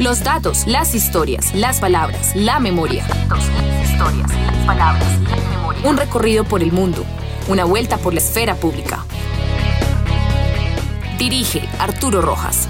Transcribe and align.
Los 0.00 0.24
datos, 0.24 0.66
las 0.66 0.92
historias, 0.96 1.54
las 1.54 1.78
palabras, 1.78 2.34
la 2.34 2.58
memoria. 2.58 3.06
historias, 3.84 4.28
las 4.28 4.66
palabras, 4.66 5.06
la 5.20 5.36
memoria. 5.36 5.88
Un 5.88 5.96
recorrido 5.96 6.42
por 6.42 6.64
el 6.64 6.72
mundo, 6.72 7.04
una 7.46 7.64
vuelta 7.64 7.96
por 7.98 8.12
la 8.12 8.18
esfera 8.18 8.56
pública. 8.56 9.04
Dirige 11.16 11.62
Arturo 11.78 12.20
Rojas. 12.22 12.68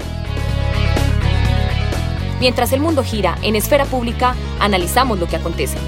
Mientras 2.39 2.71
el 2.73 2.79
mundo 2.79 3.03
gira 3.03 3.39
en 3.41 3.55
esfera 3.55 3.85
pública, 3.85 4.35
analizamos 4.59 5.17
lo 5.19 5.27
que 5.27 5.37
acontece. 5.37 5.79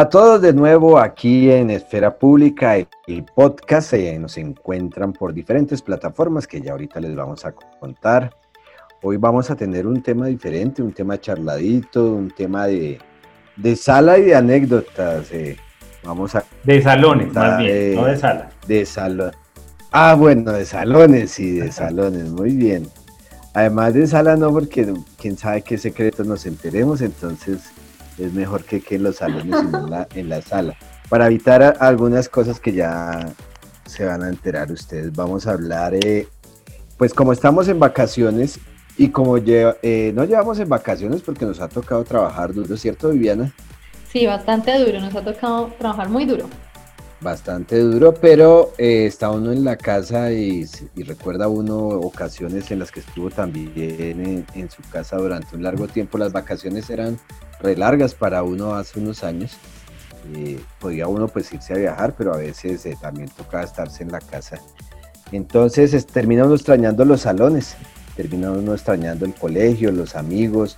Hola 0.00 0.06
a 0.06 0.08
todos 0.08 0.40
de 0.40 0.54
nuevo 0.54 0.98
aquí 0.98 1.50
en 1.50 1.68
Esfera 1.68 2.16
Pública, 2.16 2.74
el, 2.74 3.24
podcast. 3.34 3.92
Eh, 3.92 4.18
nos 4.18 4.38
encuentran 4.38 5.12
por 5.12 5.34
diferentes 5.34 5.82
plataformas 5.82 6.46
que 6.46 6.62
ya 6.62 6.72
ahorita 6.72 7.00
les 7.00 7.14
vamos 7.14 7.44
a 7.44 7.52
contar. 7.52 8.34
Hoy 9.02 9.18
vamos 9.18 9.50
a 9.50 9.56
tener 9.56 9.86
un 9.86 10.02
tema 10.02 10.28
diferente, 10.28 10.82
un 10.82 10.94
tema 10.94 11.20
charladito, 11.20 12.14
un 12.14 12.30
tema 12.30 12.66
de, 12.66 12.98
sala 13.76 14.16
y 14.16 14.22
de 14.22 14.34
anécdotas. 14.34 15.30
Eh. 15.32 15.58
vamos 16.02 16.34
a... 16.34 16.44
De 16.64 16.80
salones, 16.80 17.34
más 17.34 17.58
bien, 17.58 17.96
no 17.96 18.06
de 18.06 18.16
sala. 18.16 18.48
De 18.66 18.86
salón. 18.86 19.32
Ah, 19.92 20.14
bueno, 20.18 20.52
de 20.52 20.64
salones, 20.64 21.30
sí, 21.32 21.58
de 21.58 21.70
salones, 21.70 22.30
muy 22.30 22.56
bien. 22.56 22.88
Además 23.52 23.92
de 23.92 24.06
sala 24.06 24.34
no, 24.36 24.50
porque 24.50 24.94
quién 25.18 25.36
sabe 25.36 25.60
qué 25.60 25.76
secretos 25.76 26.26
nos 26.26 26.46
enteremos, 26.46 27.02
entonces 27.02 27.70
es 28.20 28.32
mejor 28.32 28.64
que, 28.64 28.80
que 28.80 28.96
en 28.96 29.04
los 29.04 29.16
salones, 29.16 29.60
en 29.60 29.90
la, 29.90 30.08
en 30.14 30.28
la 30.28 30.42
sala. 30.42 30.76
Para 31.08 31.26
evitar 31.26 31.76
algunas 31.80 32.28
cosas 32.28 32.60
que 32.60 32.72
ya 32.72 33.26
se 33.84 34.04
van 34.04 34.22
a 34.22 34.28
enterar 34.28 34.70
ustedes, 34.70 35.12
vamos 35.12 35.46
a 35.46 35.52
hablar, 35.52 35.94
eh, 35.94 36.28
pues 36.96 37.12
como 37.12 37.32
estamos 37.32 37.66
en 37.68 37.80
vacaciones 37.80 38.60
y 38.96 39.08
como 39.08 39.36
eh, 39.38 40.12
no 40.14 40.24
llevamos 40.24 40.58
en 40.60 40.68
vacaciones 40.68 41.22
porque 41.22 41.44
nos 41.44 41.60
ha 41.60 41.68
tocado 41.68 42.04
trabajar 42.04 42.54
duro, 42.54 42.76
¿cierto 42.76 43.10
Viviana? 43.10 43.52
Sí, 44.12 44.26
bastante 44.26 44.78
duro, 44.78 45.00
nos 45.00 45.14
ha 45.14 45.22
tocado 45.22 45.72
trabajar 45.78 46.08
muy 46.08 46.26
duro. 46.26 46.48
Bastante 47.20 47.78
duro, 47.78 48.14
pero 48.14 48.72
eh, 48.78 49.06
está 49.06 49.30
uno 49.30 49.52
en 49.52 49.64
la 49.64 49.76
casa 49.76 50.32
y, 50.32 50.66
recuerda 50.96 51.48
uno 51.48 51.76
ocasiones 51.88 52.70
en 52.70 52.78
las 52.78 52.90
que 52.90 53.00
estuvo 53.00 53.30
también 53.30 53.72
en, 53.76 54.46
en, 54.54 54.70
su 54.70 54.82
casa 54.90 55.16
durante 55.16 55.54
un 55.54 55.62
largo 55.62 55.86
tiempo. 55.86 56.16
Las 56.16 56.32
vacaciones 56.32 56.88
eran 56.88 57.18
re 57.62 57.76
largas 57.76 58.14
para 58.14 58.42
uno 58.42 58.74
hace 58.74 59.00
unos 59.00 59.24
años. 59.24 59.56
Eh, 60.34 60.60
podía 60.78 61.08
uno 61.08 61.28
pues 61.28 61.52
irse 61.52 61.72
a 61.72 61.76
viajar, 61.76 62.14
pero 62.16 62.34
a 62.34 62.36
veces 62.36 62.84
eh, 62.86 62.96
también 63.00 63.28
tocaba 63.28 63.64
estarse 63.64 64.02
en 64.02 64.12
la 64.12 64.20
casa. 64.20 64.60
Entonces 65.32 66.06
termina 66.06 66.44
uno 66.44 66.54
extrañando 66.54 67.04
los 67.04 67.22
salones, 67.22 67.76
termina 68.16 68.50
uno 68.50 68.74
extrañando 68.74 69.24
el 69.24 69.34
colegio, 69.34 69.92
los 69.92 70.16
amigos, 70.16 70.76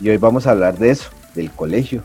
y 0.00 0.08
hoy 0.08 0.16
vamos 0.16 0.46
a 0.46 0.52
hablar 0.52 0.78
de 0.78 0.90
eso, 0.90 1.10
del 1.34 1.50
colegio. 1.50 2.02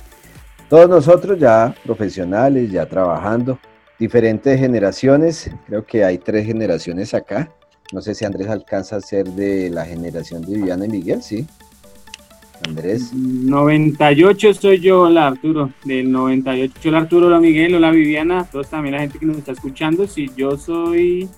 Todos 0.70 0.90
nosotros 0.90 1.40
ya 1.40 1.74
profesionales, 1.86 2.72
ya 2.72 2.86
trabajando, 2.88 3.60
diferentes 3.98 4.60
generaciones, 4.60 5.50
creo 5.68 5.86
que 5.86 6.04
hay 6.04 6.18
tres 6.18 6.46
generaciones 6.46 7.14
acá. 7.14 7.52
No 7.94 8.02
sé 8.02 8.16
si 8.16 8.26
Andrés 8.26 8.50
alcanza 8.50 8.98
a 8.98 9.02
ser 9.02 9.28
de 9.30 9.70
la 9.70 9.86
generación 9.86 10.42
de 10.42 10.56
Viviana 10.56 10.86
y 10.86 10.90
Miguel, 10.90 11.22
sí. 11.22 11.48
Andrés. 12.64 13.12
98 13.14 14.54
soy 14.54 14.80
yo, 14.80 15.02
hola 15.02 15.28
Arturo, 15.28 15.72
del 15.84 16.12
98. 16.12 16.74
Hola 16.90 16.98
Arturo, 17.00 17.28
hola 17.28 17.40
Miguel, 17.40 17.76
hola 17.76 17.92
Viviana, 17.92 18.48
todos 18.52 18.70
también 18.70 18.96
la 18.96 19.02
gente 19.02 19.20
que 19.20 19.26
nos 19.26 19.38
está 19.38 19.52
escuchando. 19.52 20.08
Si 20.08 20.32
yo 20.36 20.58
soy 20.58 21.30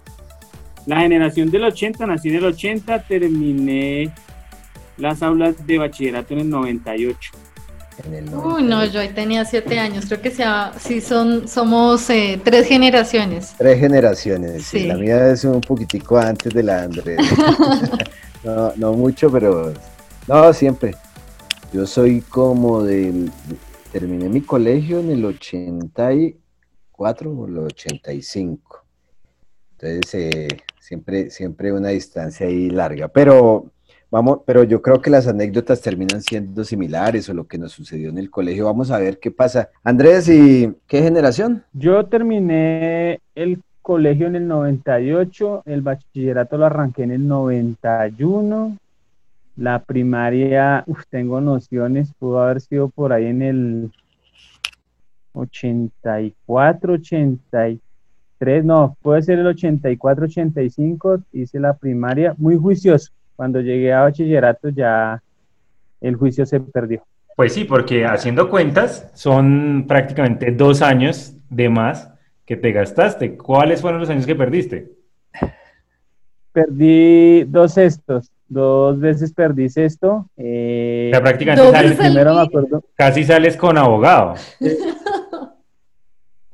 la 0.86 1.02
generación 1.02 1.50
del 1.52 1.66
80, 1.66 2.06
nací 2.06 2.30
en 2.30 2.36
el 2.36 2.46
80, 2.46 3.04
terminé 3.04 4.14
las 4.98 5.22
aulas 5.22 5.66
de 5.66 5.78
bachillerato 5.78 6.34
en 6.34 6.42
el 6.42 6.50
98. 6.50 7.32
Uy, 8.32 8.62
no, 8.62 8.86
yo 8.86 9.00
ahí 9.00 9.10
tenía 9.10 9.44
siete 9.44 9.80
años. 9.80 10.06
Creo 10.06 10.22
que 10.22 10.30
sea, 10.30 10.72
sí 10.80 11.02
son, 11.02 11.48
somos 11.48 12.08
eh, 12.12 12.40
tres 12.44 12.68
generaciones. 12.68 13.56
Tres 13.58 13.80
generaciones, 13.80 14.66
sí. 14.66 14.86
La 14.86 14.96
mía 14.96 15.32
es 15.32 15.44
un 15.44 15.62
poquitico 15.62 16.18
antes 16.18 16.54
de 16.54 16.62
la 16.62 16.84
Andrés. 16.84 17.18
no, 18.44 18.72
no 18.76 18.94
mucho, 18.94 19.32
pero 19.32 19.74
no, 20.28 20.54
siempre. 20.54 20.94
Yo 21.74 21.86
soy 21.86 22.22
como 22.22 22.82
del... 22.84 23.30
Terminé 23.92 24.30
mi 24.30 24.42
colegio 24.42 25.00
en 25.00 25.12
el 25.12 25.26
84 25.26 27.32
o 27.32 27.48
el 27.48 27.58
85. 27.58 28.86
Entonces, 29.72 30.14
eh, 30.14 30.48
siempre, 30.80 31.30
siempre 31.30 31.74
una 31.74 31.90
distancia 31.90 32.48
ahí 32.48 32.70
larga. 32.70 33.10
Pero 33.10 33.72
vamos, 34.10 34.40
pero 34.46 34.64
yo 34.64 34.82
creo 34.82 35.02
que 35.02 35.10
las 35.10 35.28
anécdotas 35.28 35.82
terminan 35.82 36.22
siendo 36.22 36.64
similares 36.64 37.28
o 37.30 37.34
lo 37.34 37.48
que 37.48 37.58
nos 37.58 37.74
sucedió 37.74 38.10
en 38.10 38.18
el 38.18 38.30
colegio. 38.30 38.66
Vamos 38.66 38.92
a 38.92 39.00
ver 39.00 39.20
qué 39.20 39.32
pasa. 39.32 39.70
Andrés, 39.84 40.30
¿y 40.30 40.74
qué 40.88 41.02
generación? 41.02 41.64
Yo 41.74 42.06
terminé 42.06 43.20
el 43.36 43.62
colegio 43.82 44.28
en 44.28 44.36
el 44.36 44.48
98, 44.48 45.64
el 45.66 45.82
bachillerato 45.82 46.58
lo 46.58 46.66
arranqué 46.66 47.04
en 47.04 47.12
el 47.12 47.28
91 47.28 48.78
la 49.58 49.84
primaria, 49.84 50.86
tengo 51.10 51.42
nociones, 51.42 52.14
pudo 52.14 52.42
haber 52.42 52.62
sido 52.62 52.90
por 52.90 53.12
ahí 53.12 53.26
en 53.26 53.42
el 53.42 53.92
84, 55.34 56.94
83, 56.94 57.80
no, 58.64 58.96
puede 59.02 59.24
ser 59.24 59.40
el 59.40 59.48
84, 59.48 60.26
85, 60.26 61.24
hice 61.34 61.60
la 61.60 61.74
primaria, 61.76 62.36
muy 62.38 62.56
juicioso. 62.56 63.12
Cuando 63.36 63.60
llegué 63.60 63.94
a 63.94 64.02
bachillerato 64.02 64.70
ya 64.70 65.22
el 66.02 66.16
juicio 66.16 66.46
se 66.46 66.60
perdió. 66.60 67.04
Pues 67.36 67.54
sí, 67.54 67.66
porque 67.66 68.06
haciendo 68.06 68.50
cuentas 68.50 69.12
son 69.14 69.86
prácticamente 69.88 70.52
dos 70.52 70.82
años 70.82 71.36
de 71.50 71.70
más 71.70 72.12
que 72.46 72.58
te 72.58 72.72
gastaste. 72.72 73.38
¿Cuáles 73.38 73.82
fueron 73.82 74.00
los 74.00 74.10
años 74.10 74.26
que 74.26 74.36
perdiste? 74.36 74.92
Perdí 76.52 77.44
dos 77.44 77.74
sextos 77.74 78.32
dos 78.48 79.00
veces 79.00 79.34
perdí 79.34 79.68
esto. 79.76 80.30
Eh, 80.38 81.12
prácticamente 81.14 81.72
sales, 81.72 81.98
primero 81.98 82.36
me 82.36 82.42
acuerdo. 82.42 82.84
Casi 82.96 83.24
sales 83.24 83.58
con 83.58 83.78
abogado. 83.78 84.36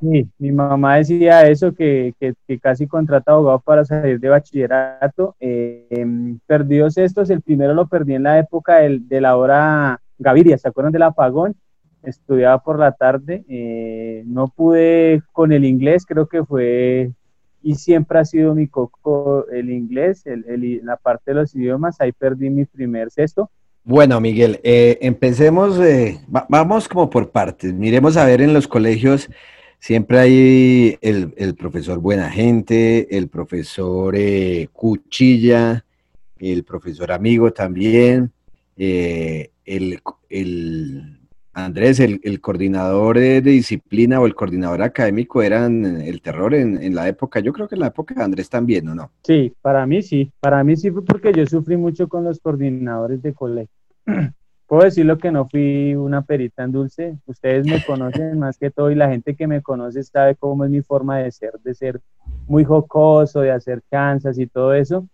Sí, 0.04 0.30
mi 0.38 0.52
mamá 0.52 0.98
decía 0.98 1.48
eso, 1.48 1.74
que, 1.74 2.14
casi 2.62 2.88
contrata 2.88 3.32
abogado 3.32 3.62
para 3.62 3.86
salir 3.86 4.20
de 4.20 4.28
bachillerato. 4.28 5.38
Eh, 5.40 5.88
em, 5.92 6.40
perdí 6.46 6.80
dos 6.80 6.98
estos, 6.98 7.30
el 7.30 7.42
primero 7.42 7.74
lo 7.74 7.88
perdí 7.88 8.16
en 8.16 8.24
la 8.24 8.38
época 8.38 8.80
de 8.80 9.22
la 9.22 9.38
hora 9.38 10.02
Gaviria, 10.18 10.58
¿se 10.58 10.68
acuerdan 10.68 10.92
del 10.92 11.04
apagón? 11.04 11.56
Estudiaba 12.02 12.60
por 12.60 12.80
la 12.80 12.92
tarde, 12.92 13.46
eh, 13.48 14.24
no 14.26 14.50
pude 14.50 15.22
con 15.32 15.54
el 15.54 15.64
inglés, 15.64 16.06
creo 16.06 16.28
que 16.28 16.44
fue 16.44 17.12
y 17.64 17.76
siempre 17.76 18.20
ha 18.20 18.26
sido 18.26 18.54
mi 18.54 18.68
coco 18.68 19.48
el 19.50 19.72
inglés, 19.72 20.26
el, 20.26 20.82
la 20.84 20.98
parte 20.98 21.32
de 21.32 21.36
los 21.36 21.56
idiomas, 21.56 22.00
ahí 22.02 22.12
perdí 22.12 22.50
mi 22.50 22.66
primer 22.66 23.10
sexto. 23.10 23.50
Bueno, 23.86 24.20
Miguel, 24.22 24.60
eh, 24.64 24.98
empecemos, 25.02 25.80
eh, 25.80 26.20
vamos 26.28 26.88
como 26.88 27.10
por 27.10 27.32
partes, 27.32 27.74
miremos 27.74 28.18
a 28.18 28.26
ver 28.26 28.42
en 28.42 28.54
los 28.54 28.68
colegios, 28.68 29.30
siempre 29.80 30.20
hay 30.20 30.98
el, 31.02 31.56
profesor 31.56 32.00
buena 32.00 32.30
gente, 32.30 33.18
el 33.18 33.30
profesor 33.30 34.16
eh, 34.18 34.68
cuchilla, 34.74 35.86
el 36.38 36.64
profesor 36.64 37.12
amigo 37.12 37.52
también, 37.52 38.32
el, 38.76 39.50
el 40.30 41.23
Andrés, 41.54 42.00
el, 42.00 42.42
coordinador 42.42 43.20
de, 43.20 43.40
disciplina 43.42 44.20
o 44.20 44.26
el 44.26 44.34
coordinador 44.34 44.82
académico 44.82 45.44
eran 45.44 46.02
el 46.02 46.20
terror 46.22 46.56
en, 46.56 46.96
la 46.96 47.08
época, 47.08 47.40
yo 47.42 47.54
creo 47.54 47.68
que 47.68 47.76
en 47.76 47.82
la 47.82 47.88
época 47.88 48.16
de 48.16 48.24
Andrés 48.24 48.50
también, 48.50 48.88
¿o 48.90 48.96
no? 48.96 49.12
Sí, 49.24 49.54
para 49.62 49.86
mí 49.86 50.02
sí, 50.02 50.32
para 50.40 50.64
mí 50.64 50.76
sí 50.76 50.90
fue 50.90 51.06
porque 51.06 51.32
yo 51.32 51.46
sufrí 51.46 51.78
mucho 51.78 52.08
con 52.08 52.24
los 52.24 52.40
coordinadores 52.40 53.22
de 53.22 53.34
colegio. 53.34 53.76
Puedo 54.68 54.86
decirlo 54.86 55.20
que 55.20 55.32
no 55.32 55.48
fui 55.48 55.94
una 55.94 56.24
perita 56.24 56.64
en 56.64 56.72
dulce, 56.72 57.18
ustedes 57.28 57.68
me 57.68 57.84
conocen 57.86 58.40
más 58.40 58.58
que 58.58 58.72
todo 58.72 58.90
y 58.90 58.96
la 58.96 59.10
gente 59.10 59.36
que 59.36 59.46
me 59.46 59.62
conoce 59.62 60.02
sabe 60.04 60.36
cómo 60.36 60.66
es 60.66 60.72
mi 60.72 60.82
forma 60.82 61.20
de 61.20 61.32
ser, 61.32 61.54
de 61.64 61.76
ser 61.76 62.02
muy 62.48 62.64
jocoso, 62.64 63.42
de 63.42 63.52
hacer 63.52 63.82
chanzas 63.92 64.40
y 64.40 64.48
todo 64.48 64.74
eso. 64.74 65.08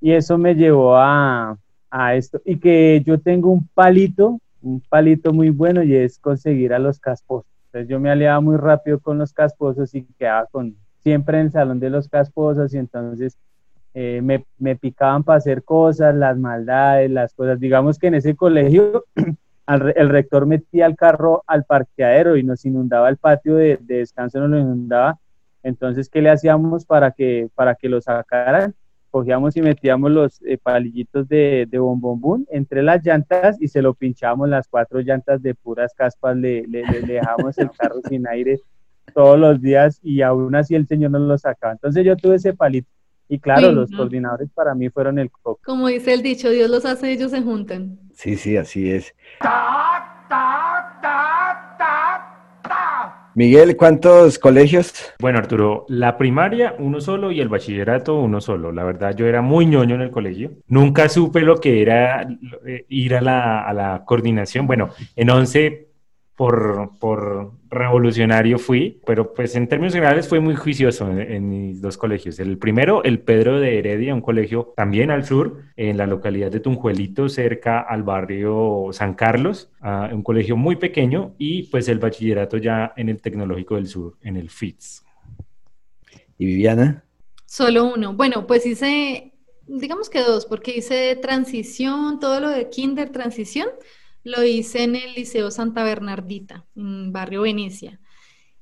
Y 0.00 0.12
eso 0.12 0.38
me 0.38 0.54
llevó 0.54 0.96
a, 0.96 1.56
a 1.90 2.14
esto. 2.14 2.40
Y 2.44 2.58
que 2.58 3.02
yo 3.04 3.20
tengo 3.20 3.50
un 3.50 3.68
palito 3.74 4.40
un 4.62 4.80
palito 4.80 5.32
muy 5.32 5.50
bueno 5.50 5.82
y 5.82 5.94
es 5.94 6.18
conseguir 6.18 6.72
a 6.72 6.78
los 6.78 6.98
casposos. 6.98 7.50
Entonces 7.66 7.88
yo 7.88 8.00
me 8.00 8.10
aliaba 8.10 8.40
muy 8.40 8.56
rápido 8.56 9.00
con 9.00 9.18
los 9.18 9.32
casposos 9.32 9.94
y 9.94 10.04
quedaba 10.18 10.46
con 10.46 10.76
siempre 11.00 11.38
en 11.38 11.46
el 11.46 11.52
salón 11.52 11.80
de 11.80 11.90
los 11.90 12.08
casposos 12.08 12.72
y 12.74 12.78
entonces 12.78 13.36
eh, 13.94 14.20
me, 14.22 14.44
me, 14.58 14.76
picaban 14.76 15.22
para 15.22 15.38
hacer 15.38 15.64
cosas, 15.64 16.14
las 16.14 16.38
maldades, 16.38 17.10
las 17.10 17.34
cosas. 17.34 17.58
Digamos 17.60 17.98
que 17.98 18.06
en 18.06 18.14
ese 18.14 18.34
colegio 18.36 19.04
el 19.66 20.08
rector 20.08 20.46
metía 20.46 20.86
el 20.86 20.96
carro 20.96 21.42
al 21.46 21.64
parqueadero 21.64 22.36
y 22.36 22.42
nos 22.42 22.64
inundaba 22.64 23.08
el 23.08 23.16
patio 23.16 23.56
de, 23.56 23.78
de 23.80 23.98
descanso, 23.98 24.40
nos 24.40 24.50
lo 24.50 24.58
inundaba. 24.58 25.18
Entonces, 25.62 26.08
¿qué 26.08 26.22
le 26.22 26.30
hacíamos 26.30 26.84
para 26.84 27.12
que, 27.12 27.48
para 27.54 27.74
que 27.74 27.88
lo 27.88 28.00
sacaran? 28.00 28.74
Cogíamos 29.12 29.54
y 29.58 29.62
metíamos 29.62 30.10
los 30.10 30.42
eh, 30.42 30.56
palillitos 30.56 31.28
de, 31.28 31.68
de 31.70 31.78
bombombún 31.78 32.46
entre 32.50 32.82
las 32.82 33.04
llantas 33.04 33.60
y 33.60 33.68
se 33.68 33.82
lo 33.82 33.92
pinchábamos 33.92 34.48
las 34.48 34.66
cuatro 34.66 35.00
llantas 35.00 35.42
de 35.42 35.54
puras 35.54 35.92
caspas, 35.94 36.34
le, 36.34 36.66
le, 36.66 36.82
le 36.82 37.12
dejamos 37.14 37.58
el 37.58 37.70
carro 37.70 38.00
sin 38.08 38.26
aire 38.26 38.58
todos 39.14 39.38
los 39.38 39.60
días 39.60 40.00
y 40.02 40.22
aún 40.22 40.54
así 40.54 40.74
el 40.74 40.86
señor 40.86 41.10
nos 41.10 41.20
lo 41.20 41.36
sacaba. 41.36 41.74
Entonces 41.74 42.06
yo 42.06 42.16
tuve 42.16 42.36
ese 42.36 42.54
palito 42.54 42.88
y 43.28 43.38
claro, 43.38 43.70
los 43.72 43.90
coordinadores 43.90 44.50
para 44.50 44.74
mí 44.74 44.88
fueron 44.88 45.18
el 45.18 45.30
coco. 45.30 45.60
Como 45.64 45.88
dice 45.88 46.12
el 46.14 46.22
dicho, 46.22 46.50
Dios 46.50 46.70
los 46.70 46.84
hace, 46.84 47.12
ellos 47.12 47.30
se 47.30 47.42
juntan. 47.42 47.98
Sí, 48.14 48.36
sí, 48.36 48.56
así 48.56 48.90
es. 48.90 49.14
Miguel, 53.34 53.76
¿cuántos 53.76 54.38
colegios? 54.38 54.92
Bueno, 55.18 55.38
Arturo, 55.38 55.86
la 55.88 56.18
primaria 56.18 56.74
uno 56.78 57.00
solo 57.00 57.32
y 57.32 57.40
el 57.40 57.48
bachillerato 57.48 58.18
uno 58.20 58.40
solo. 58.40 58.72
La 58.72 58.84
verdad, 58.84 59.16
yo 59.16 59.26
era 59.26 59.40
muy 59.40 59.66
ñoño 59.66 59.94
en 59.94 60.02
el 60.02 60.10
colegio. 60.10 60.52
Nunca 60.68 61.08
supe 61.08 61.40
lo 61.40 61.58
que 61.58 61.80
era 61.80 62.26
eh, 62.66 62.84
ir 62.88 63.14
a 63.14 63.20
la, 63.20 63.62
a 63.62 63.72
la 63.72 64.02
coordinación. 64.04 64.66
Bueno, 64.66 64.90
en 65.16 65.30
11 65.30 65.91
por, 66.36 66.92
por, 66.98 67.52
revolucionario 67.68 68.58
fui, 68.58 69.00
pero 69.06 69.32
pues 69.34 69.54
en 69.54 69.68
términos 69.68 69.94
generales 69.94 70.28
fue 70.28 70.40
muy 70.40 70.54
juicioso 70.54 71.10
en, 71.10 71.48
mis 71.48 71.80
dos 71.80 71.96
colegios. 71.96 72.38
El 72.38 72.58
primero, 72.58 73.02
el 73.04 73.20
Pedro 73.20 73.60
de 73.60 73.78
Heredia, 73.78 74.14
un 74.14 74.20
colegio 74.20 74.72
también 74.76 75.10
al 75.10 75.24
sur, 75.24 75.62
en 75.76 75.96
la 75.96 76.06
localidad 76.06 76.50
de 76.50 76.60
Tunjuelito, 76.60 77.28
cerca 77.28 77.80
al 77.80 78.02
barrio 78.02 78.88
San 78.92 79.14
Carlos, 79.14 79.70
un 80.12 80.22
colegio 80.22 80.56
muy 80.56 80.76
pequeño, 80.76 81.34
y 81.38 81.64
pues 81.64 81.88
el 81.88 81.98
bachillerato 81.98 82.56
ya 82.56 82.92
en 82.96 83.08
el 83.08 83.20
Tecnológico 83.20 83.76
del 83.76 83.86
Sur, 83.86 84.16
en 84.22 84.36
el 84.36 84.50
FITS. 84.50 85.04
¿Y 86.38 86.46
Viviana? 86.46 87.04
Solo 87.46 87.92
uno. 87.94 88.14
Bueno, 88.14 88.46
pues 88.46 88.66
hice, 88.66 89.34
digamos 89.66 90.10
que 90.10 90.20
dos, 90.20 90.46
porque 90.46 90.76
hice 90.76 91.16
transición, 91.16 92.20
todo 92.20 92.40
lo 92.40 92.48
de 92.50 92.68
kinder 92.68 93.10
transición 93.10 93.68
lo 94.24 94.44
hice 94.44 94.84
en 94.84 94.96
el 94.96 95.14
Liceo 95.14 95.50
Santa 95.50 95.84
Bernardita, 95.84 96.64
en 96.76 97.12
Barrio 97.12 97.42
Venecia. 97.42 97.98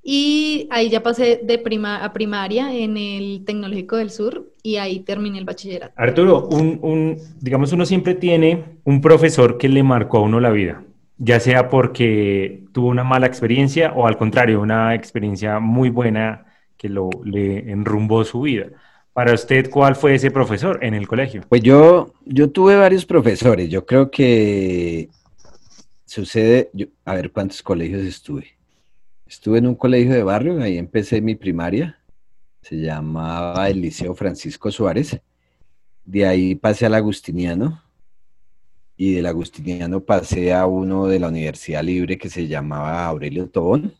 Y 0.02 0.66
ahí 0.70 0.88
ya 0.88 1.02
pasé 1.02 1.40
de 1.42 1.58
prima 1.58 2.02
a 2.02 2.12
primaria 2.12 2.74
en 2.74 2.96
el 2.96 3.44
Tecnológico 3.44 3.96
del 3.96 4.10
Sur 4.10 4.50
y 4.62 4.76
ahí 4.76 5.00
terminé 5.00 5.38
el 5.38 5.44
bachillerato. 5.44 5.92
Arturo, 5.96 6.48
un, 6.48 7.18
digamos, 7.40 7.72
uno 7.72 7.84
siempre 7.84 8.14
tiene 8.14 8.64
un 8.84 9.02
profesor 9.02 9.58
que 9.58 9.68
le 9.68 9.82
marcó 9.82 10.18
a 10.18 10.22
uno 10.22 10.40
la 10.40 10.50
vida, 10.50 10.82
ya 11.18 11.38
sea 11.38 11.68
porque 11.68 12.64
tuvo 12.72 12.88
una 12.88 13.04
mala 13.04 13.26
experiencia 13.26 13.92
o 13.94 14.06
al 14.06 14.16
contrario, 14.16 14.62
una 14.62 14.94
experiencia 14.94 15.60
muy 15.60 15.90
buena 15.90 16.46
que 16.78 16.88
lo, 16.88 17.10
le 17.24 17.70
enrumbó 17.70 18.24
su 18.24 18.40
vida. 18.40 18.68
Para 19.12 19.34
usted, 19.34 19.68
¿cuál 19.68 19.96
fue 19.96 20.14
ese 20.14 20.30
profesor 20.30 20.78
en 20.82 20.94
el 20.94 21.06
colegio? 21.06 21.42
Pues 21.46 21.62
yo, 21.62 22.14
yo 22.24 22.50
tuve 22.50 22.76
varios 22.76 23.04
profesores. 23.04 23.68
Yo 23.68 23.84
creo 23.84 24.10
que 24.10 25.10
sucede, 26.10 26.72
a 27.04 27.14
ver 27.14 27.30
cuántos 27.30 27.62
colegios 27.62 28.02
estuve. 28.02 28.58
Estuve 29.26 29.58
en 29.58 29.68
un 29.68 29.76
colegio 29.76 30.12
de 30.12 30.24
barrio, 30.24 30.60
ahí 30.60 30.76
empecé 30.76 31.20
mi 31.20 31.36
primaria, 31.36 32.00
se 32.62 32.80
llamaba 32.80 33.70
el 33.70 33.80
Liceo 33.80 34.12
Francisco 34.16 34.72
Suárez. 34.72 35.20
De 36.04 36.26
ahí 36.26 36.56
pasé 36.56 36.86
al 36.86 36.94
Agustiniano 36.94 37.84
y 38.96 39.14
del 39.14 39.26
Agustiniano 39.26 40.00
pasé 40.00 40.52
a 40.52 40.66
uno 40.66 41.06
de 41.06 41.20
la 41.20 41.28
Universidad 41.28 41.84
Libre 41.84 42.18
que 42.18 42.28
se 42.28 42.48
llamaba 42.48 43.06
Aurelio 43.06 43.48
Tobón. 43.48 43.94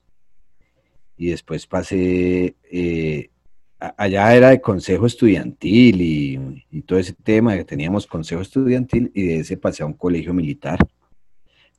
Y 1.16 1.28
después 1.28 1.64
pasé, 1.68 2.56
eh, 2.72 3.30
allá 3.78 4.34
era 4.34 4.50
de 4.50 4.60
consejo 4.60 5.06
estudiantil 5.06 6.00
y, 6.00 6.66
y 6.72 6.82
todo 6.82 6.98
ese 6.98 7.12
tema, 7.12 7.56
que 7.56 7.64
teníamos 7.64 8.04
consejo 8.04 8.40
estudiantil 8.40 9.12
y 9.14 9.28
de 9.28 9.36
ese 9.40 9.56
pasé 9.56 9.84
a 9.84 9.86
un 9.86 9.92
colegio 9.92 10.34
militar. 10.34 10.80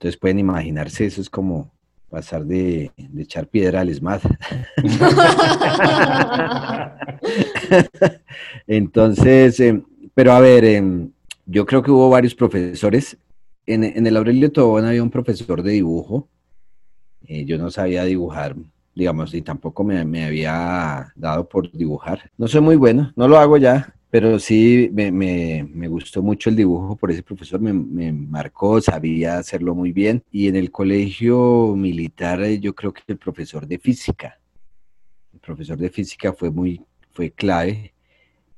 Entonces 0.01 0.19
pueden 0.19 0.39
imaginarse, 0.39 1.05
eso 1.05 1.21
es 1.21 1.29
como 1.29 1.71
pasar 2.09 2.43
de, 2.43 2.91
echar 3.19 3.47
piedra 3.47 3.81
al 3.81 3.89
ESMAD. 3.89 4.21
Entonces, 8.67 9.59
em, 9.59 9.83
pero 10.15 10.31
a 10.31 10.39
ver, 10.39 10.65
em, 10.65 11.11
yo 11.45 11.67
creo 11.67 11.83
que 11.83 11.91
hubo 11.91 12.09
varios 12.09 12.33
profesores. 12.33 13.15
En, 13.67 13.83
el 13.83 14.17
Aurelio 14.17 14.51
Tobón 14.51 14.85
había 14.85 15.03
un 15.03 15.11
profesor 15.11 15.61
de 15.61 15.73
dibujo. 15.73 16.27
Eh, 17.27 17.45
yo 17.45 17.59
no 17.59 17.69
sabía 17.69 18.03
dibujar, 18.03 18.55
digamos, 18.95 19.35
y 19.35 19.43
tampoco 19.43 19.83
me, 19.83 20.03
me, 20.03 20.25
había 20.25 21.13
dado 21.15 21.47
por 21.47 21.71
dibujar. 21.71 22.31
No 22.39 22.47
soy 22.47 22.61
muy 22.61 22.75
bueno, 22.75 23.13
no 23.15 23.27
lo 23.27 23.37
hago 23.37 23.57
ya, 23.57 23.93
pero 24.11 24.39
sí 24.39 24.89
me, 24.91 25.87
gustó 25.87 26.21
mucho 26.21 26.49
el 26.49 26.57
dibujo 26.57 26.97
por 26.97 27.11
ese 27.11 27.23
profesor, 27.23 27.61
me, 27.61 28.11
marcó, 28.11 28.81
sabía 28.81 29.37
hacerlo 29.37 29.73
muy 29.73 29.93
bien. 29.93 30.21
Y 30.29 30.49
en 30.49 30.57
el 30.57 30.69
colegio 30.69 31.73
militar 31.77 32.43
eh, 32.43 32.59
yo 32.59 32.75
creo 32.75 32.93
que 32.93 33.03
el 33.07 33.17
profesor 33.17 33.65
de 33.65 33.79
física, 33.79 34.37
el 35.33 35.39
profesor 35.39 35.77
de 35.77 35.89
física 35.89 36.33
fue 36.33 36.51
muy, 36.51 36.81
fue 37.13 37.31
clave. 37.31 37.93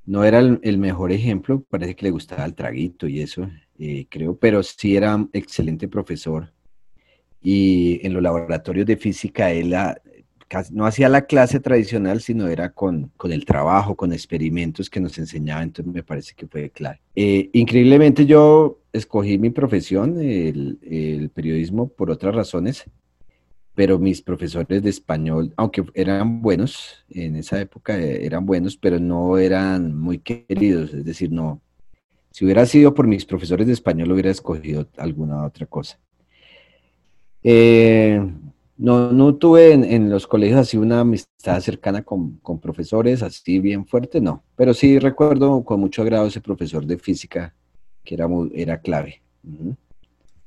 No 0.06 0.24
era 0.24 0.40
el, 0.40 0.78
mejor 0.80 1.12
ejemplo, 1.12 1.64
parece 1.70 1.96
que 1.96 2.06
le 2.06 2.12
gustaba 2.12 2.46
el 2.46 2.56
traguito 2.56 3.08
y 3.08 3.22
eso, 3.22 3.48
eh, 3.78 4.08
creo, 4.10 4.36
pero 4.36 4.64
sí 4.64 4.96
era 4.96 5.24
excelente 5.34 5.88
profesor. 5.88 6.52
Y 7.44 8.06
en 8.06 8.14
los 8.14 8.24
laboratorios 8.24 8.88
de 8.88 8.98
física 8.98 9.52
él 9.52 9.76
no 10.72 10.86
hacía 10.86 11.10
la 11.10 11.26
clase 11.26 11.60
tradicional, 11.60 12.22
sino 12.22 12.48
era 12.48 12.70
con, 12.70 13.12
el 13.24 13.46
trabajo, 13.46 13.96
con 13.96 14.14
experimentos 14.14 14.90
que 14.90 15.00
nos 15.00 15.18
enseñaba, 15.18 15.64
entonces 15.64 15.94
me 15.94 16.04
parece 16.04 16.34
que 16.36 16.48
fue 16.48 16.70
clave. 16.70 17.00
Eh, 17.16 17.50
increíblemente 17.54 18.26
yo 18.26 18.80
escogí 18.92 19.38
mi 19.38 19.50
profesión, 19.50 20.20
el, 20.20 21.30
periodismo, 21.34 21.88
por 21.88 22.12
otras 22.12 22.36
razones, 22.36 22.86
pero 23.76 23.98
mis 23.98 24.22
profesores 24.22 24.84
de 24.84 24.90
español, 24.90 25.54
aunque 25.58 25.84
eran 25.96 26.42
buenos, 26.42 27.04
en 27.10 27.36
esa 27.36 27.60
época 27.60 28.00
eh, 28.00 28.26
eran 28.26 28.46
buenos, 28.46 28.78
pero 28.78 29.00
no 29.00 29.38
eran 29.38 29.98
muy 29.98 30.20
queridos, 30.20 30.94
es 30.94 31.04
decir, 31.04 31.32
no, 31.32 31.62
si 32.30 32.46
hubiera 32.46 32.66
sido 32.66 32.94
por 32.94 33.08
mis 33.08 33.26
profesores 33.26 33.68
de 33.68 33.74
español 33.74 34.12
hubiera 34.12 34.32
escogido 34.32 34.88
alguna 34.98 35.46
otra 35.46 35.66
cosa. 35.66 36.00
Eh, 37.44 38.22
no, 38.78 39.12
no 39.12 39.36
tuve 39.36 39.74
en, 39.74 40.10
los 40.10 40.28
colegios 40.28 40.60
así 40.60 40.78
una 40.78 41.02
amistad 41.02 41.60
cercana 41.62 42.04
con, 42.04 42.40
profesores 42.62 43.22
así 43.22 43.60
bien 43.60 43.86
fuerte, 43.86 44.20
no. 44.20 44.44
Pero 44.56 44.74
sí 44.74 45.00
recuerdo 45.00 45.64
con 45.64 45.80
mucho 45.80 46.02
agrado 46.02 46.28
ese 46.28 46.42
profesor 46.42 46.86
de 46.86 46.98
física 46.98 47.54
que 48.04 48.16
era, 48.16 48.28
era 48.54 48.80
clave. 48.80 49.22
O 49.46 49.76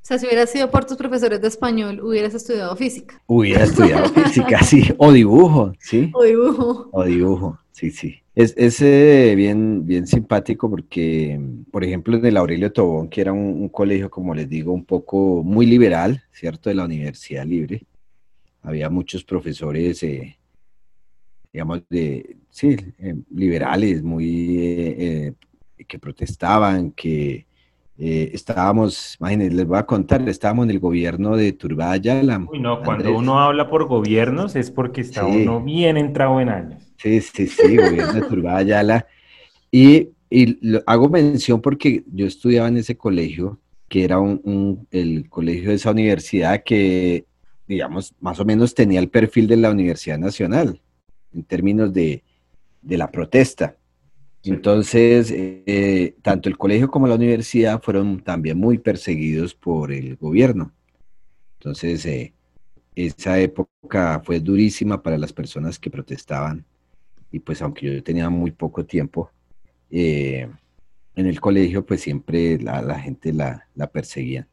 sea, 0.02 0.18
si 0.18 0.26
hubiera 0.26 0.46
sido 0.46 0.70
por 0.70 0.84
tus 0.84 0.96
profesores 0.96 1.40
de 1.40 1.48
español, 1.48 2.00
hubieras 2.00 2.34
estudiado 2.34 2.76
física. 2.76 3.22
Hubiera 3.26 3.64
estudiado 3.64 4.08
física, 4.14 4.62
sí. 4.62 4.84
O 4.98 5.12
dibujo, 5.12 5.72
sí. 5.78 6.10
O 6.12 6.22
dibujo. 6.22 6.88
O 6.92 7.04
dibujo, 7.04 7.58
sí, 7.72 7.90
sí. 7.90 8.16
Es, 8.34 8.54
es 8.56 8.80
bien, 9.36 9.86
bien 9.86 10.06
simpático 10.06 10.68
porque, 10.68 11.40
por 11.70 11.82
ejemplo, 11.82 12.16
en 12.16 12.26
el 12.26 12.36
Aurelio 12.36 12.70
Tobón, 12.70 13.08
que 13.08 13.22
era 13.22 13.32
un, 13.32 13.62
un, 13.62 13.68
colegio, 13.70 14.10
como 14.10 14.34
les 14.34 14.48
digo, 14.48 14.72
un 14.72 14.84
poco 14.84 15.42
muy 15.42 15.64
liberal, 15.64 16.22
¿cierto? 16.32 16.68
De 16.68 16.74
la 16.74 16.84
Universidad 16.84 17.46
Libre 17.46 17.86
había 18.66 18.90
muchos 18.90 19.22
profesores, 19.22 20.02
eh, 20.02 20.36
digamos, 21.52 21.82
de, 21.88 22.36
sí, 22.50 22.76
eh, 22.98 23.14
liberales, 23.32 24.02
muy, 24.02 24.58
eh, 24.58 25.34
que 25.86 25.98
protestaban, 26.00 26.90
que 26.90 27.46
estábamos, 27.96 29.16
imagínense, 29.20 29.56
les 29.56 29.66
voy 29.66 29.78
a 29.78 29.86
contar, 29.86 30.28
estábamos 30.28 30.64
en 30.64 30.72
el 30.72 30.80
gobierno 30.80 31.34
de 31.34 31.52
Turbaya. 31.52 32.20
Uy, 32.50 32.58
no, 32.58 32.82
cuando 32.82 33.16
uno 33.16 33.40
habla 33.40 33.70
por 33.70 33.86
gobiernos 33.86 34.54
es 34.54 34.70
porque 34.70 35.00
está 35.00 35.24
uno 35.24 35.62
bien 35.62 35.96
entrado 35.96 36.38
en 36.40 36.50
años. 36.50 36.92
Sí, 36.98 37.20
sí, 37.22 37.46
sí, 37.46 37.76
gobierno 37.76 38.12
de 38.12 38.22
Turbaya. 38.22 39.06
Y, 39.70 40.10
y 40.28 40.58
hago 40.84 41.08
mención 41.08 41.62
porque 41.62 42.04
yo 42.12 42.26
estudiaba 42.26 42.68
en 42.68 42.76
ese 42.76 42.98
colegio, 42.98 43.60
que 43.88 44.04
era 44.04 44.18
un, 44.18 44.86
el 44.90 45.30
colegio 45.30 45.70
de 45.70 45.76
esa 45.76 45.92
universidad 45.92 46.62
que 46.64 47.24
digamos, 47.66 48.14
más 48.20 48.38
o 48.40 48.44
menos 48.44 48.74
tenía 48.74 49.00
el 49.00 49.08
perfil 49.08 49.46
de 49.46 49.56
la 49.56 49.70
Universidad 49.70 50.18
Nacional 50.18 50.80
en 51.32 51.44
términos 51.44 51.92
de, 51.92 52.22
la 52.82 53.10
protesta. 53.10 53.76
Entonces, 54.44 55.32
eh, 55.34 56.14
tanto 56.22 56.48
el 56.48 56.56
colegio 56.56 56.88
como 56.88 57.08
la 57.08 57.16
universidad 57.16 57.82
fueron 57.82 58.20
también 58.20 58.58
muy 58.58 58.78
perseguidos 58.78 59.54
por 59.54 59.92
el 59.92 60.16
gobierno. 60.16 60.72
Entonces, 61.58 62.06
eh, 62.06 62.32
esa 62.94 63.40
época 63.40 64.22
fue 64.24 64.38
durísima 64.38 65.02
para 65.02 65.18
las 65.18 65.32
personas 65.32 65.78
que 65.78 65.90
protestaban 65.90 66.64
y 67.30 67.40
pues 67.40 67.60
aunque 67.60 67.96
yo 67.96 68.02
tenía 68.02 68.30
muy 68.30 68.50
poco 68.50 68.84
tiempo 68.86 69.30
eh, 69.90 70.48
en 71.14 71.26
el 71.26 71.40
colegio, 71.40 71.84
pues 71.84 72.00
siempre 72.00 72.58
la, 72.58 72.98
gente 72.98 73.32
la, 73.32 73.68
la, 73.74 73.86
perseguía. 73.88 74.48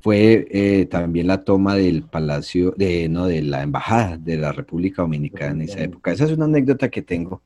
Fue 0.00 0.46
eh, 0.50 0.86
también 0.86 1.26
la 1.26 1.42
toma 1.42 1.74
del 1.74 2.04
palacio, 2.04 2.72
de, 2.76 3.08
no, 3.08 3.26
de 3.26 3.42
la 3.42 3.62
embajada 3.62 4.16
de 4.16 4.36
la 4.36 4.52
República 4.52 5.02
Dominicana 5.02 5.52
en 5.52 5.62
esa 5.62 5.80
época. 5.80 6.12
Esa 6.12 6.24
es 6.24 6.32
una 6.32 6.44
anécdota 6.44 6.88
que 6.88 7.02
tengo 7.02 7.42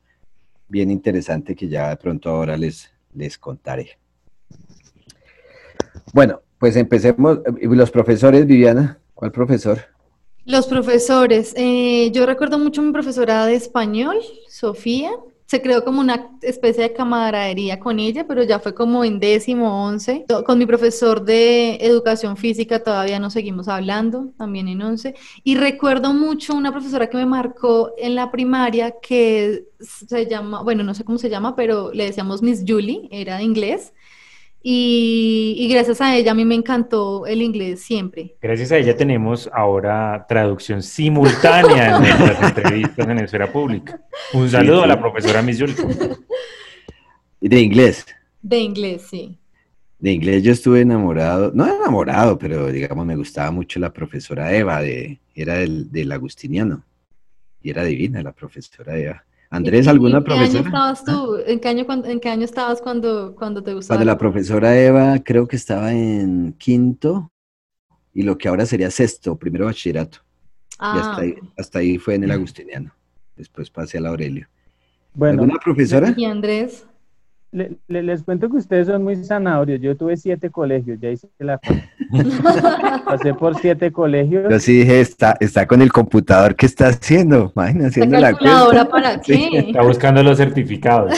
bien 0.67 0.91
interesante 0.91 1.55
que 1.55 1.67
ya 1.67 1.89
de 1.89 1.97
pronto 1.97 2.29
ahora 2.29 2.55
les, 2.55 2.91
les 3.13 3.37
contaré. 3.37 3.97
Bueno, 6.13 6.41
pues 6.59 6.75
empecemos. 6.75 7.39
Los 7.61 7.91
profesores, 7.91 8.45
Viviana, 8.45 8.99
¿cuál 9.13 9.31
profesor? 9.31 9.79
Los 10.45 10.67
profesores. 10.67 11.53
Eh, 11.57 12.11
yo 12.11 12.25
recuerdo 12.25 12.59
mucho 12.59 12.81
mi 12.81 12.91
profesora 12.91 13.45
de 13.45 13.55
español, 13.55 14.17
Sofía. 14.47 15.11
Se 15.53 15.61
creó 15.61 15.83
como 15.83 16.01
una 16.01 16.31
especie 16.41 16.81
de 16.81 16.93
camaradería 16.93 17.79
con 17.79 17.99
ella, 17.99 18.25
pero 18.25 18.41
ya 18.41 18.57
fue 18.57 18.73
como 18.73 19.03
en 19.03 19.19
décimo, 19.19 19.85
once. 19.85 20.25
Con 20.47 20.57
mi 20.57 20.65
profesor 20.65 21.23
de 21.23 21.75
educación 21.75 22.37
física 22.37 22.83
todavía 22.83 23.19
nos 23.19 23.33
seguimos 23.33 23.67
hablando, 23.67 24.31
también 24.35 24.67
en 24.67 24.81
once. 24.81 25.13
Y 25.43 25.53
recuerdo 25.53 26.11
mucho 26.11 26.55
una 26.55 26.71
profesora 26.71 27.07
que 27.07 27.17
me 27.17 27.27
marcó 27.27 27.91
en 27.99 28.15
la 28.15 28.31
primaria 28.31 28.95
que 28.99 29.65
se 29.79 30.25
llama, 30.25 30.63
bueno, 30.63 30.83
no 30.83 30.95
sé 30.95 31.03
cómo 31.03 31.19
se 31.19 31.29
llama, 31.29 31.55
pero 31.55 31.91
le 31.93 32.05
decíamos 32.05 32.41
Miss 32.41 32.63
Julie, 32.67 33.07
era 33.11 33.37
de 33.37 33.43
inglés. 33.43 33.93
Y, 34.65 35.67
gracias 35.69 35.99
a 35.99 36.15
ella 36.15 36.31
a 36.31 36.35
mí 36.35 36.45
me 36.45 36.55
encantó 36.55 37.27
el 37.27 37.41
inglés 37.41 37.81
siempre. 37.81 38.37
Gracias 38.41 38.71
a 38.71 38.77
ella 38.77 38.95
tenemos 38.95 39.49
ahora 39.53 40.25
traducción 40.27 40.81
simultánea 40.81 41.97
en 41.97 42.01
nuestras 42.01 42.41
entrevistas 42.57 43.07
en 43.09 43.19
esfera 43.19 43.51
pública. 43.51 43.99
Un 44.33 44.49
saludo 44.49 44.83
a 44.83 44.87
la 44.87 44.97
profesora 44.97 45.41
Miss 45.41 45.59
¿De 47.41 47.59
inglés? 47.59 48.05
De 48.41 48.59
inglés, 48.59 49.07
sí. 49.09 49.37
De 49.99 50.13
inglés 50.13 50.43
yo 50.43 50.53
estuve 50.53 50.79
enamorado, 50.79 51.51
no 51.53 51.65
enamorado, 51.65 52.37
pero 52.37 52.67
digamos 52.67 53.05
me 53.05 53.17
gustaba 53.17 53.51
mucho 53.51 53.81
la 53.81 53.91
profesora 53.91 54.55
Eva, 54.55 54.81
de, 54.81 55.19
era 55.35 55.55
del, 55.55 55.91
del 55.91 56.09
agustiniano, 56.13 56.85
y 57.61 57.69
era 57.69 57.83
divina 57.83 58.23
la 58.23 58.31
profesora 58.31 58.97
Eva. 58.97 59.25
Andrés, 59.53 59.87
¿alguna 59.87 60.23
profesora? 60.23 60.57
¿En 60.57 60.63
qué 60.63 60.77
año 60.77 60.93
estabas 60.93 61.05
tú? 61.05 61.37
¿En 61.45 61.59
qué 61.59 61.67
año, 61.67 61.85
en 62.05 62.19
qué 62.19 62.29
año 62.29 62.43
estabas 62.43 62.81
cuando, 62.81 63.35
cuando 63.35 63.61
te 63.61 63.75
gustaba? 63.75 63.99
Cuando 63.99 64.11
la 64.11 64.17
profesora 64.17 64.75
Eva 64.75 65.19
creo 65.23 65.47
que 65.47 65.55
estaba 65.55 65.93
en 65.93 66.53
quinto 66.53 67.31
y 68.15 68.23
lo 68.23 68.35
que 68.35 68.47
ahora 68.47 68.65
sería 68.65 68.89
sexto, 68.89 69.35
primero 69.35 69.65
bachillerato. 69.65 70.17
Y 70.71 70.97
hasta 70.97 71.21
ahí, 71.21 71.35
ah. 71.39 71.45
hasta 71.55 71.79
ahí 71.79 71.99
fue 71.99 72.15
en 72.15 72.23
el 72.23 72.31
agustiniano. 72.39 72.95
Después 73.35 73.69
pasé 73.69 73.99
al 73.99 74.07
Aurelio. 74.07 74.47
Bueno, 75.13 75.43
¿Alguna 75.43 75.59
profesora? 75.63 76.15
Y 76.17 76.25
Andrés 76.25 76.87
les 77.87 78.23
cuento 78.23 78.49
que 78.49 78.57
ustedes 78.57 78.87
son 78.87 79.03
muy 79.03 79.15
zanahorios. 79.23 79.79
Yo 79.79 79.95
tuve 79.95 80.17
siete 80.17 80.49
colegios, 80.49 80.99
ya 80.99 81.11
hice 81.11 81.29
la 81.37 81.59
Pasé 83.05 83.33
por 83.33 83.59
siete 83.59 83.91
colegios. 83.91 84.49
Yo 84.49 84.59
sí 84.59 84.79
dije, 84.79 85.01
está, 85.01 85.35
está 85.39 85.67
con 85.67 85.81
el 85.81 85.91
computador, 85.91 86.55
¿qué 86.55 86.65
está 86.65 86.87
haciendo? 86.87 87.51
Imagina, 87.55 87.87
haciendo 87.87 88.19
la 88.19 88.33
cuenta. 88.33 88.89
para 88.89 89.19
qué? 89.21 89.49
Está 89.53 89.81
buscando 89.81 90.23
los 90.23 90.37
certificados. 90.37 91.13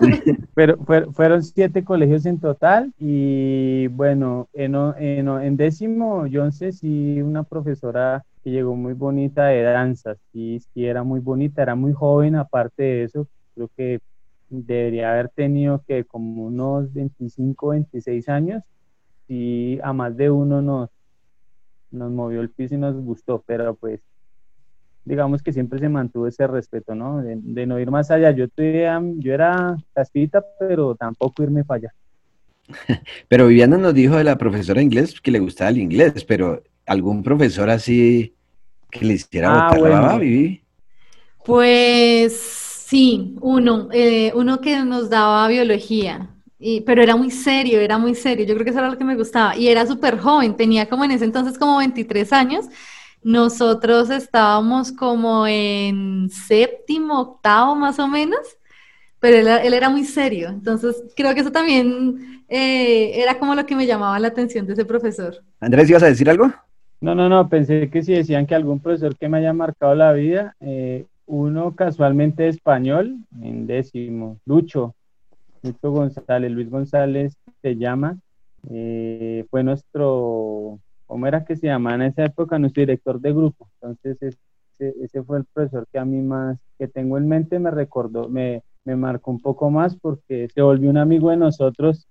Pero 0.54 0.78
fueron 1.12 1.42
siete 1.42 1.84
colegios 1.84 2.26
en 2.26 2.38
total 2.38 2.92
y 2.98 3.86
bueno, 3.88 4.48
en, 4.52 4.74
en, 4.98 5.28
en 5.28 5.56
décimo, 5.56 6.26
yo 6.26 6.50
sé 6.50 6.72
si 6.72 7.22
una 7.22 7.44
profesora 7.44 8.24
que 8.42 8.50
llegó 8.50 8.74
muy 8.74 8.94
bonita 8.94 9.46
de 9.46 9.62
danzas, 9.62 10.18
sí, 10.32 10.60
sí 10.72 10.86
era 10.86 11.02
muy 11.02 11.20
bonita, 11.20 11.62
era 11.62 11.74
muy 11.74 11.92
joven, 11.92 12.36
aparte 12.36 12.82
de 12.82 13.04
eso, 13.04 13.26
creo 13.54 13.70
que 13.76 14.00
debería 14.48 15.12
haber 15.12 15.28
tenido 15.28 15.82
que 15.86 16.04
como 16.04 16.46
unos 16.46 16.92
25, 16.92 17.68
26 17.68 18.28
años 18.28 18.62
y 19.30 19.78
a 19.82 19.92
más 19.92 20.16
de 20.16 20.28
uno 20.28 20.60
nos, 20.60 20.90
nos 21.92 22.10
movió 22.10 22.40
el 22.40 22.50
piso 22.50 22.74
y 22.74 22.78
nos 22.78 22.96
gustó, 22.96 23.42
pero 23.46 23.74
pues 23.76 24.00
digamos 25.04 25.42
que 25.42 25.52
siempre 25.52 25.78
se 25.78 25.88
mantuvo 25.88 26.26
ese 26.26 26.46
respeto, 26.46 26.94
¿no? 26.94 27.22
De, 27.22 27.66
no 27.66 27.78
ir 27.78 27.90
más 27.90 28.10
allá. 28.10 28.32
Yo, 28.32 28.46
yo 28.56 29.32
era 29.32 29.76
casquita, 29.94 30.44
pero 30.58 30.96
tampoco 30.96 31.42
irme 31.42 31.64
para 31.64 31.78
allá. 31.78 31.94
Pero 33.28 33.48
Viviana 33.48 33.76
nos 33.76 33.94
dijo 33.94 34.16
de 34.16 34.22
la 34.22 34.38
profesora 34.38 34.78
de 34.78 34.84
inglés 34.84 35.20
que 35.20 35.32
le 35.32 35.40
gustaba 35.40 35.70
el 35.70 35.78
inglés, 35.78 36.24
pero 36.24 36.62
algún 36.86 37.20
profesor 37.20 37.68
así 37.68 38.32
que 38.92 39.04
le 39.04 39.14
hiciera 39.14 39.68
ah, 39.68 39.76
botar 39.76 40.20
Vivi. 40.20 40.62
Pues 41.44 42.70
Sí, 42.90 43.36
uno, 43.40 43.88
eh, 43.92 44.32
uno 44.34 44.60
que 44.60 44.84
nos 44.84 45.10
daba 45.10 45.46
biología, 45.46 46.28
y, 46.60 46.82
pero 46.82 47.02
era 47.02 47.16
muy 47.16 47.30
serio, 47.30 47.80
era 47.80 47.96
muy 47.96 48.14
serio, 48.14 48.44
yo 48.44 48.54
creo 48.54 48.64
que 48.64 48.70
eso 48.70 48.78
era 48.78 48.90
lo 48.90 48.98
que 48.98 49.04
me 49.04 49.16
gustaba, 49.16 49.56
y 49.56 49.68
era 49.68 49.86
súper 49.86 50.18
joven, 50.18 50.54
tenía 50.54 50.88
como 50.88 51.04
en 51.04 51.12
ese 51.12 51.24
entonces 51.24 51.58
como 51.58 51.78
23 51.78 52.32
años, 52.32 52.66
nosotros 53.22 54.10
estábamos 54.10 54.92
como 54.92 55.46
en 55.46 56.28
séptimo, 56.30 57.20
octavo 57.20 57.74
más 57.74 57.98
o 57.98 58.06
menos, 58.06 58.40
pero 59.18 59.36
él, 59.36 59.74
era 59.74 59.88
muy 59.88 60.04
serio, 60.04 60.50
entonces 60.50 61.02
creo 61.16 61.34
que 61.34 61.40
eso 61.40 61.52
también 61.52 62.44
eh, 62.48 63.20
era 63.20 63.38
como 63.38 63.54
lo 63.54 63.64
que 63.64 63.74
me 63.76 63.86
llamaba 63.86 64.18
la 64.18 64.28
atención 64.28 64.66
de 64.66 64.74
ese 64.74 64.84
profesor. 64.84 65.42
Andrés, 65.60 65.88
¿ibas 65.88 66.02
a 66.02 66.06
decir 66.06 66.28
algo? 66.28 66.52
No, 67.00 67.14
no, 67.14 67.30
no, 67.30 67.48
pensé 67.48 67.88
que 67.88 68.02
si 68.02 68.12
decían 68.12 68.46
que 68.46 68.54
algún 68.54 68.80
profesor 68.80 69.16
que 69.16 69.28
me 69.28 69.38
haya 69.38 69.54
marcado 69.54 69.94
la 69.94 70.12
vida, 70.12 70.54
eh, 70.60 71.06
uno 71.24 71.74
casualmente 71.74 72.48
español, 72.48 73.16
en 73.40 73.66
décimo, 73.66 74.38
Lucho, 74.44 74.94
Lucho 75.62 75.90
González, 75.90 76.50
Luis 76.50 76.70
González 76.70 77.36
se 77.62 77.76
llama, 77.76 78.18
eh, 78.70 79.44
fue 79.50 79.62
nuestro, 79.62 80.78
¿cómo 81.06 81.26
era 81.26 81.44
que 81.44 81.56
se 81.56 81.66
llamaba 81.66 81.96
en 81.96 82.02
esa 82.02 82.24
época? 82.24 82.58
Nuestro 82.58 82.82
director 82.82 83.20
de 83.20 83.32
grupo. 83.32 83.68
Entonces, 83.80 84.38
ese, 84.78 85.22
fue 85.22 85.38
el 85.38 85.44
profesor 85.44 85.86
que 85.92 85.98
a 85.98 86.04
mí 86.04 86.22
más, 86.22 86.58
que 86.78 86.88
tengo 86.88 87.18
en 87.18 87.28
mente, 87.28 87.58
me 87.58 87.70
recordó, 87.70 88.28
me, 88.28 88.62
me 88.84 88.96
marcó 88.96 89.30
un 89.30 89.40
poco 89.40 89.70
más 89.70 89.96
porque 89.96 90.48
se 90.54 90.62
volvió 90.62 90.88
un 90.88 90.96
amigo 90.96 91.30
de 91.30 91.36
nosotros, 91.36 92.06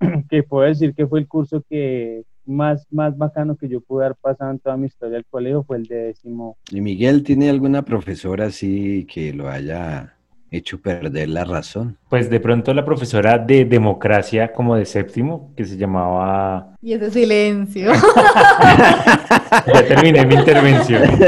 que 0.28 0.42
puedo 0.42 0.66
decir 0.66 0.94
que 0.94 1.06
fue 1.06 1.20
el 1.20 1.28
curso 1.28 1.62
que, 1.68 2.24
más, 2.44 2.86
más 2.90 3.16
bacano 3.16 3.56
que 3.56 3.68
yo 3.68 3.80
pude 3.80 4.04
haber 4.04 4.16
pasado 4.16 4.50
en 4.50 4.58
toda 4.58 4.76
mi 4.76 4.86
historia 4.86 5.14
del 5.14 5.26
colegio 5.26 5.62
fue 5.62 5.76
el 5.78 5.84
de 5.84 5.96
décimo. 5.96 6.56
¿Y 6.70 6.80
Miguel 6.80 7.22
tiene 7.22 7.48
alguna 7.48 7.82
profesora 7.84 8.46
así 8.46 9.06
que 9.06 9.32
lo 9.32 9.48
haya 9.48 10.16
hecho 10.52 10.80
perder 10.80 11.28
la 11.28 11.44
razón? 11.44 11.96
Pues 12.08 12.30
de 12.30 12.38
pronto 12.38 12.72
la 12.74 12.84
profesora 12.84 13.38
de 13.38 13.64
democracia 13.64 14.52
como 14.52 14.76
de 14.76 14.84
séptimo, 14.84 15.52
que 15.56 15.64
se 15.64 15.76
llamaba... 15.76 16.76
Y 16.80 16.92
ese 16.92 17.10
silencio. 17.10 17.92
ya 19.74 19.86
terminé 19.88 20.24
mi 20.26 20.34
intervención. 20.34 21.02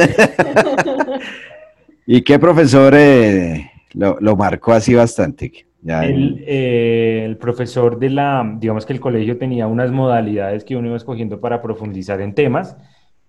¿Y 2.06 2.22
qué 2.22 2.38
profesor 2.38 2.94
eh, 2.96 3.70
lo, 3.94 4.18
lo 4.20 4.36
marcó 4.36 4.72
así 4.72 4.94
bastante? 4.94 5.66
Eh, 5.86 7.24
el, 7.26 7.36
profesor 7.36 7.98
de 7.98 8.08
la, 8.10 8.56
digamos 8.58 8.86
que 8.86 8.94
el 8.94 9.00
colegio 9.00 9.36
tenía 9.36 9.66
unas 9.66 9.90
modalidades 9.90 10.64
que 10.64 10.76
uno 10.76 10.88
iba 10.88 10.96
escogiendo 10.96 11.40
para 11.40 11.60
profundizar 11.60 12.20
en 12.22 12.34
temas, 12.34 12.76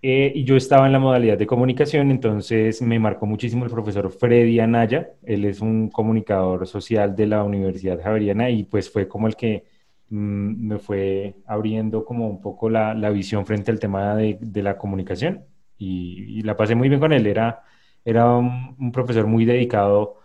eh, 0.07 0.31
y 0.35 0.43
yo 0.43 0.55
estaba 0.55 0.85
en 0.85 0.91
la 0.91 1.00
modalidad 1.00 1.35
de 1.35 1.47
comunicación, 1.47 2.12
entonces 2.12 2.79
me 2.79 3.00
marcó 3.00 3.25
muchísimo 3.25 3.65
el 3.65 3.71
profesor 3.71 4.12
Freddy 4.12 4.59
Anaya, 4.59 5.13
él 5.24 5.45
es 5.45 5.62
un 5.62 5.89
comunicador 5.89 6.67
social 6.67 7.15
de 7.15 7.25
la 7.25 7.43
Universidad 7.43 8.00
Javeriana 8.00 8.51
y 8.51 8.65
pues 8.65 8.88
fue 8.88 9.07
como 9.07 9.25
el 9.25 9.35
que 9.35 9.65
mm, 10.09 10.67
me 10.67 10.77
fue 10.77 11.38
abriendo 11.47 12.05
como 12.05 12.29
un 12.29 12.39
poco 12.39 12.69
la, 12.69 12.93
la 12.93 13.09
visión 13.09 13.47
frente 13.47 13.71
al 13.71 13.79
tema 13.79 14.15
de, 14.15 14.38
de 14.39 14.62
la 14.62 14.77
comunicación. 14.77 15.43
Y, 15.79 16.43
la 16.43 16.55
pasé 16.55 16.75
muy 16.75 16.88
bien 16.88 17.01
con 17.01 17.12
él, 17.12 17.25
era, 17.25 17.63
era 18.05 18.31
un 18.35 18.91
profesor 18.91 19.25
muy 19.25 19.43
dedicado 19.43 20.19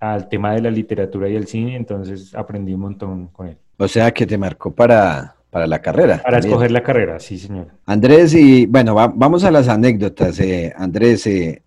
al 0.00 0.28
tema 0.28 0.54
de 0.54 0.62
la 0.62 0.72
literatura 0.72 1.28
y 1.28 1.36
el 1.36 1.46
cine, 1.46 1.76
entonces 1.76 2.34
aprendí 2.34 2.74
un 2.74 2.80
montón 2.80 3.28
con 3.28 3.46
él. 3.46 3.58
O 3.78 3.86
sea 3.86 4.10
que 4.10 4.26
te 4.26 4.36
marcó 4.36 4.74
para, 4.74 5.36
para 5.50 5.66
la 5.66 5.82
carrera. 5.82 6.22
Para 6.22 6.38
escoger 6.38 6.70
la 6.70 6.82
carrera, 6.82 7.18
sí, 7.18 7.38
señor. 7.38 7.68
Andrés, 7.84 8.34
y 8.34 8.66
bueno, 8.66 8.94
vamos 8.94 9.44
a 9.44 9.50
las 9.50 9.68
anécdotas. 9.68 10.38
Eh, 10.40 10.72
Andrés, 10.76 11.26
eh, 11.26 11.62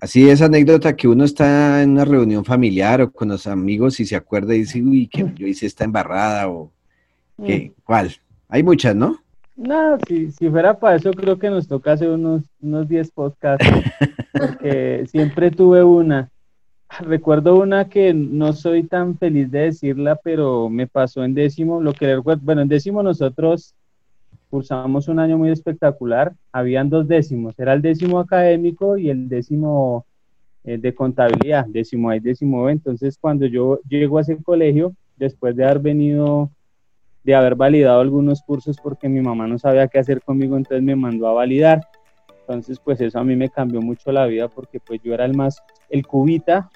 así 0.00 0.28
es 0.28 0.40
anécdota 0.42 0.96
que 0.96 1.06
uno 1.06 1.24
está 1.24 1.82
en 1.82 1.90
una 1.90 2.04
reunión 2.04 2.44
familiar 2.44 3.02
o 3.02 3.12
con 3.12 3.28
los 3.28 3.46
amigos 3.46 4.00
y 4.00 4.06
se 4.06 4.16
acuerda 4.16 4.54
y 4.54 4.60
dice, 4.60 4.82
uy, 4.82 5.06
que 5.06 5.26
yo 5.34 5.46
hice 5.46 5.66
esta 5.66 5.84
embarrada 5.84 6.48
o 6.48 6.72
que, 7.44 7.72
mm. 7.76 7.82
¿cuál? 7.84 8.10
Hay 8.48 8.62
muchas, 8.62 8.96
¿no? 8.96 9.18
No, 9.56 9.98
si, 10.08 10.32
si 10.32 10.48
fuera 10.48 10.78
para 10.78 10.96
eso 10.96 11.10
creo 11.12 11.38
que 11.38 11.50
nos 11.50 11.68
toca 11.68 11.92
hacer 11.92 12.08
unos, 12.08 12.42
unos 12.62 12.88
10 12.88 13.10
podcasts, 13.10 13.66
porque 14.32 15.04
siempre 15.10 15.50
tuve 15.50 15.84
una. 15.84 16.30
Recuerdo 16.98 17.56
una 17.56 17.88
que 17.88 18.12
no 18.12 18.52
soy 18.52 18.82
tan 18.82 19.16
feliz 19.16 19.50
de 19.50 19.60
decirla, 19.60 20.16
pero 20.16 20.68
me 20.68 20.86
pasó 20.88 21.22
en 21.24 21.34
décimo. 21.34 21.80
Lo 21.80 21.92
que 21.92 22.16
bueno, 22.16 22.62
en 22.62 22.68
décimo 22.68 23.02
nosotros 23.02 23.74
cursamos 24.50 25.06
un 25.06 25.20
año 25.20 25.38
muy 25.38 25.50
espectacular. 25.50 26.32
Habían 26.52 26.90
dos 26.90 27.06
décimos, 27.06 27.58
era 27.58 27.74
el 27.74 27.82
décimo 27.82 28.18
académico 28.18 28.98
y 28.98 29.08
el 29.08 29.28
décimo 29.28 30.04
eh, 30.64 30.78
de 30.78 30.94
contabilidad, 30.94 31.64
décimo 31.66 32.12
y 32.12 32.20
décimo. 32.20 32.68
Entonces, 32.68 33.16
cuando 33.18 33.46
yo 33.46 33.78
llego 33.88 34.18
a 34.18 34.22
ese 34.22 34.36
colegio, 34.42 34.92
después 35.16 35.54
de 35.54 35.64
haber 35.64 35.78
venido, 35.78 36.50
de 37.22 37.34
haber 37.34 37.54
validado 37.54 38.00
algunos 38.00 38.42
cursos 38.42 38.76
porque 38.82 39.08
mi 39.08 39.20
mamá 39.20 39.46
no 39.46 39.58
sabía 39.58 39.86
qué 39.86 40.00
hacer 40.00 40.20
conmigo, 40.22 40.56
entonces 40.56 40.82
me 40.82 40.96
mandó 40.96 41.28
a 41.28 41.34
validar. 41.34 41.86
Entonces, 42.40 42.80
pues 42.80 43.00
eso 43.00 43.18
a 43.20 43.24
mí 43.24 43.36
me 43.36 43.48
cambió 43.48 43.80
mucho 43.80 44.10
la 44.10 44.26
vida 44.26 44.48
porque 44.48 44.80
pues 44.80 45.00
yo 45.04 45.14
era 45.14 45.24
el 45.24 45.36
más, 45.36 45.62
el 45.88 46.04
cubita, 46.04 46.68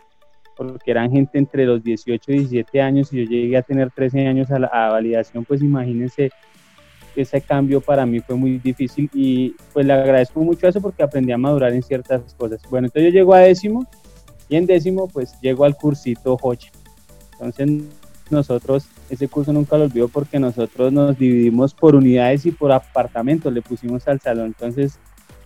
porque 0.57 0.91
eran 0.91 1.11
gente 1.11 1.39
entre 1.39 1.67
los 1.67 1.83
18 1.83 2.33
y 2.33 2.39
17 2.39 2.81
años 2.81 3.13
y 3.13 3.25
yo 3.25 3.31
llegué 3.31 3.57
a 3.57 3.63
tener 3.63 3.91
13 3.91 4.27
años 4.27 4.51
a, 4.51 4.59
la, 4.59 4.67
a 4.69 4.91
validación, 4.91 5.45
pues 5.45 5.63
imagínense 5.63 6.31
ese 7.17 7.41
cambio 7.41 7.81
para 7.81 8.05
mí 8.07 8.21
fue 8.21 8.35
muy 8.35 8.59
difícil 8.59 9.09
y 9.15 9.55
pues 9.73 9.87
le 9.87 9.93
agradezco 9.93 10.41
mucho 10.41 10.67
eso 10.67 10.81
porque 10.81 11.03
aprendí 11.03 11.33
a 11.33 11.39
madurar 11.39 11.73
en 11.73 11.83
ciertas 11.83 12.35
cosas. 12.35 12.61
Bueno, 12.69 12.87
entonces 12.87 13.13
yo 13.13 13.19
llego 13.19 13.35
a 13.35 13.41
décimo 13.41 13.87
y 14.49 14.57
en 14.57 14.67
décimo 14.67 15.09
pues 15.09 15.39
llego 15.41 15.65
al 15.65 15.77
cursito 15.77 16.37
Hocha. 16.41 16.71
Entonces 17.33 17.85
nosotros, 18.31 18.87
ese 19.11 19.29
curso 19.29 19.53
nunca 19.53 19.77
lo 19.77 19.85
olvido 19.85 20.09
porque 20.09 20.39
nosotros 20.39 20.93
nos 20.93 21.19
dividimos 21.19 21.75
por 21.75 21.95
unidades 21.95 22.47
y 22.47 22.51
por 22.51 22.73
apartamentos, 22.73 23.53
le 23.53 23.63
pusimos 23.63 24.09
al 24.09 24.21
salón. 24.21 24.47
Entonces 24.47 24.99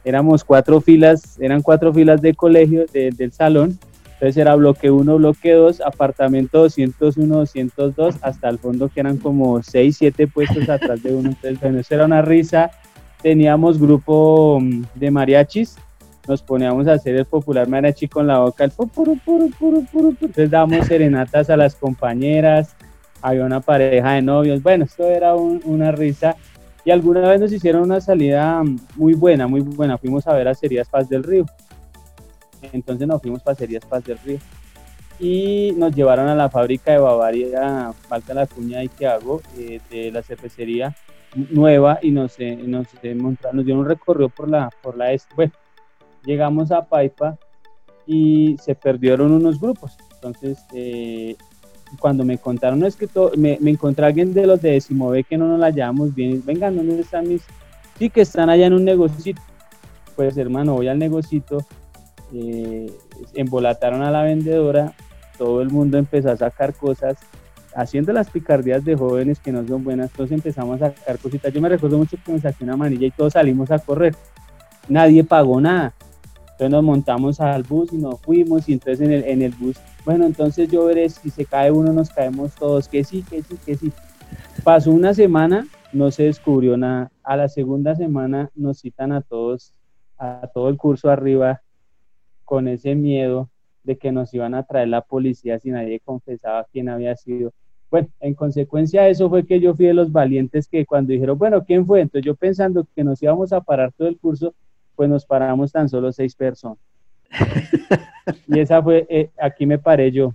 éramos 0.04 0.44
cuatro 0.44 0.80
filas, 0.80 1.38
eran 1.40 1.62
cuatro 1.62 1.92
filas 1.92 2.22
de 2.22 2.34
colegio 2.34 2.86
del 2.92 3.32
salón 3.32 3.78
entonces 4.18 4.37
era 4.38 4.56
bloque 4.56 4.90
1, 4.90 5.16
bloque 5.16 5.52
2, 5.52 5.80
apartamento 5.80 6.58
201, 6.62 7.37
202, 7.37 8.16
hasta 8.20 8.48
el 8.48 8.58
fondo 8.58 8.88
que 8.88 8.98
eran 8.98 9.16
como 9.16 9.62
6, 9.62 9.96
7 9.96 10.26
puestos 10.26 10.68
atrás 10.68 11.04
de 11.04 11.14
uno. 11.14 11.28
Entonces, 11.28 11.60
bueno, 11.60 11.78
eso 11.78 11.94
era 11.94 12.04
una 12.04 12.20
risa. 12.20 12.72
Teníamos 13.22 13.78
grupo 13.78 14.58
mm, 14.60 14.82
de 14.96 15.10
mariachis, 15.12 15.76
nos 16.26 16.42
poníamos 16.42 16.88
a 16.88 16.94
hacer 16.94 17.14
el 17.14 17.26
popular 17.26 17.68
mariachi 17.68 18.08
con 18.08 18.26
la 18.26 18.40
boca, 18.40 18.64
el 18.64 18.72
puro, 18.72 19.14
puro, 19.25 19.46
puro, 19.56 19.82
puro. 19.92 20.08
Entonces 20.08 20.50
dábamos 20.50 20.87
serenatas 20.88 21.48
a 21.48 21.56
las 21.56 21.76
compañeras, 21.76 22.75
había 23.22 23.44
una 23.44 23.60
pareja 23.60 24.14
de 24.14 24.22
novios. 24.22 24.60
Bueno, 24.64 24.84
esto 24.84 25.06
era 25.06 25.37
una 25.37 25.92
risa. 25.92 26.34
Y 26.84 26.90
alguna 26.90 27.20
vez 27.20 27.40
nos 27.40 27.52
hicieron 27.52 27.82
una 27.82 28.00
salida 28.00 28.64
mm, 28.64 28.80
muy 28.96 29.14
buena, 29.14 29.46
muy 29.46 29.60
buena. 29.60 29.96
Fuimos 29.96 30.26
a 30.26 30.32
ver 30.32 30.48
a 30.48 30.54
Serías 30.54 30.88
Paz 30.88 31.08
del 31.08 31.22
Río. 31.22 31.46
Entonces 32.72 33.06
nos 33.06 33.20
fuimos 33.20 33.42
para 33.42 33.56
Cerías 33.56 33.84
Paz 33.84 34.04
del 34.04 34.18
Río 34.18 34.38
y 35.20 35.72
nos 35.76 35.94
llevaron 35.94 36.28
a 36.28 36.34
la 36.34 36.48
fábrica 36.48 36.92
de 36.92 36.98
Bavaria, 36.98 37.92
falta 38.08 38.34
la 38.34 38.46
cuña 38.46 38.84
y 38.84 38.88
que 38.88 39.06
hago, 39.06 39.42
eh, 39.56 39.80
de 39.90 40.12
la 40.12 40.22
cervecería 40.22 40.94
nueva 41.50 41.98
y 42.00 42.10
nos, 42.10 42.38
eh, 42.38 42.56
nos, 42.56 42.86
eh, 43.02 43.14
nos 43.14 43.64
dieron 43.64 43.80
un 43.80 43.86
recorrido 43.86 44.28
por 44.28 44.48
la, 44.48 44.70
por 44.82 44.96
la 44.96 45.12
este. 45.12 45.34
Bueno, 45.34 45.52
llegamos 46.24 46.70
a 46.70 46.84
Paipa 46.84 47.36
y 48.06 48.56
se 48.62 48.74
perdieron 48.74 49.32
unos 49.32 49.60
grupos. 49.60 49.96
Entonces, 50.14 50.58
cuando 52.00 52.24
me 52.24 52.38
contaron, 52.38 52.84
es 52.84 52.96
que 52.96 53.08
me, 53.36 53.58
me, 53.60 53.70
encontré 53.70 54.06
alguien 54.06 54.32
de 54.32 54.46
los 54.46 54.60
de 54.62 54.72
décimo 54.72 55.10
B 55.10 55.24
que 55.24 55.36
no 55.36 55.46
nos 55.46 55.58
la 55.58 55.70
llevamos 55.70 56.14
bien. 56.14 56.42
Vengan, 56.44 56.76
¿dónde 56.76 57.00
están 57.00 57.28
mis? 57.28 57.42
Sí, 57.98 58.08
que 58.08 58.22
están 58.22 58.50
allá 58.50 58.66
en 58.66 58.72
un 58.72 58.84
negocito. 58.84 59.42
Pues 60.16 60.36
hermano, 60.36 60.74
voy 60.74 60.88
al 60.88 60.98
negocito 60.98 61.64
eh, 62.32 62.92
embolataron 63.35 64.02
a 64.02 64.11
la 64.11 64.23
vendedora, 64.23 64.92
todo 65.37 65.62
el 65.62 65.70
mundo 65.70 65.99
empezó 65.99 66.30
a 66.30 66.37
sacar 66.37 66.75
cosas, 66.75 67.18
haciendo 67.75 68.12
las 68.12 68.30
picardías 68.30 68.85
de 68.85 68.97
jóvenes 68.97 69.38
que 69.38 69.52
no 69.52 69.66
son 69.66 69.85
buenas, 69.85 70.11
todos 70.11 70.32
empezamos 70.32 70.82
a 70.82 70.90
sacar 70.90 71.18
cositas. 71.18 71.52
Yo 71.52 71.61
me 71.61 71.68
recuerdo 71.68 71.99
mucho 71.99 72.16
que 72.25 72.32
me 72.32 72.40
saqué 72.40 72.64
una 72.64 72.76
manilla 72.76 73.06
y 73.06 73.11
todos 73.11 73.35
salimos 73.35 73.70
a 73.70 73.78
correr. 73.78 74.14
Nadie 74.88 75.23
pagó 75.23 75.61
nada. 75.61 75.94
Entonces 76.42 76.70
nos 76.70 76.82
montamos 76.82 77.40
al 77.40 77.62
bus 77.62 77.92
y 77.92 77.99
nos 77.99 78.20
fuimos 78.20 78.68
y 78.68 78.73
entonces 78.73 79.00
en 79.00 79.12
el, 79.12 79.25
en 79.25 79.42
el 79.42 79.52
bus, 79.52 79.76
bueno, 80.04 80.26
entonces 80.26 80.68
yo 80.68 80.87
veré 80.87 81.08
si 81.08 81.30
se 81.30 81.44
cae 81.44 81.70
uno, 81.70 81.92
nos 81.92 82.11
caemos 82.11 82.52
todos, 82.54 82.88
que 82.88 83.04
sí, 83.04 83.23
que 83.23 83.42
sí, 83.42 83.56
que 83.64 83.76
sí. 83.76 83.92
Pasó 84.64 84.91
una 84.91 85.14
semana, 85.14 85.69
no 85.93 86.10
se 86.10 86.25
descubrió 86.25 86.76
nada. 86.76 87.12
A 87.23 87.36
la 87.36 87.49
segunda 87.49 87.95
semana 87.95 88.50
nos 88.56 88.80
citan 88.80 89.12
a 89.12 89.21
todos, 89.21 89.73
a 90.19 90.49
todo 90.52 90.69
el 90.69 90.76
curso 90.76 91.10
arriba 91.10 91.62
con 92.49 92.67
ese 92.67 92.95
miedo 92.95 93.50
de 93.84 93.99
que 93.99 94.11
nos 94.11 94.32
iban 94.32 94.54
a 94.54 94.63
traer 94.63 94.89
la 94.89 95.02
policía 95.02 95.58
si 95.58 95.71
nadie 95.71 96.00
confesaba 96.00 96.67
quién 96.73 96.89
había 96.89 97.15
sido. 97.15 97.52
Bueno, 97.91 98.08
en 98.21 98.32
consecuencia 98.32 99.02
de 99.02 99.11
eso 99.11 99.28
fue 99.28 99.45
que 99.45 99.61
yo 99.61 99.75
fui 99.75 99.84
de 99.84 99.93
los 99.93 100.11
valientes 100.11 100.67
que 100.67 100.87
cuando 100.87 101.13
dijeron, 101.13 101.37
bueno, 101.37 101.63
¿quién 101.63 101.84
fue? 101.84 102.00
Entonces 102.00 102.25
yo 102.25 102.34
pensando 102.34 102.87
que 102.97 103.04
nos 103.04 103.23
íbamos 103.23 103.52
a 103.52 103.61
parar 103.61 103.93
todo 103.93 104.08
el 104.08 104.17
curso, 104.17 104.54
pues 104.97 105.11
nos 105.11 105.26
paramos 105.26 105.73
tan 105.73 105.91
solo 105.91 106.11
seis 106.11 106.34
personas. 106.34 106.78
y 108.49 108.58
esa 108.58 108.82
fue, 108.82 109.06
eh, 109.11 109.28
aquí 109.39 109.67
me 109.67 109.78
paré 109.78 110.11
yo. 110.11 110.32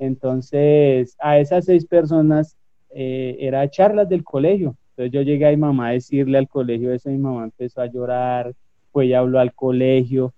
Entonces, 0.00 1.16
a 1.20 1.38
esas 1.38 1.66
seis 1.66 1.86
personas 1.86 2.56
eh, 2.90 3.36
era 3.38 3.70
charlas 3.70 4.08
del 4.08 4.24
colegio. 4.24 4.74
Entonces 4.90 5.12
yo 5.12 5.22
llegué 5.22 5.46
a 5.46 5.50
mi 5.50 5.56
mamá 5.58 5.88
a 5.88 5.92
decirle 5.92 6.36
al 6.36 6.48
colegio 6.48 6.92
eso, 6.92 7.10
mi 7.10 7.18
mamá 7.18 7.44
empezó 7.44 7.80
a 7.80 7.86
llorar, 7.86 8.52
pues 8.90 9.06
ella 9.06 9.20
habló 9.20 9.38
al 9.38 9.54
colegio, 9.54 10.34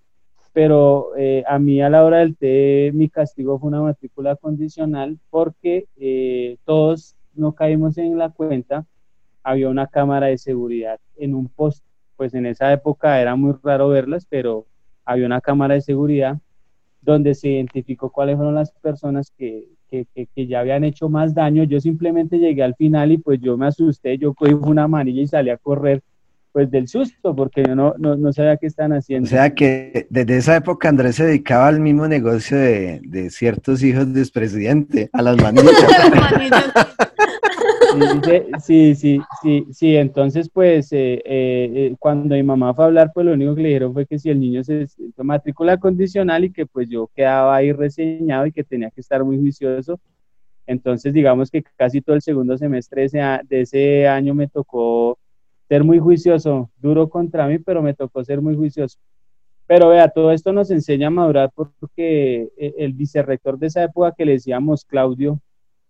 pero 0.56 1.14
eh, 1.18 1.44
a 1.46 1.58
mí 1.58 1.82
a 1.82 1.90
la 1.90 2.02
hora 2.02 2.20
del 2.20 2.34
té 2.34 2.90
mi 2.94 3.10
castigo 3.10 3.58
fue 3.58 3.68
una 3.68 3.82
matrícula 3.82 4.36
condicional 4.36 5.18
porque 5.28 5.84
eh, 5.98 6.56
todos 6.64 7.14
no 7.34 7.52
caímos 7.54 7.98
en 7.98 8.16
la 8.16 8.30
cuenta, 8.30 8.86
había 9.42 9.68
una 9.68 9.86
cámara 9.86 10.28
de 10.28 10.38
seguridad 10.38 10.98
en 11.18 11.34
un 11.34 11.48
post, 11.48 11.84
pues 12.16 12.32
en 12.32 12.46
esa 12.46 12.72
época 12.72 13.20
era 13.20 13.36
muy 13.36 13.54
raro 13.62 13.88
verlas, 13.88 14.26
pero 14.30 14.64
había 15.04 15.26
una 15.26 15.42
cámara 15.42 15.74
de 15.74 15.82
seguridad 15.82 16.38
donde 17.02 17.34
se 17.34 17.48
identificó 17.48 18.08
cuáles 18.08 18.36
fueron 18.36 18.54
las 18.54 18.72
personas 18.72 19.30
que, 19.36 19.68
que, 19.90 20.06
que, 20.34 20.46
ya 20.46 20.60
habían 20.60 20.84
hecho 20.84 21.10
más 21.10 21.34
daño. 21.34 21.64
Yo 21.64 21.80
simplemente 21.80 22.38
llegué 22.38 22.62
al 22.62 22.76
final 22.76 23.12
y 23.12 23.18
pues 23.18 23.42
yo 23.42 23.58
me 23.58 23.66
asusté, 23.66 24.16
yo 24.16 24.32
cogí 24.32 24.54
una 24.54 24.88
manilla 24.88 25.20
y 25.20 25.26
salí 25.26 25.50
a 25.50 25.58
correr 25.58 26.02
pues 26.56 26.70
del 26.70 26.88
susto, 26.88 27.36
porque 27.36 27.62
yo 27.68 27.76
no, 27.76 27.92
no, 27.98 28.16
no, 28.16 28.32
sabía 28.32 28.56
qué 28.56 28.66
están 28.66 28.94
haciendo. 28.94 29.26
O 29.26 29.28
sea 29.28 29.54
que 29.54 30.06
desde 30.08 30.38
esa 30.38 30.56
época 30.56 30.88
Andrés 30.88 31.16
se 31.16 31.26
dedicaba 31.26 31.68
al 31.68 31.80
mismo 31.80 32.08
negocio 32.08 32.56
de, 32.56 33.02
de 33.04 33.28
ciertos 33.28 33.82
hijos 33.82 34.10
del 34.10 34.22
expresidente, 34.22 35.10
a 35.12 35.20
las 35.20 35.36
manillas. 35.36 35.74
sí, 38.64 38.94
sí, 38.94 39.20
sí, 39.42 39.66
sí, 39.70 39.96
entonces 39.96 40.48
pues 40.48 40.90
eh, 40.94 41.20
eh, 41.26 41.70
eh, 41.74 41.96
cuando 41.98 42.34
mi 42.34 42.42
mamá 42.42 42.72
fue 42.72 42.84
a 42.84 42.86
hablar, 42.86 43.10
pues 43.12 43.26
lo 43.26 43.34
único 43.34 43.54
que 43.54 43.60
le 43.60 43.68
dijeron 43.68 43.92
fue 43.92 44.06
que 44.06 44.18
si 44.18 44.30
el 44.30 44.40
niño 44.40 44.64
se 44.64 44.86
matrícula 45.18 45.76
condicional 45.76 46.44
y 46.44 46.52
que 46.52 46.64
pues 46.64 46.88
yo 46.88 47.10
quedaba 47.14 47.54
ahí 47.54 47.70
reseñado 47.70 48.46
y 48.46 48.52
que 48.52 48.64
tenía 48.64 48.90
que 48.90 49.02
estar 49.02 49.22
muy 49.22 49.36
juicioso. 49.36 50.00
Entonces 50.66 51.12
digamos 51.12 51.50
que 51.50 51.62
casi 51.76 52.00
todo 52.00 52.16
el 52.16 52.22
segundo 52.22 52.56
semestre 52.56 53.08
de 53.10 53.60
ese 53.60 54.08
año 54.08 54.34
me 54.34 54.48
tocó 54.48 55.18
ser 55.68 55.85
muy 55.85 55.98
juicioso, 55.98 56.70
duro 56.76 57.09
contra 57.09 57.46
mí, 57.46 57.59
pero 57.59 57.83
me 57.83 57.94
tocó 57.94 58.22
ser 58.24 58.40
muy 58.40 58.55
juicioso. 58.55 58.98
Pero 59.66 59.88
vea, 59.88 60.09
todo 60.09 60.31
esto 60.31 60.52
nos 60.52 60.70
enseña 60.70 61.09
a 61.09 61.11
madurar 61.11 61.50
porque 61.55 62.48
e, 62.57 62.74
el 62.79 62.92
vicerrector 62.92 63.59
de 63.59 63.66
esa 63.66 63.83
época 63.83 64.14
que 64.16 64.24
le 64.24 64.33
decíamos 64.33 64.85
Claudio, 64.85 65.40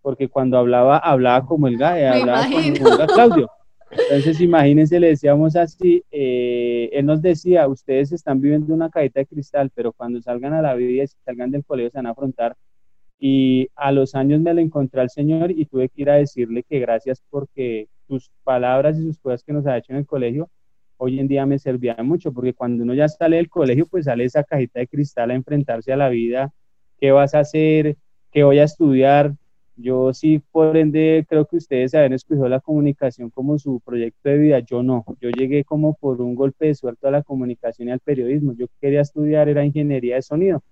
porque 0.01 0.29
cuando 0.29 0.57
hablaba, 0.57 0.99
hablaba 0.99 1.47
como 1.47 1.69
el 1.69 1.77
gallo, 1.77 2.21
hablaba 2.21 2.45
como 2.45 2.59
el 2.61 3.07
Claudio. 3.07 3.51
Entonces, 3.91 4.41
imagínense, 4.41 4.99
le 4.99 5.09
decíamos 5.09 5.57
así, 5.57 6.03
eh, 6.11 6.91
él 6.93 7.07
nos 7.07 7.23
decía, 7.23 7.69
ustedes 7.69 8.13
están 8.13 8.41
viviendo 8.41 8.75
una 8.75 8.91
cajita 8.91 9.21
de 9.21 9.27
cristal, 9.27 9.71
pero 9.75 9.93
cuando 9.93 10.21
salgan 10.23 10.55
a 10.55 10.63
la 10.63 10.75
vida 10.75 11.05
y 11.05 11.07
salgan 11.25 11.51
del 11.51 11.65
colegio 11.65 11.91
se 11.91 11.99
van 11.99 12.07
a 12.07 12.11
afrontar 12.11 12.57
y 13.19 13.69
a 13.75 13.93
los 13.93 14.15
años 14.15 14.41
me 14.41 14.53
lo 14.55 14.61
encontré 14.61 15.01
al 15.01 15.11
Señor 15.11 15.51
y 15.51 15.65
tuve 15.67 15.89
que 15.89 16.03
ir 16.03 16.11
a 16.11 16.17
decirle 16.17 16.63
que 16.63 16.81
gracias 16.81 17.23
porque 17.31 17.89
tus 18.07 18.31
palabras 18.45 18.99
y 18.99 19.03
sus 19.03 19.19
cosas 19.19 19.43
que 19.43 19.53
nos 19.53 19.67
ha 19.67 19.77
hecho 19.77 19.93
en 19.93 19.99
el 19.99 20.07
colegio 20.07 20.51
hoy 20.99 21.21
en 21.21 21.29
día 21.29 21.47
me 21.47 21.59
servían 21.59 22.07
mucho, 22.07 22.33
porque 22.33 22.55
cuando 22.55 22.83
uno 22.83 22.95
ya 22.95 23.09
sale 23.09 23.37
del 23.37 23.49
colegio, 23.51 23.87
pues 23.87 24.07
sale 24.07 24.25
esa 24.25 24.45
cajita 24.45 24.81
de 24.81 24.89
cristal 24.89 25.31
a 25.31 25.35
enfrentarse 25.35 25.93
a 25.93 25.97
la 25.97 26.09
vida, 26.09 26.53
qué 26.99 27.13
vas 27.13 27.35
a 27.35 27.41
hacer, 27.41 27.97
qué 28.33 28.45
voy 28.45 28.59
a 28.59 28.65
estudiar. 28.65 29.35
Yo 29.77 30.15
sí, 30.15 30.43
por 30.53 30.75
ende, 30.77 31.27
creo 31.29 31.45
que 31.45 31.57
ustedes 31.57 31.95
habían 31.95 32.15
escogido 32.15 32.49
la 32.49 32.61
comunicación 32.61 33.29
como 33.29 33.59
su 33.59 33.81
proyecto 33.81 34.31
de 34.31 34.39
vida, 34.39 34.61
yo 34.61 34.83
no. 34.83 35.05
Yo 35.21 35.29
llegué 35.31 35.65
como 35.65 35.95
por 35.95 36.23
un 36.23 36.35
golpe 36.35 36.69
de 36.69 36.75
suerte 36.75 37.09
a 37.09 37.11
la 37.11 37.23
comunicación 37.23 37.89
y 37.89 37.93
al 37.93 38.01
periodismo. 38.01 38.55
Yo 38.55 38.67
quería 38.81 39.03
estudiar, 39.03 39.51
era 39.51 39.65
ingeniería 39.67 40.15
de 40.17 40.23
sonido 40.23 40.63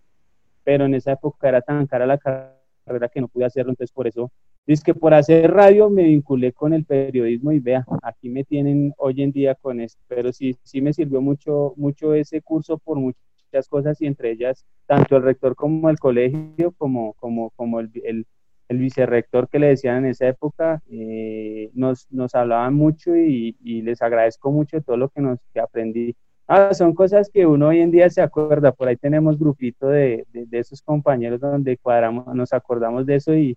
pero 0.64 0.86
en 0.86 0.94
esa 0.94 1.12
época 1.12 1.48
era 1.48 1.60
tan 1.60 1.86
cara 1.86 2.06
la 2.06 2.18
carrera 2.18 3.08
que 3.12 3.20
no 3.20 3.28
pude 3.28 3.44
hacerlo, 3.44 3.70
entonces 3.70 3.92
por 3.92 4.08
eso, 4.08 4.32
es 4.66 4.82
que 4.82 4.94
por 4.94 5.14
hacer 5.14 5.50
radio 5.50 5.90
me 5.90 6.04
vinculé 6.04 6.52
con 6.52 6.72
el 6.72 6.84
periodismo 6.84 7.52
y 7.52 7.60
vea, 7.60 7.84
aquí 8.02 8.28
me 8.30 8.44
tienen 8.44 8.94
hoy 8.96 9.22
en 9.22 9.32
día 9.32 9.54
con 9.54 9.80
esto, 9.80 10.02
pero 10.08 10.32
sí, 10.32 10.56
sí 10.62 10.80
me 10.80 10.92
sirvió 10.92 11.20
mucho, 11.20 11.74
mucho 11.76 12.14
ese 12.14 12.40
curso 12.40 12.78
por 12.78 12.98
muchas 12.98 13.68
cosas 13.68 14.00
y 14.00 14.06
entre 14.06 14.30
ellas, 14.30 14.64
tanto 14.86 15.16
el 15.16 15.22
rector 15.22 15.54
como 15.54 15.90
el 15.90 15.98
colegio, 15.98 16.72
como, 16.78 17.12
como, 17.14 17.50
como 17.50 17.80
el, 17.80 17.90
el, 18.04 18.26
el 18.68 18.78
vicerrector 18.78 19.48
que 19.48 19.58
le 19.58 19.68
decían 19.68 19.98
en 19.98 20.10
esa 20.10 20.28
época, 20.28 20.82
eh, 20.90 21.70
nos, 21.74 22.10
nos 22.10 22.34
hablaban 22.34 22.74
mucho 22.74 23.14
y, 23.16 23.56
y, 23.62 23.82
les 23.82 24.00
agradezco 24.00 24.50
mucho 24.50 24.80
todo 24.80 24.96
lo 24.96 25.10
que, 25.10 25.20
nos, 25.20 25.38
que 25.52 25.60
aprendí 25.60 26.16
Ah, 26.46 26.74
son 26.74 26.94
cosas 26.94 27.30
que 27.32 27.46
uno 27.46 27.68
hoy 27.68 27.80
en 27.80 27.90
día 27.90 28.10
se 28.10 28.20
acuerda. 28.20 28.72
Por 28.72 28.88
ahí 28.88 28.96
tenemos 28.96 29.38
grupito 29.38 29.88
de, 29.88 30.26
de, 30.30 30.58
esos 30.58 30.82
compañeros 30.82 31.40
donde 31.40 31.78
cuadramos, 31.78 32.26
nos 32.34 32.52
acordamos 32.52 33.06
de 33.06 33.14
eso 33.14 33.34
y 33.34 33.56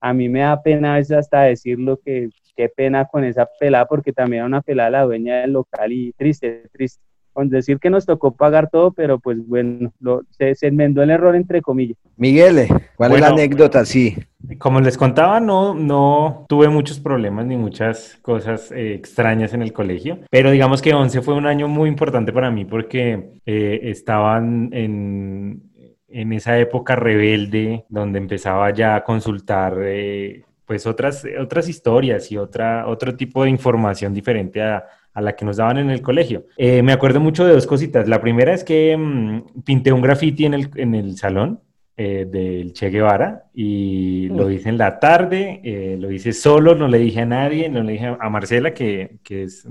a 0.00 0.12
mí 0.12 0.28
me 0.28 0.40
da 0.40 0.62
pena 0.62 0.94
a 0.94 0.96
veces 0.96 1.16
hasta 1.16 1.42
decirlo 1.42 1.98
que 2.04 2.30
qué 2.56 2.68
pena 2.68 3.06
con 3.06 3.24
esa 3.24 3.48
pelada 3.58 3.86
porque 3.86 4.12
también 4.12 4.40
era 4.40 4.46
una 4.46 4.62
pelada 4.62 4.90
la 4.90 5.02
dueña 5.02 5.36
del 5.36 5.52
local 5.52 5.92
y 5.92 6.12
triste, 6.12 6.64
triste. 6.72 7.02
Con 7.32 7.50
decir 7.50 7.80
que 7.80 7.90
nos 7.90 8.06
tocó 8.06 8.30
pagar 8.30 8.70
todo, 8.70 8.92
pero 8.92 9.18
pues 9.18 9.44
bueno, 9.44 9.92
se, 10.30 10.54
se, 10.54 10.68
enmendó 10.68 11.02
el 11.02 11.10
error 11.10 11.34
entre 11.34 11.62
comillas. 11.62 11.98
Miguel, 12.16 12.68
¿cuál 12.94 13.12
es 13.12 13.20
la 13.20 13.26
anécdota? 13.26 13.84
Sí. 13.84 14.16
Como 14.58 14.80
les 14.80 14.96
contaba, 14.96 15.40
no, 15.40 15.74
no 15.74 16.46
tuve 16.48 16.68
muchos 16.68 17.00
problemas 17.00 17.44
ni 17.46 17.56
muchas 17.56 18.18
cosas 18.22 18.70
eh, 18.70 18.94
extrañas 18.94 19.52
en 19.52 19.62
el 19.62 19.72
colegio, 19.72 20.20
pero 20.30 20.52
digamos 20.52 20.80
que 20.80 20.94
11 20.94 21.22
fue 21.22 21.34
un 21.34 21.46
año 21.46 21.66
muy 21.66 21.88
importante 21.88 22.32
para 22.32 22.52
mí 22.52 22.64
porque 22.64 23.32
eh, 23.46 23.80
estaban 23.82 24.68
en, 24.72 25.72
en, 26.20 26.32
esa 26.32 26.58
época 26.58 26.96
rebelde 26.96 27.84
donde 27.88 28.18
empezaba 28.18 28.72
ya 28.72 28.96
a 28.96 29.04
consultar 29.04 29.78
eh, 29.82 30.44
pues 30.66 30.86
otras, 30.86 31.24
otras 31.40 31.68
historias 31.68 32.30
y 32.32 32.36
otra, 32.36 32.86
otro 32.86 33.14
tipo 33.16 33.44
de 33.44 33.50
información 33.50 34.14
diferente 34.14 34.62
a, 34.62 34.84
a 35.14 35.20
la 35.20 35.36
que 35.36 35.44
nos 35.44 35.56
daban 35.56 35.78
en 35.78 35.90
el 35.90 36.02
colegio. 36.02 36.46
Eh, 36.56 36.82
me 36.82 36.92
acuerdo 36.92 37.20
mucho 37.20 37.46
de 37.46 37.52
dos 37.52 37.66
cositas. 37.66 38.08
La 38.08 38.20
primera 38.20 38.52
es 38.52 38.64
que 38.64 38.96
mm, 38.96 39.62
pinté 39.64 39.92
un 39.92 40.02
graffiti 40.02 40.44
en 40.44 40.54
el, 40.54 40.70
en 40.74 40.94
el 40.94 41.16
salón 41.16 41.60
eh, 41.96 42.26
del 42.28 42.72
Che 42.72 42.90
Guevara 42.90 43.44
y 43.54 44.28
lo 44.28 44.50
hice 44.50 44.68
en 44.68 44.78
la 44.78 44.98
tarde, 44.98 45.60
eh, 45.62 45.96
lo 45.98 46.10
hice 46.10 46.32
solo, 46.32 46.74
no 46.74 46.88
le 46.88 46.98
dije 46.98 47.20
a 47.20 47.26
nadie, 47.26 47.68
no 47.68 47.84
le 47.84 47.92
dije 47.92 48.16
a 48.18 48.28
Marcela, 48.28 48.74
que, 48.74 49.18
que 49.22 49.44
es 49.44 49.64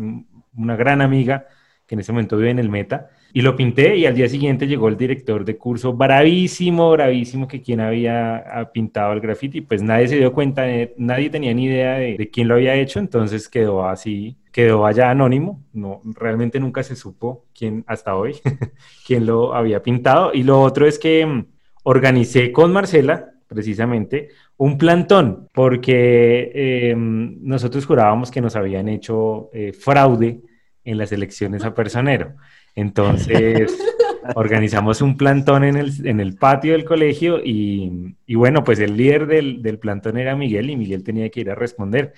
una 0.56 0.77
gran 0.77 1.01
amiga 1.01 1.47
que 1.86 1.95
en 1.95 1.99
ese 1.99 2.13
momento 2.13 2.38
vive 2.38 2.51
en 2.51 2.60
el 2.60 2.69
Meta. 2.69 3.10
Y 3.36 3.41
lo 3.41 3.56
pinté 3.56 3.98
y 3.98 4.06
al 4.06 4.13
día 4.13 4.30
siguiente 4.30 4.67
llegó 4.67 4.88
el 4.88 4.96
director 4.96 5.43
de 5.43 5.58
curso, 5.58 5.93
bravísimo, 5.93 6.91
bravísimo, 6.91 7.48
que 7.48 7.63
quien 7.63 7.80
había 7.80 8.69
pintado 8.72 9.12
el 9.13 9.22
graffiti, 9.22 9.62
pues 9.62 9.82
nadie 9.82 10.08
se 10.08 10.17
dio 10.17 10.32
cuenta, 10.32 10.65
nadie 10.98 11.32
tenía 11.32 11.52
ni 11.52 11.65
idea 11.65 11.96
de, 11.96 12.15
de, 12.15 12.30
quién 12.30 12.48
lo 12.48 12.54
había 12.54 12.76
hecho, 12.76 13.00
entonces 13.00 13.50
quedó 13.50 13.88
así, 13.88 14.38
quedó 14.52 14.86
allá 14.86 15.10
anónimo, 15.10 15.63
no, 15.74 16.00
realmente 16.13 16.60
nunca 16.60 16.84
se 16.84 16.96
supo 16.96 17.48
quién, 17.58 17.84
hasta 17.88 18.15
hoy, 18.15 18.36
quién 19.08 19.26
lo 19.26 19.56
había 19.56 19.82
pintado. 19.82 20.32
Y 20.32 20.43
lo 20.43 20.62
otro 20.62 20.86
es 20.86 21.00
que 21.00 21.26
mm, 21.26 21.46
organicé 21.84 22.52
con 22.52 22.72
Marcela, 22.72 23.32
precisamente, 23.48 24.30
un 24.58 24.78
plantón, 24.78 25.50
porque 25.52 26.52
em, 26.91 27.38
nosotros 27.41 27.86
jurábamos 27.86 28.30
que 28.30 28.41
nos 28.41 28.56
habían 28.56 28.88
hecho 28.89 29.50
eh, 29.54 29.74
fraude 29.74 30.41
en 30.84 30.98
las 30.98 31.12
elecciones 31.12 31.65
a 31.65 31.74
personero. 31.74 32.36
Entonces, 32.75 33.77
organizamos 34.36 35.01
un 35.01 35.17
plantón 35.17 35.63
en 35.63 35.77
el, 35.77 36.07
en 36.07 36.19
el 36.19 36.36
patio 36.36 36.73
del 36.73 36.86
colegio 36.86 37.39
y, 37.43 38.15
y, 38.25 38.36
bueno, 38.36 38.63
pues 38.63 38.79
el 38.79 38.97
líder 38.97 39.27
del, 39.27 39.62
del, 39.62 39.79
plantón 39.79 40.17
era 40.17 40.36
Miguel 40.36 40.69
y 40.69 40.77
Miguel 40.77 41.03
tenía 41.03 41.29
que 41.29 41.41
ir 41.41 41.51
a 41.51 41.55
responder. 41.55 42.13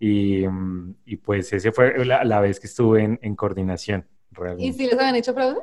Y, 0.00 0.44
y 1.04 1.16
pues 1.16 1.52
esa 1.52 1.72
fue 1.72 2.04
la, 2.04 2.24
la, 2.24 2.40
vez 2.40 2.60
que 2.60 2.68
estuve 2.68 3.02
en, 3.02 3.18
en 3.22 3.34
coordinación. 3.34 4.06
Realmente. 4.30 4.66
¿Y 4.66 4.72
si 4.72 4.86
les 4.86 4.94
habían 4.94 5.16
hecho 5.16 5.34
fraude? 5.34 5.58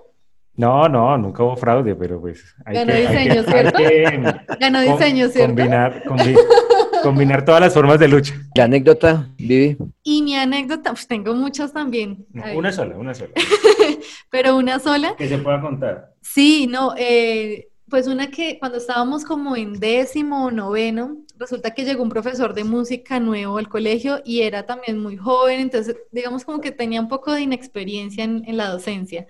No, 0.58 0.88
no, 0.88 1.18
nunca 1.18 1.44
hubo 1.44 1.58
fraude, 1.58 1.96
pero 1.96 2.20
pues... 2.22 2.56
Hay 2.66 2.76
Ganó 2.76 2.94
que, 2.94 3.02
diseño, 3.02 3.46
que, 3.46 3.52
¿cierto? 3.52 4.44
Ganó 4.60 4.82
diseño, 4.82 5.28
¿cierto? 5.28 5.56
Combinar, 5.56 6.04
combinar 6.06 6.42
combinar 7.06 7.46
todas 7.46 7.62
las 7.62 7.74
formas 7.74 8.00
de 8.00 8.08
lucha. 8.08 8.34
¿La 8.56 8.64
anécdota, 8.64 9.30
Vivi? 9.38 9.78
Y 10.02 10.24
mi 10.24 10.36
anécdota, 10.36 10.90
pues 10.90 11.08
tengo 11.08 11.36
muchas 11.36 11.72
también. 11.72 12.26
una 12.56 12.72
sola, 12.72 12.98
una 12.98 13.14
sola. 13.14 13.30
Pero 14.32 14.58
una 14.58 14.80
sola. 14.80 15.16
Que 15.16 15.30
se 15.30 15.38
pueda 15.38 15.62
contar. 15.62 16.16
Sí, 16.22 16.66
no, 16.66 16.96
eh, 16.98 17.68
pues 17.88 18.08
una 18.08 18.32
que 18.32 18.58
cuando 18.58 18.80
estábamos 18.80 19.24
como 19.24 19.56
en 19.56 19.74
décimo 19.74 20.46
o 20.46 20.52
noveno, 20.52 21.18
resulta 21.38 21.76
que 21.76 21.86
llegó 21.86 22.02
un 22.02 22.10
profesor 22.10 22.56
de 22.56 22.64
música 22.64 23.20
nuevo 23.20 23.60
al 23.60 23.70
colegio 23.70 24.22
y 24.26 24.42
era 24.42 24.66
también 24.66 24.98
muy 24.98 25.16
joven, 25.16 25.60
entonces 25.60 25.96
digamos 26.12 26.44
como 26.44 26.60
que 26.60 26.72
tenía 26.72 27.02
un 27.02 27.08
poco 27.08 27.34
de 27.34 27.42
inexperiencia 27.42 28.24
en, 28.24 28.44
en 28.48 28.58
la 28.58 28.70
docencia. 28.70 29.28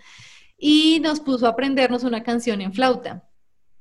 Y 0.58 1.02
nos 1.02 1.20
puso 1.20 1.46
a 1.46 1.50
aprendernos 1.50 2.06
una 2.06 2.24
canción 2.24 2.62
en 2.62 2.72
flauta. 2.72 3.28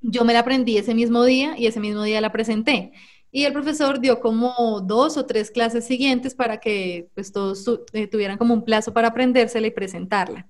Yo 0.00 0.24
me 0.24 0.32
la 0.32 0.40
aprendí 0.40 0.76
ese 0.78 0.96
mismo 0.96 1.22
día 1.22 1.54
y 1.56 1.68
ese 1.68 1.78
mismo 1.78 2.02
día 2.02 2.20
la 2.20 2.32
presenté 2.32 2.92
y 3.34 3.46
el 3.46 3.52
profesor 3.52 3.98
dio 3.98 4.20
como 4.20 4.80
dos 4.80 5.16
o 5.16 5.26
tres 5.26 5.50
clases 5.50 5.84
siguientes 5.84 6.36
para 6.36 6.60
que 6.60 7.08
pues, 7.14 7.32
todos 7.32 7.68
eh, 7.92 8.06
tuvieran 8.06 8.38
como 8.38 8.54
un 8.54 8.64
plazo 8.64 8.92
para 8.92 9.08
aprendérsela 9.08 9.66
y 9.66 9.72
presentarla. 9.72 10.46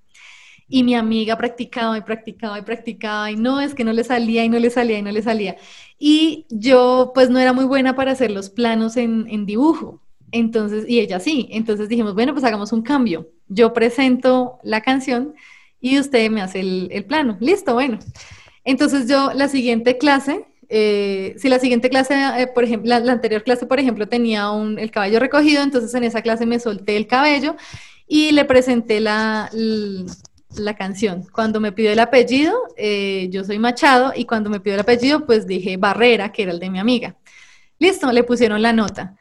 Y 0.67 0.83
mi 0.83 0.93
amiga 0.93 1.35
practicaba 1.35 1.97
y 1.97 2.01
practicaba 2.01 2.59
y 2.59 2.61
practicaba 2.61 3.31
y 3.31 3.37
no, 3.37 3.59
es 3.59 3.73
que 3.73 3.83
no 3.83 3.91
le 3.91 4.03
salía 4.03 4.45
y 4.45 4.49
no 4.49 4.59
le 4.59 4.69
salía 4.69 4.99
y 4.99 5.01
no 5.01 5.11
le 5.11 5.23
salía. 5.23 5.55
Y 5.97 6.45
yo 6.49 7.11
pues 7.15 7.31
no 7.31 7.39
era 7.39 7.53
muy 7.53 7.65
buena 7.65 7.95
para 7.95 8.11
hacer 8.11 8.29
los 8.29 8.51
planos 8.51 8.97
en, 8.97 9.25
en 9.31 9.47
dibujo. 9.47 10.03
Entonces, 10.31 10.85
y 10.87 10.99
ella 10.99 11.19
sí. 11.19 11.47
Entonces 11.49 11.89
dijimos, 11.89 12.13
bueno, 12.13 12.33
pues 12.33 12.45
hagamos 12.45 12.71
un 12.71 12.83
cambio. 12.83 13.31
Yo 13.47 13.73
presento 13.73 14.59
la 14.61 14.81
canción 14.81 15.33
y 15.81 15.97
usted 15.97 16.29
me 16.29 16.43
hace 16.43 16.59
el, 16.59 16.89
el 16.91 17.05
plano. 17.05 17.35
Listo, 17.39 17.73
bueno. 17.73 17.97
Entonces 18.63 19.07
yo 19.09 19.31
la 19.33 19.47
siguiente 19.47 19.97
clase 19.97 20.45
eh, 20.69 21.35
si 21.37 21.49
la 21.49 21.59
siguiente 21.59 21.89
clase, 21.89 22.15
eh, 22.37 22.47
por 22.47 22.63
ejemplo, 22.63 22.89
la, 22.99 23.11
anterior 23.11 23.43
clase, 23.43 23.65
por 23.65 23.79
ejemplo, 23.79 24.07
tenía 24.07 24.51
un, 24.51 24.79
el 24.79 24.91
cabello 24.91 25.19
recogido, 25.19 25.63
entonces 25.63 25.93
en 25.93 26.03
esa 26.03 26.21
clase 26.21 26.45
me 26.45 26.59
solté 26.59 26.97
el 26.97 27.07
cabello 27.07 27.55
y 28.07 28.31
le 28.31 28.45
presenté 28.45 28.99
la, 28.99 29.49
la, 30.57 30.75
canción. 30.75 31.25
Cuando 31.31 31.59
me 31.59 31.71
pidió 31.71 31.91
el 31.91 31.99
apellido, 31.99 32.55
eh, 32.77 33.27
yo 33.31 33.43
soy 33.43 33.59
Machado, 33.59 34.13
y 34.15 34.25
cuando 34.25 34.49
me 34.49 34.59
pidió 34.59 34.75
el 34.75 34.81
apellido, 34.81 35.25
pues 35.25 35.47
dije 35.47 35.77
Barrera, 35.77 36.31
que 36.31 36.43
era 36.43 36.51
el 36.51 36.59
de 36.59 36.69
mi 36.69 36.79
amiga. 36.79 37.15
Listo, 37.79 38.11
le 38.11 38.23
pusieron 38.23 38.61
la 38.61 38.73
nota. 38.73 39.15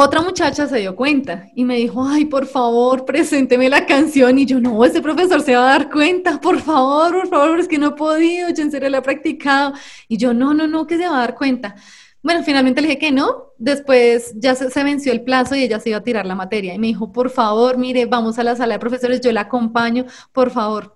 Otra 0.00 0.22
muchacha 0.22 0.68
se 0.68 0.78
dio 0.78 0.94
cuenta 0.94 1.48
y 1.56 1.64
me 1.64 1.74
dijo, 1.74 2.06
ay, 2.06 2.26
por 2.26 2.46
favor, 2.46 3.04
presénteme 3.04 3.68
la 3.68 3.84
canción. 3.84 4.38
Y 4.38 4.46
yo, 4.46 4.60
no, 4.60 4.84
ese 4.84 5.02
profesor 5.02 5.42
se 5.42 5.56
va 5.56 5.62
a 5.62 5.76
dar 5.76 5.90
cuenta, 5.90 6.40
por 6.40 6.60
favor, 6.60 7.10
por 7.14 7.28
favor, 7.28 7.58
es 7.58 7.66
que 7.66 7.78
no 7.78 7.88
he 7.88 7.90
podido, 7.96 8.48
yo 8.50 8.62
en 8.62 8.70
serio 8.70 8.90
la 8.90 8.98
he 8.98 9.02
practicado. 9.02 9.72
Y 10.06 10.16
yo, 10.16 10.32
no, 10.32 10.54
no, 10.54 10.68
no, 10.68 10.86
que 10.86 10.98
se 10.98 11.08
va 11.08 11.16
a 11.16 11.20
dar 11.22 11.34
cuenta. 11.34 11.74
Bueno, 12.22 12.44
finalmente 12.44 12.80
le 12.80 12.86
dije 12.86 13.00
que 13.00 13.10
no, 13.10 13.54
después 13.58 14.34
ya 14.36 14.54
se, 14.54 14.70
se, 14.70 14.84
venció 14.84 15.10
el 15.10 15.22
plazo 15.22 15.56
y 15.56 15.64
ella 15.64 15.80
se 15.80 15.88
iba 15.88 15.98
a 15.98 16.04
tirar 16.04 16.26
la 16.26 16.36
materia. 16.36 16.74
Y 16.74 16.78
me 16.78 16.86
dijo, 16.86 17.10
por 17.10 17.28
favor, 17.28 17.76
mire, 17.76 18.06
vamos 18.06 18.38
a 18.38 18.44
la 18.44 18.54
sala 18.54 18.74
de 18.74 18.78
profesores, 18.78 19.20
yo 19.20 19.32
la 19.32 19.40
acompaño, 19.40 20.06
por 20.30 20.52
favor. 20.52 20.94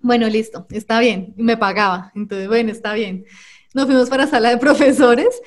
Bueno, 0.00 0.28
listo, 0.28 0.66
está 0.68 1.00
bien. 1.00 1.32
Y 1.38 1.42
me 1.42 1.56
pagaba. 1.56 2.12
Entonces, 2.14 2.48
bueno, 2.48 2.70
está 2.70 2.92
bien. 2.92 3.24
Nos 3.72 3.86
fuimos 3.86 4.10
para 4.10 4.24
la 4.26 4.30
sala 4.30 4.50
de 4.50 4.58
profesores 4.58 5.40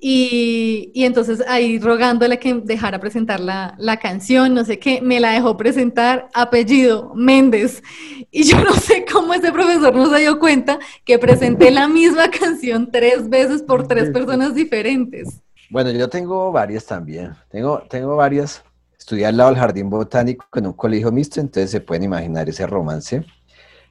y, 0.00 0.92
y, 0.94 1.04
entonces 1.04 1.42
ahí 1.48 1.78
rogándole 1.78 2.38
que 2.38 2.54
dejara 2.54 3.00
presentar 3.00 3.40
la, 3.40 3.74
la, 3.78 3.98
canción, 3.98 4.54
no 4.54 4.64
sé 4.64 4.78
qué, 4.78 5.00
me 5.00 5.18
la 5.18 5.32
dejó 5.32 5.56
presentar, 5.56 6.28
apellido 6.34 7.12
Méndez. 7.16 7.82
Y 8.30 8.44
yo 8.44 8.62
no 8.62 8.74
sé 8.74 9.04
cómo 9.10 9.34
ese 9.34 9.50
profesor 9.50 9.94
no 9.96 10.08
se 10.08 10.20
dio 10.20 10.38
cuenta 10.38 10.78
que 11.04 11.18
presenté 11.18 11.70
la 11.72 11.88
misma 11.88 12.30
canción 12.40 12.90
tres 12.92 13.28
veces 13.28 13.62
por 13.62 13.88
tres 13.88 14.10
personas 14.10 14.54
diferentes. 14.54 15.40
Bueno, 15.68 15.90
yo 15.90 16.08
tengo 16.08 16.52
varias 16.52 16.86
también. 16.86 17.34
Tengo, 17.50 17.82
tengo 17.90 18.14
varias. 18.14 18.62
Estudié 18.96 19.26
al 19.26 19.36
lado 19.36 19.50
del 19.50 19.58
jardín 19.58 19.90
botánico 19.90 20.46
en 20.54 20.66
un 20.66 20.72
colegio 20.74 21.10
mixto, 21.10 21.40
entonces 21.40 21.70
se 21.70 21.80
pueden 21.80 22.04
imaginar 22.04 22.48
ese 22.48 22.66
romance 22.66 23.24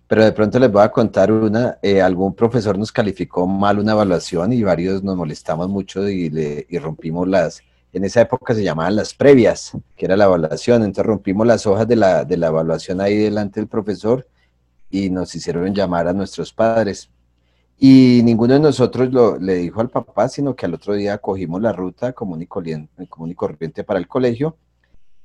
pero 0.08 0.24
de 0.24 0.32
pronto 0.32 0.58
les 0.58 0.72
voy 0.72 0.84
a 0.84 0.92
contar 0.92 1.32
una, 1.32 1.78
eh, 1.82 2.02
algún 2.02 2.34
profesor 2.34 2.78
nos 2.78 2.92
calificó 2.92 3.46
mal 3.46 3.80
una 3.80 3.92
evaluación 3.92 4.54
y 4.54 4.64
varios 4.64 5.04
nos 5.04 5.18
molestamos 5.18 5.70
mucho 5.70 6.08
y, 6.08 6.30
le, 6.30 6.66
y 6.70 6.78
rompimos 6.78 7.28
las, 7.28 7.62
en 7.92 8.06
esa 8.06 8.22
época 8.22 8.54
se 8.54 8.64
llamaban 8.64 8.96
las 8.96 9.14
previas, 9.14 9.74
que 9.96 10.06
era 10.06 10.16
la 10.16 10.26
evaluación, 10.26 10.84
entonces 10.84 11.06
rompimos 11.06 11.46
las 11.46 11.66
hojas 11.68 11.88
de 11.88 11.98
la, 11.98 12.24
de 12.24 12.38
la 12.38 12.48
evaluación 12.48 13.02
ahí 13.02 13.18
delante 13.18 13.60
del 13.60 13.68
profesor 13.68 14.28
y 14.90 15.10
nos 15.10 15.36
hicieron 15.36 15.74
llamar 15.74 16.08
a 16.08 16.14
nuestros 16.14 16.54
padres. 16.54 17.10
Y 17.78 18.22
ninguno 18.24 18.54
de 18.54 18.60
nosotros 18.60 19.12
lo, 19.12 19.38
le 19.38 19.56
dijo 19.56 19.82
al 19.82 19.90
papá, 19.90 20.30
sino 20.30 20.56
que 20.56 20.66
al 20.66 20.74
otro 20.74 20.94
día 20.94 21.18
cogimos 21.20 21.62
la 21.62 21.74
ruta 21.74 22.14
común 22.14 22.42
y, 22.42 22.48
común 22.48 22.90
y 23.32 23.36
corriente 23.36 23.84
para 23.84 24.00
el 24.00 24.08
colegio 24.08 24.58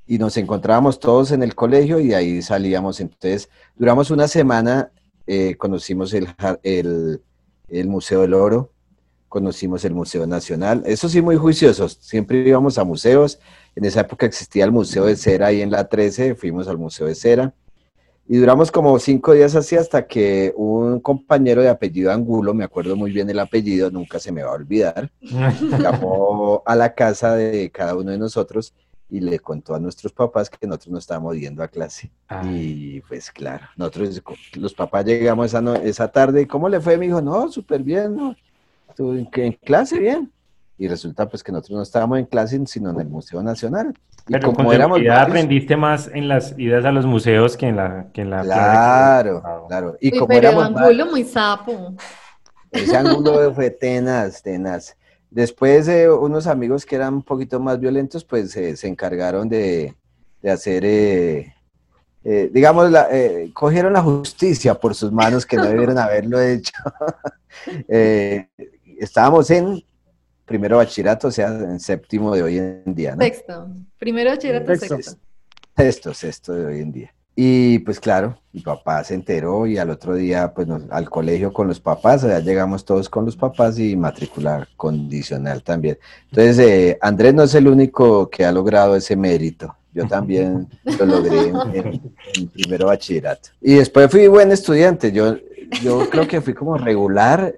y 0.06 0.18
nos 0.18 0.36
encontrábamos 0.36 0.98
todos 0.98 1.30
en 1.32 1.42
el 1.42 1.54
colegio 1.54 2.00
y 2.00 2.14
ahí 2.14 2.42
salíamos. 2.42 3.00
Entonces, 3.00 3.48
duramos 3.76 4.10
una 4.10 4.28
semana, 4.28 4.90
eh, 5.26 5.56
conocimos 5.56 6.12
el, 6.14 6.28
el, 6.62 7.22
el, 7.68 7.88
Museo 7.88 8.22
del 8.22 8.34
Oro, 8.34 8.72
conocimos 9.28 9.84
el 9.84 9.94
Museo 9.94 10.26
Nacional, 10.26 10.82
eso 10.86 11.08
sí, 11.08 11.22
muy 11.22 11.36
juiciosos, 11.36 11.98
siempre 12.00 12.46
íbamos 12.46 12.78
a 12.78 12.84
museos. 12.84 13.38
En 13.74 13.84
esa 13.84 14.00
época 14.02 14.26
existía 14.26 14.64
el 14.64 14.72
Museo 14.72 15.06
de 15.06 15.16
Cera 15.16 15.46
ahí 15.46 15.62
en 15.62 15.70
la 15.70 15.88
13, 15.88 16.34
fuimos 16.34 16.68
al 16.68 16.78
Museo 16.78 17.06
de 17.06 17.14
Cera. 17.14 17.54
Y 18.28 18.36
duramos 18.36 18.70
como 18.70 18.98
cinco 18.98 19.32
días 19.32 19.56
así 19.56 19.76
hasta 19.76 20.06
que 20.06 20.52
un 20.56 21.00
compañero 21.00 21.60
de 21.60 21.68
apellido 21.68 22.12
Angulo, 22.12 22.54
me 22.54 22.64
acuerdo 22.64 22.94
muy 22.94 23.10
bien 23.10 23.28
el 23.30 23.38
apellido, 23.38 23.90
nunca 23.90 24.20
se 24.20 24.30
me 24.30 24.42
va 24.42 24.50
a 24.50 24.54
olvidar, 24.54 25.10
llamó 25.20 26.62
a 26.64 26.76
la 26.76 26.94
casa 26.94 27.34
de 27.34 27.70
cada 27.70 27.96
uno 27.96 28.10
de 28.10 28.18
nosotros 28.18 28.74
y 29.14 29.20
le 29.20 29.38
contó 29.38 29.74
a 29.74 29.78
nuestros 29.78 30.10
papás 30.10 30.48
que 30.48 30.66
nosotros 30.66 30.88
no 30.92 30.98
estábamos 30.98 31.36
yendo 31.36 31.62
a 31.62 31.68
clase. 31.68 32.10
Ah. 32.28 32.42
Y 32.46 33.02
pues 33.02 33.30
claro, 33.30 33.66
nosotros, 33.76 34.22
los 34.54 34.72
papás 34.72 35.04
llegamos 35.04 35.46
esa, 35.46 35.60
no- 35.60 35.74
esa 35.74 36.08
tarde, 36.08 36.46
¿cómo 36.48 36.66
le 36.66 36.80
fue? 36.80 36.96
Me 36.96 37.04
dijo, 37.08 37.20
no, 37.20 37.50
súper 37.52 37.82
bien, 37.82 38.16
¿no? 38.16 38.34
¿Tú 38.96 39.12
en, 39.12 39.28
en 39.34 39.52
clase? 39.52 39.98
Bien. 39.98 40.32
Y 40.78 40.88
resulta 40.88 41.28
pues 41.28 41.42
que 41.44 41.52
nosotros 41.52 41.76
no 41.76 41.82
estábamos 41.82 42.18
en 42.20 42.24
clase, 42.24 42.58
sino 42.66 42.88
en 42.90 43.00
el 43.00 43.08
Museo 43.08 43.42
Nacional. 43.42 43.92
Y 44.26 44.32
Pero 44.32 44.46
como 44.52 44.68
con 44.68 44.74
éramos 44.74 44.96
varios- 44.98 45.18
aprendiste 45.18 45.76
más 45.76 46.08
en 46.14 46.28
las 46.28 46.58
idas 46.58 46.84
a 46.86 46.90
los 46.90 47.04
museos 47.04 47.56
que 47.58 47.66
en 47.68 47.76
la, 47.76 48.06
que 48.14 48.22
en 48.22 48.30
la 48.30 48.40
clase. 48.42 48.60
Claro, 48.60 49.42
Wow. 49.42 49.66
claro. 49.68 49.96
Y 50.00 50.06
Uy, 50.12 50.18
como 50.20 50.28
pero 50.28 50.48
éramos 50.48 50.72
varios- 50.72 51.10
muy 51.10 51.24
sapo. 51.24 51.94
Ese 52.70 52.96
ángulo 52.96 53.52
fue 53.52 53.68
tenaz, 53.70 54.42
tenaz. 54.42 54.96
Después, 55.34 55.88
eh, 55.88 56.10
unos 56.10 56.46
amigos 56.46 56.84
que 56.84 56.96
eran 56.96 57.14
un 57.14 57.22
poquito 57.22 57.58
más 57.58 57.80
violentos, 57.80 58.22
pues 58.22 58.54
eh, 58.56 58.76
se 58.76 58.86
encargaron 58.86 59.48
de, 59.48 59.94
de 60.42 60.50
hacer, 60.50 60.84
eh, 60.84 61.54
eh, 62.22 62.50
digamos, 62.52 62.90
la- 62.90 63.08
eh, 63.10 63.50
cogieron 63.54 63.94
la 63.94 64.02
justicia 64.02 64.74
por 64.74 64.94
sus 64.94 65.10
manos 65.10 65.46
que 65.46 65.56
no 65.56 65.64
debieron 65.64 65.96
haberlo 65.98 66.40
hecho. 66.40 66.72
Eh, 67.86 68.48
estábamos 68.98 69.50
en 69.50 69.84
primero 70.46 70.78
bachillerato, 70.78 71.28
o 71.28 71.30
sea, 71.30 71.48
en 71.48 71.78
séptimo 71.78 72.34
de 72.34 72.42
hoy 72.42 72.58
en 72.58 72.82
día, 72.94 73.14
¿no? 73.14 73.22
Sexto. 73.22 73.68
Primero 73.98 74.30
bachillerato, 74.30 74.74
Sexto. 74.74 74.96
sexto. 74.96 75.20
Sexto, 75.76 76.14
sexto 76.14 76.52
de 76.54 76.64
hoy 76.66 76.80
en 76.80 76.92
día. 76.92 77.14
Y 77.34 77.78
pues 77.80 77.98
claro, 77.98 78.36
mi 78.52 78.60
papá 78.60 79.02
se 79.04 79.14
enteró 79.14 79.66
y 79.66 79.78
al 79.78 79.88
otro 79.88 80.14
día 80.14 80.52
pues 80.52 80.66
nos- 80.66 80.82
al 80.90 81.08
colegio 81.08 81.50
con 81.52 81.66
los 81.66 81.80
papás, 81.80 82.24
allá 82.24 82.40
llegamos 82.40 82.84
todos 82.84 83.08
con 83.08 83.24
los 83.24 83.36
papás 83.36 83.78
y 83.78 83.96
matrícula 83.96 84.68
condicional 84.76 85.62
también. 85.62 85.98
Entonces, 86.30 86.58
eh, 86.58 86.98
Andrés 87.00 87.32
no 87.32 87.44
es 87.44 87.54
el 87.54 87.68
único 87.68 88.28
que 88.28 88.44
ha 88.44 88.52
logrado 88.52 88.94
ese 88.96 89.16
mérito. 89.16 89.74
Yo 89.94 90.06
también 90.06 90.68
lo 90.98 91.06
logré 91.06 91.48
en, 91.48 91.56
en- 91.74 92.14
en 92.36 92.48
primero 92.48 92.86
bachillerato. 92.86 93.48
Y 93.62 93.74
después 93.76 94.10
fui 94.10 94.26
buen 94.26 94.52
estudiante. 94.52 95.10
Yo, 95.12 95.36
yo 95.82 96.08
creo 96.10 96.28
que 96.28 96.40
fui 96.42 96.52
como 96.52 96.76
regular 96.76 97.54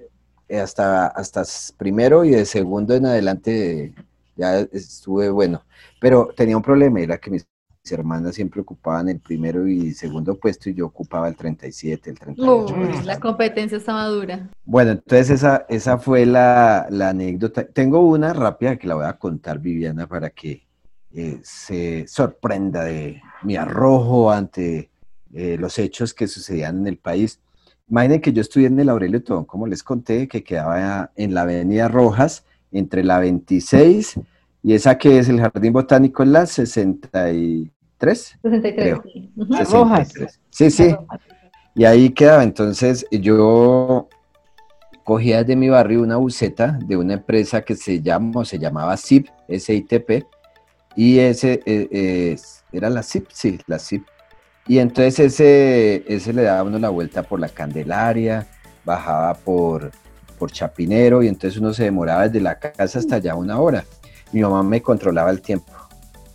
eh, 0.48 0.60
hasta, 0.60 1.08
hasta 1.08 1.42
primero 1.76 2.24
y 2.24 2.30
de 2.30 2.44
segundo 2.44 2.94
en 2.94 3.06
adelante 3.06 3.92
ya 4.36 4.60
estuve 4.60 5.30
bueno. 5.30 5.64
Pero 6.00 6.28
tenía 6.36 6.56
un 6.56 6.62
problema, 6.62 7.00
era 7.00 7.18
que 7.18 7.30
mis 7.30 7.44
hermanas 7.92 8.34
siempre 8.34 8.60
ocupaban 8.60 9.08
el 9.08 9.20
primero 9.20 9.68
y 9.68 9.92
segundo 9.92 10.36
puesto 10.36 10.70
y 10.70 10.74
yo 10.74 10.86
ocupaba 10.86 11.28
el 11.28 11.36
37, 11.36 12.10
el 12.10 12.18
38. 12.18 12.74
Uy, 12.74 13.04
la 13.04 13.20
competencia 13.20 13.78
estaba 13.78 14.06
dura. 14.06 14.48
Bueno, 14.64 14.92
entonces 14.92 15.30
esa, 15.30 15.66
esa 15.68 15.98
fue 15.98 16.24
la, 16.24 16.86
la 16.90 17.10
anécdota. 17.10 17.66
Tengo 17.66 18.00
una 18.00 18.32
rápida 18.32 18.76
que 18.76 18.86
la 18.86 18.94
voy 18.94 19.04
a 19.04 19.14
contar, 19.14 19.58
Viviana, 19.58 20.06
para 20.06 20.30
que 20.30 20.66
eh, 21.12 21.40
se 21.42 22.06
sorprenda 22.08 22.84
de 22.84 23.20
mi 23.42 23.56
arrojo 23.56 24.30
ante 24.30 24.90
eh, 25.32 25.56
los 25.58 25.78
hechos 25.78 26.14
que 26.14 26.26
sucedían 26.26 26.78
en 26.78 26.86
el 26.86 26.96
país. 26.96 27.40
Imaginen 27.88 28.20
que 28.20 28.32
yo 28.32 28.40
estudié 28.40 28.68
en 28.68 28.80
el 28.80 28.88
Aurelio 28.88 29.22
Tobón, 29.22 29.44
como 29.44 29.66
les 29.66 29.82
conté, 29.82 30.26
que 30.26 30.42
quedaba 30.42 31.12
en 31.16 31.34
la 31.34 31.42
Avenida 31.42 31.88
Rojas, 31.88 32.44
entre 32.72 33.04
la 33.04 33.20
26 33.20 34.18
y 34.64 34.72
esa 34.72 34.96
que 34.96 35.18
es 35.18 35.28
el 35.28 35.40
Jardín 35.40 35.74
Botánico, 35.74 36.22
en 36.22 36.32
la 36.32 36.46
63. 36.46 37.70
63. 38.42 38.74
Creo. 38.74 39.02
sí. 39.04 39.30
Rojas. 39.36 40.08
63. 40.08 40.40
Sí, 40.48 40.70
sí. 40.70 40.96
Y 41.74 41.84
ahí 41.84 42.08
quedaba. 42.08 42.42
Entonces 42.42 43.06
yo 43.10 44.08
cogía 45.04 45.44
de 45.44 45.54
mi 45.54 45.68
barrio 45.68 46.00
una 46.00 46.16
buceta 46.16 46.78
de 46.82 46.96
una 46.96 47.12
empresa 47.12 47.60
que 47.60 47.76
se 47.76 48.00
llama, 48.00 48.42
se 48.46 48.58
llamaba 48.58 48.96
SIP, 48.96 49.28
SITP, 49.50 50.24
y 50.96 51.18
ese 51.18 51.60
eh, 51.66 51.88
eh, 51.90 52.36
era 52.72 52.88
la 52.88 53.02
SIP, 53.02 53.26
sí, 53.32 53.58
la 53.66 53.78
SIP. 53.78 54.06
Y 54.66 54.78
entonces 54.78 55.20
ese, 55.20 56.04
ese 56.08 56.32
le 56.32 56.42
daba 56.42 56.62
uno 56.62 56.78
la 56.78 56.88
vuelta 56.88 57.22
por 57.22 57.38
la 57.38 57.50
Candelaria, 57.50 58.46
bajaba 58.82 59.34
por, 59.34 59.90
por 60.38 60.50
Chapinero, 60.50 61.22
y 61.22 61.28
entonces 61.28 61.60
uno 61.60 61.74
se 61.74 61.84
demoraba 61.84 62.28
desde 62.28 62.40
la 62.40 62.58
casa 62.58 62.98
hasta 62.98 63.16
allá 63.16 63.34
una 63.34 63.60
hora. 63.60 63.84
Mi 64.34 64.42
mamá 64.42 64.64
me 64.64 64.82
controlaba 64.82 65.30
el 65.30 65.40
tiempo 65.40 65.72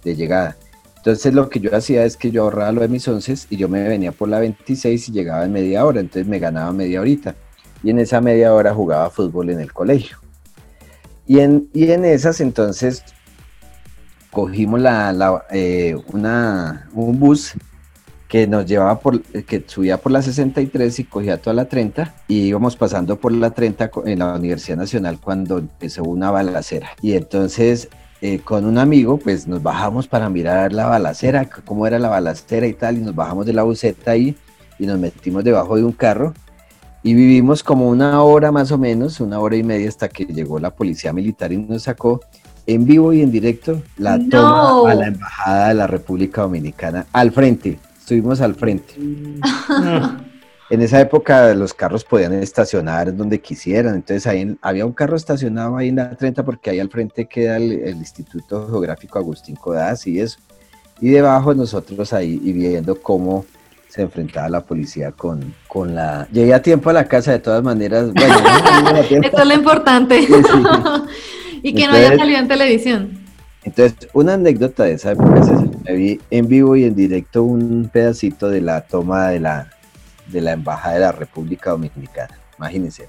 de 0.05 0.15
llegada. 0.15 0.55
Entonces 0.95 1.33
lo 1.33 1.49
que 1.49 1.59
yo 1.59 1.75
hacía 1.75 2.05
es 2.05 2.15
que 2.15 2.31
yo 2.31 2.43
ahorraba 2.43 2.71
lo 2.71 2.81
de 2.81 2.87
mis 2.87 3.05
once 3.09 3.35
y 3.49 3.57
yo 3.57 3.67
me 3.67 3.83
venía 3.83 4.13
por 4.13 4.29
la 4.29 4.39
26 4.39 5.09
y 5.09 5.11
llegaba 5.11 5.43
en 5.43 5.51
media 5.51 5.85
hora, 5.85 5.99
entonces 5.99 6.25
me 6.25 6.39
ganaba 6.39 6.71
media 6.71 7.01
horita. 7.01 7.35
Y 7.83 7.89
en 7.89 7.99
esa 7.99 8.21
media 8.21 8.53
hora 8.53 8.73
jugaba 8.73 9.09
fútbol 9.09 9.49
en 9.49 9.59
el 9.59 9.73
colegio. 9.73 10.17
Y 11.27 11.39
en, 11.39 11.69
y 11.73 11.91
en 11.91 12.05
esas 12.05 12.39
entonces 12.39 13.03
cogimos 14.31 14.79
la, 14.79 15.45
eh, 15.51 15.97
una, 16.13 16.89
un 16.93 17.19
bus 17.19 17.53
que 18.29 18.47
nos 18.47 18.65
llevaba 18.65 18.99
por, 18.99 19.21
que 19.21 19.63
subía 19.67 19.97
por 19.97 20.11
la 20.13 20.21
63 20.21 20.99
y 20.99 21.03
cogía 21.03 21.41
toda 21.41 21.53
la 21.55 21.65
30 21.65 22.13
y 22.27 22.41
íbamos 22.43 22.75
pasando 22.77 23.19
por 23.19 23.31
la 23.33 23.49
30 23.51 23.89
co- 23.89 24.05
en 24.07 24.19
la 24.19 24.35
Universidad 24.35 24.77
Nacional 24.77 25.19
cuando 25.19 25.57
empezó 25.57 26.03
una 26.03 26.29
balacera. 26.31 26.89
Y 27.01 27.13
entonces 27.13 27.89
eh, 28.21 28.39
con 28.39 28.65
un 28.65 28.77
amigo 28.77 29.17
pues 29.17 29.47
nos 29.47 29.61
bajamos 29.63 30.07
para 30.07 30.29
mirar 30.29 30.71
la 30.73 30.85
balacera, 30.85 31.49
cómo 31.65 31.87
era 31.87 31.97
la 31.99 32.07
balacera 32.09 32.67
y 32.67 32.73
tal, 32.73 32.97
y 32.97 33.01
nos 33.01 33.15
bajamos 33.15 33.45
de 33.47 33.53
la 33.53 33.63
buseta 33.63 34.11
ahí 34.11 34.35
y 34.77 34.85
nos 34.85 34.99
metimos 34.99 35.43
debajo 35.43 35.75
de 35.75 35.83
un 35.83 35.91
carro 35.91 36.33
y 37.01 37.13
vivimos 37.15 37.63
como 37.63 37.89
una 37.89 38.21
hora 38.21 38.51
más 38.51 38.71
o 38.71 38.77
menos, 38.77 39.19
una 39.21 39.39
hora 39.39 39.55
y 39.55 39.63
media 39.63 39.89
hasta 39.89 40.07
que 40.07 40.25
llegó 40.25 40.59
la 40.59 40.69
policía 40.69 41.13
militar 41.13 41.51
y 41.51 41.57
nos 41.57 41.83
sacó 41.83 42.21
en 42.67 42.85
vivo 42.85 43.11
y 43.11 43.21
en 43.23 43.31
directo 43.31 43.81
la 43.97 44.17
No. 44.19 44.29
toma 44.29 44.91
a 44.91 44.93
la 44.93 45.07
embajada 45.07 45.69
de 45.69 45.73
la 45.73 45.87
República 45.87 46.41
Dominicana 46.43 47.07
al 47.11 47.31
frente. 47.31 47.79
Estuvimos 48.09 48.41
al 48.41 48.55
frente. 48.55 48.95
En 50.71 50.81
esa 50.81 50.99
época 50.99 51.53
los 51.53 51.75
carros 51.75 52.03
podían 52.03 52.33
estacionar 52.33 53.15
donde 53.15 53.39
quisieran, 53.39 53.93
entonces 53.93 54.25
ahí 54.25 54.41
en- 54.41 54.57
había 54.63 54.83
un 54.87 54.93
carro 54.93 55.15
estacionado 55.15 55.77
ahí 55.77 55.89
en 55.89 55.97
la 55.97 56.09
30 56.17 56.43
porque 56.43 56.71
ahí 56.71 56.79
al 56.79 56.89
frente 56.89 57.27
queda 57.27 57.57
el, 57.57 57.71
el 57.71 57.97
Instituto 57.97 58.67
Geográfico 58.67 59.19
Agustín 59.19 59.55
Codaz 59.57 60.07
y 60.07 60.19
eso. 60.19 60.39
Y 60.99 61.09
debajo 61.09 61.53
nosotros 61.53 62.11
ahí 62.11 62.41
y 62.43 62.51
viendo 62.51 62.99
cómo 62.99 63.45
se 63.87 64.01
enfrentaba 64.01 64.49
la 64.49 64.61
policía 64.65 65.11
con, 65.11 65.53
con 65.67 65.93
la... 65.93 66.27
Llegué 66.31 66.55
a 66.55 66.63
tiempo 66.63 66.89
a 66.89 66.93
la 66.93 67.05
casa 67.07 67.31
de 67.31 67.39
todas 67.39 67.61
maneras. 67.63 68.11
Bueno, 68.11 68.35
no. 68.91 68.97
Esto 68.97 69.37
es 69.41 69.47
lo 69.47 69.53
importante. 69.53 70.19
Sí, 70.25 70.33
sí. 70.33 70.63
y 71.61 71.73
que 71.75 71.85
no 71.85 71.93
haya 71.93 72.15
salido 72.17 72.39
en 72.39 72.47
televisión. 72.47 73.18
Entonces, 73.63 74.09
una 74.13 74.35
anécdota 74.35 74.85
de 74.85 74.93
esa 74.93 75.11
época, 75.11 75.41
me 75.83 75.93
vi 75.93 76.21
en 76.31 76.47
vivo 76.47 76.75
y 76.75 76.85
en 76.85 76.95
directo 76.95 77.43
un 77.43 77.89
pedacito 77.91 78.49
de 78.49 78.61
la 78.61 78.81
toma 78.81 79.29
de 79.29 79.39
la, 79.41 79.69
de 80.27 80.41
la 80.41 80.53
Embajada 80.53 80.93
de 80.93 80.99
la 81.01 81.11
República 81.11 81.71
Dominicana. 81.71 82.37
Imagínense. 82.57 83.07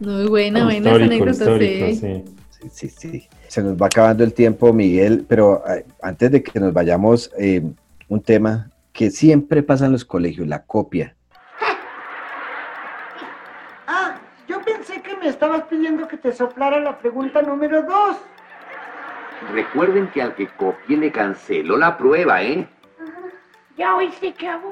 Muy 0.00 0.26
buena, 0.26 0.64
buena 0.64 0.90
esa 0.90 0.90
Histórico, 0.90 1.24
anécdota, 1.24 1.30
histórico, 1.30 1.86
sí. 1.86 1.94
sí. 1.94 2.36
Sí, 2.70 2.88
sí, 2.88 2.88
sí. 2.88 3.28
Se 3.48 3.62
nos 3.62 3.80
va 3.80 3.86
acabando 3.86 4.24
el 4.24 4.32
tiempo, 4.32 4.72
Miguel, 4.72 5.24
pero 5.28 5.62
eh, 5.68 5.84
antes 6.02 6.30
de 6.30 6.42
que 6.42 6.58
nos 6.58 6.72
vayamos, 6.72 7.30
eh, 7.38 7.62
un 8.08 8.22
tema 8.22 8.70
que 8.92 9.10
siempre 9.10 9.62
pasa 9.62 9.86
en 9.86 9.92
los 9.92 10.04
colegios, 10.04 10.46
la 10.46 10.62
copia. 10.64 11.14
Ah, 13.88 14.18
yo 14.48 14.60
pensé 14.62 15.00
que 15.00 15.16
me 15.16 15.28
estabas 15.28 15.62
pidiendo 15.64 16.08
que 16.08 16.16
te 16.16 16.32
soplara 16.32 16.80
la 16.80 16.98
pregunta 16.98 17.40
número 17.40 17.82
dos. 17.82 18.16
Recuerden 19.52 20.08
que 20.08 20.22
al 20.22 20.34
que 20.34 20.48
copie 20.48 20.96
le 20.96 21.12
canceló 21.12 21.76
la 21.76 21.96
prueba, 21.96 22.42
¿eh? 22.42 22.66
Ya 23.76 23.94
oíste 23.96 24.32
qué 24.34 24.48
hago. 24.48 24.70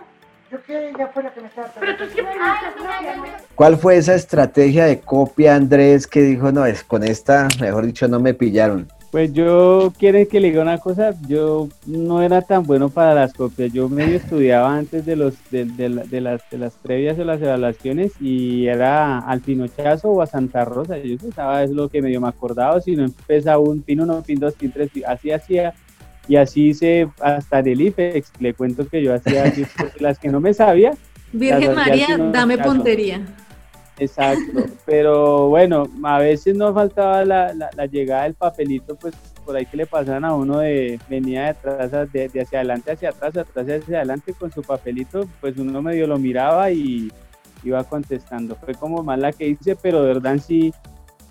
Yo 0.50 0.62
que 0.62 0.90
ella 0.90 1.08
fue 1.12 1.22
la 1.22 1.32
que 1.32 1.40
me 1.40 1.48
estaba 1.48 1.68
Pero 1.78 1.96
tú 1.96 2.04
siempre 2.06 2.34
me 2.34 2.46
estás. 2.46 3.40
¿Cuál 3.54 3.76
fue 3.76 3.96
esa 3.96 4.14
estrategia 4.14 4.84
de 4.86 5.00
copia, 5.00 5.54
Andrés, 5.54 6.06
que 6.06 6.20
dijo, 6.22 6.52
no, 6.52 6.66
es 6.66 6.84
con 6.84 7.02
esta, 7.02 7.48
mejor 7.60 7.86
dicho, 7.86 8.08
no 8.08 8.20
me 8.20 8.34
pillaron? 8.34 8.88
Pues 9.14 9.32
yo, 9.32 9.92
quieren 9.96 10.26
que 10.26 10.40
le 10.40 10.48
diga 10.48 10.62
una 10.62 10.78
cosa, 10.78 11.14
yo 11.28 11.68
no 11.86 12.20
era 12.20 12.42
tan 12.42 12.64
bueno 12.64 12.88
para 12.88 13.14
las 13.14 13.32
copias, 13.32 13.72
yo 13.72 13.88
medio 13.88 14.16
estudiaba 14.16 14.74
antes 14.76 15.06
de 15.06 15.14
los 15.14 15.34
de, 15.52 15.66
de 15.66 15.88
la- 15.88 16.02
de 16.02 16.20
las, 16.20 16.42
de 16.50 16.58
las 16.58 16.74
previas 16.74 17.16
o 17.20 17.22
las 17.22 17.40
evaluaciones 17.40 18.10
y 18.20 18.66
era 18.66 19.20
al 19.20 19.40
Pinochazo 19.40 20.08
o 20.10 20.20
a 20.20 20.26
Santa 20.26 20.64
Rosa, 20.64 20.98
yo 20.98 21.16
pensaba 21.16 21.62
es 21.62 21.70
lo 21.70 21.88
que 21.88 22.02
medio 22.02 22.20
me 22.20 22.26
acordaba, 22.26 22.80
si 22.80 22.96
no 22.96 23.04
empezaba 23.04 23.58
un 23.60 23.82
pin 23.82 24.00
uno, 24.00 24.20
pin 24.20 24.40
dos, 24.40 24.54
pin 24.54 24.72
tres, 24.72 24.90
pin- 24.90 25.04
así 25.06 25.30
hacía, 25.30 25.74
y 26.26 26.34
así 26.34 26.70
hice 26.70 27.06
hasta 27.20 27.60
en 27.60 27.68
el 27.68 27.82
IFEX, 27.82 28.32
le 28.40 28.52
cuento 28.54 28.84
que 28.88 29.00
yo 29.00 29.14
hacía 29.14 29.44
así, 29.44 29.64
las 30.00 30.18
que 30.18 30.28
no 30.28 30.40
me 30.40 30.52
sabía, 30.54 30.90
Virgen 31.60 31.76
María, 31.76 31.92
dame 32.18 32.32
caso. 32.58 32.70
Exacto, 33.96 34.64
pero 34.84 35.48
bueno, 35.48 35.88
a 36.02 36.18
veces 36.18 36.56
no 36.56 36.74
faltaba 36.74 37.24
la, 37.24 37.54
la, 37.54 37.70
la 37.76 37.86
llegada 37.86 38.24
del 38.24 38.34
papelito, 38.34 38.96
pues 38.96 39.14
por 39.44 39.54
ahí 39.56 39.66
que 39.66 39.76
le 39.76 39.86
pasaban 39.86 40.24
a 40.24 40.34
uno 40.34 40.58
de 40.58 40.98
venía 41.08 41.42
de 41.42 41.48
atrás, 41.50 42.12
de, 42.12 42.28
de 42.28 42.40
hacia 42.40 42.58
adelante 42.58 42.92
hacia 42.92 43.10
atrás, 43.10 43.36
atrás 43.36 43.66
hacia 43.68 43.98
adelante 43.98 44.32
con 44.32 44.50
su 44.50 44.62
papelito, 44.62 45.28
pues 45.40 45.56
uno 45.58 45.80
medio 45.80 46.06
lo 46.08 46.18
miraba 46.18 46.70
y 46.72 47.12
iba 47.62 47.84
contestando. 47.84 48.56
Fue 48.56 48.74
como 48.74 49.02
más 49.02 49.18
la 49.18 49.32
que 49.32 49.46
hice, 49.48 49.76
pero 49.76 50.02
de 50.02 50.14
verdad 50.14 50.38
sí, 50.44 50.74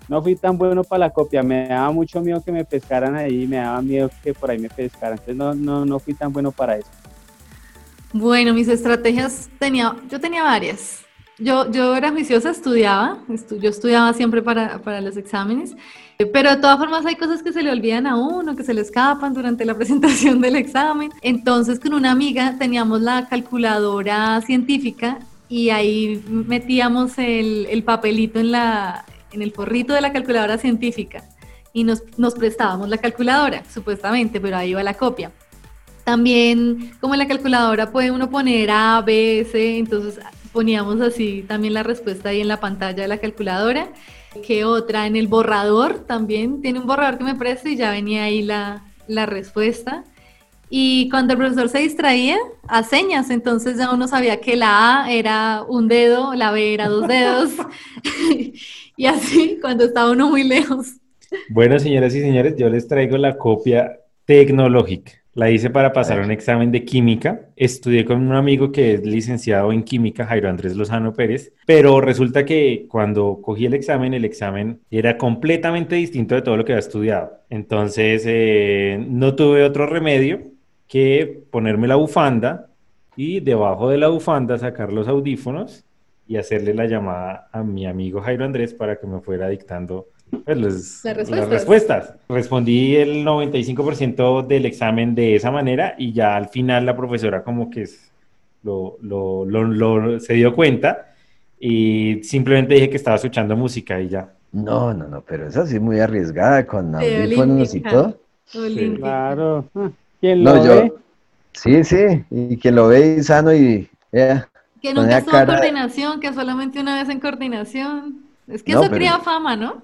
no 0.08 0.22
fui 0.22 0.34
tan 0.34 0.56
bueno 0.56 0.84
para 0.84 1.00
la 1.00 1.10
copia, 1.10 1.42
me 1.42 1.68
daba 1.68 1.90
mucho 1.90 2.20
miedo 2.22 2.42
que 2.42 2.52
me 2.52 2.64
pescaran 2.64 3.14
ahí, 3.14 3.46
me 3.46 3.56
daba 3.56 3.82
miedo 3.82 4.10
que 4.22 4.32
por 4.32 4.50
ahí 4.50 4.58
me 4.58 4.68
pescaran, 4.70 5.18
entonces 5.18 5.36
no, 5.36 5.54
no, 5.54 5.84
no 5.84 5.98
fui 5.98 6.14
tan 6.14 6.32
bueno 6.32 6.50
para 6.50 6.76
eso. 6.76 6.88
Bueno, 8.12 8.54
mis 8.54 8.68
estrategias 8.68 9.50
tenía, 9.58 9.96
yo 10.08 10.20
tenía 10.20 10.44
varias. 10.44 11.04
Yo, 11.38 11.70
yo 11.72 11.96
era 11.96 12.10
juiciosa, 12.10 12.50
estudiaba, 12.50 13.18
yo 13.60 13.68
estudiaba 13.68 14.12
siempre 14.12 14.40
para, 14.40 14.78
para 14.78 15.00
los 15.00 15.16
exámenes, 15.16 15.74
pero 16.32 16.50
de 16.50 16.56
todas 16.58 16.78
formas 16.78 17.04
hay 17.06 17.16
cosas 17.16 17.42
que 17.42 17.52
se 17.52 17.62
le 17.62 17.72
olvidan 17.72 18.06
a 18.06 18.16
uno, 18.16 18.54
que 18.54 18.62
se 18.62 18.72
le 18.72 18.82
escapan 18.82 19.34
durante 19.34 19.64
la 19.64 19.74
presentación 19.76 20.40
del 20.40 20.54
examen. 20.54 21.10
Entonces 21.22 21.80
con 21.80 21.92
una 21.94 22.12
amiga 22.12 22.56
teníamos 22.58 23.00
la 23.00 23.28
calculadora 23.28 24.40
científica 24.42 25.18
y 25.48 25.70
ahí 25.70 26.22
metíamos 26.28 27.18
el, 27.18 27.66
el 27.68 27.82
papelito 27.82 28.38
en, 28.38 28.52
la, 28.52 29.04
en 29.32 29.42
el 29.42 29.52
forrito 29.52 29.92
de 29.92 30.02
la 30.02 30.12
calculadora 30.12 30.56
científica 30.58 31.24
y 31.72 31.82
nos, 31.82 32.02
nos 32.16 32.34
prestábamos 32.34 32.88
la 32.88 32.98
calculadora, 32.98 33.64
supuestamente, 33.68 34.40
pero 34.40 34.56
ahí 34.56 34.70
iba 34.70 34.84
la 34.84 34.94
copia. 34.94 35.32
También, 36.04 36.92
como 37.00 37.14
en 37.14 37.18
la 37.18 37.26
calculadora 37.26 37.90
puede 37.90 38.10
uno 38.10 38.30
poner 38.30 38.70
A, 38.70 39.02
B, 39.04 39.46
C, 39.50 39.78
entonces 39.78 40.20
poníamos 40.54 41.00
así 41.00 41.44
también 41.46 41.74
la 41.74 41.82
respuesta 41.82 42.30
ahí 42.30 42.40
en 42.40 42.48
la 42.48 42.60
pantalla 42.60 43.02
de 43.02 43.08
la 43.08 43.18
calculadora. 43.18 43.88
¿Qué 44.46 44.64
otra? 44.64 45.06
En 45.06 45.16
el 45.16 45.26
borrador 45.26 46.06
también, 46.06 46.62
tiene 46.62 46.78
un 46.78 46.86
borrador 46.86 47.18
que 47.18 47.24
me 47.24 47.34
presta 47.34 47.68
y 47.68 47.76
ya 47.76 47.90
venía 47.90 48.24
ahí 48.24 48.40
la, 48.40 48.84
la 49.08 49.26
respuesta. 49.26 50.04
Y 50.70 51.08
cuando 51.10 51.34
el 51.34 51.38
profesor 51.40 51.68
se 51.68 51.80
distraía, 51.80 52.38
a 52.68 52.82
señas, 52.84 53.30
entonces 53.30 53.76
ya 53.76 53.92
uno 53.92 54.08
sabía 54.08 54.40
que 54.40 54.56
la 54.56 55.02
A 55.02 55.12
era 55.12 55.62
un 55.68 55.88
dedo, 55.88 56.34
la 56.34 56.52
B 56.52 56.72
era 56.72 56.88
dos 56.88 57.06
dedos, 57.06 57.50
y 58.96 59.06
así 59.06 59.58
cuando 59.60 59.84
estaba 59.84 60.10
uno 60.10 60.30
muy 60.30 60.44
lejos. 60.44 60.94
Bueno, 61.50 61.78
señoras 61.78 62.14
y 62.14 62.20
señores, 62.20 62.54
yo 62.56 62.68
les 62.70 62.88
traigo 62.88 63.16
la 63.18 63.36
copia 63.36 63.98
tecnológica. 64.24 65.12
La 65.34 65.50
hice 65.50 65.68
para 65.68 65.92
pasar 65.92 66.20
un 66.20 66.30
examen 66.30 66.70
de 66.70 66.84
química. 66.84 67.48
Estudié 67.56 68.04
con 68.04 68.22
un 68.22 68.36
amigo 68.36 68.70
que 68.70 68.94
es 68.94 69.04
licenciado 69.04 69.72
en 69.72 69.82
química, 69.82 70.26
Jairo 70.26 70.48
Andrés 70.48 70.76
Lozano 70.76 71.12
Pérez, 71.12 71.52
pero 71.66 72.00
resulta 72.00 72.44
que 72.44 72.86
cuando 72.88 73.40
cogí 73.42 73.66
el 73.66 73.74
examen, 73.74 74.14
el 74.14 74.24
examen 74.24 74.80
era 74.92 75.18
completamente 75.18 75.96
distinto 75.96 76.36
de 76.36 76.42
todo 76.42 76.56
lo 76.56 76.64
que 76.64 76.72
había 76.72 76.80
estudiado. 76.80 77.40
Entonces, 77.50 78.22
eh, 78.26 79.04
no 79.08 79.34
tuve 79.34 79.64
otro 79.64 79.86
remedio 79.86 80.40
que 80.86 81.42
ponerme 81.50 81.88
la 81.88 81.96
bufanda 81.96 82.68
y 83.16 83.40
debajo 83.40 83.90
de 83.90 83.98
la 83.98 84.08
bufanda 84.08 84.56
sacar 84.56 84.92
los 84.92 85.08
audífonos 85.08 85.84
y 86.28 86.36
hacerle 86.36 86.74
la 86.74 86.86
llamada 86.86 87.48
a 87.50 87.64
mi 87.64 87.86
amigo 87.86 88.20
Jairo 88.20 88.44
Andrés 88.44 88.72
para 88.72 89.00
que 89.00 89.06
me 89.08 89.20
fuera 89.20 89.48
dictando 89.48 90.06
pues, 90.42 91.02
las, 91.04 91.48
respuestas. 91.48 92.14
Respondí 92.28 92.96
el 92.96 93.24
95% 93.24 94.46
del 94.46 94.66
examen 94.66 95.14
de 95.14 95.36
esa 95.36 95.50
manera 95.50 95.94
y 95.98 96.12
ya 96.12 96.36
al 96.36 96.48
final 96.48 96.86
la 96.86 96.96
profesora 96.96 97.42
como 97.42 97.70
que 97.70 97.88
lo, 98.62 100.20
se 100.20 100.34
dio 100.34 100.54
cuenta 100.54 101.14
y 101.60 102.22
simplemente 102.22 102.74
dije 102.74 102.90
que 102.90 102.96
estaba 102.96 103.16
escuchando 103.16 103.56
música 103.56 104.00
y 104.00 104.08
ya. 104.08 104.32
No, 104.52 104.94
no, 104.94 105.08
no, 105.08 105.20
pero 105.22 105.48
esa 105.48 105.66
sí 105.66 105.80
muy 105.80 105.98
arriesgada 105.98 106.66
con 106.66 106.94
audífonos 106.94 107.74
y 107.74 107.80
todo. 107.80 108.18
Claro. 108.98 109.64
¿Quién 110.20 110.44
lo 110.44 110.62
ve? 110.62 110.92
Sí, 111.52 111.84
sí, 111.84 112.24
y 112.30 112.56
quien 112.56 112.74
lo 112.74 112.88
ve 112.88 113.22
sano 113.22 113.54
y... 113.54 113.88
que 114.10 114.94
nunca 114.94 115.18
estuvo 115.18 115.38
en 115.38 115.46
coordinación, 115.46 116.20
que 116.20 116.32
solamente 116.32 116.80
una 116.80 117.00
vez 117.00 117.08
en 117.08 117.20
coordinación. 117.20 118.23
Es 118.46 118.62
que 118.62 118.72
eso 118.72 118.90
crea 118.90 119.18
fama, 119.20 119.56
¿no? 119.56 119.82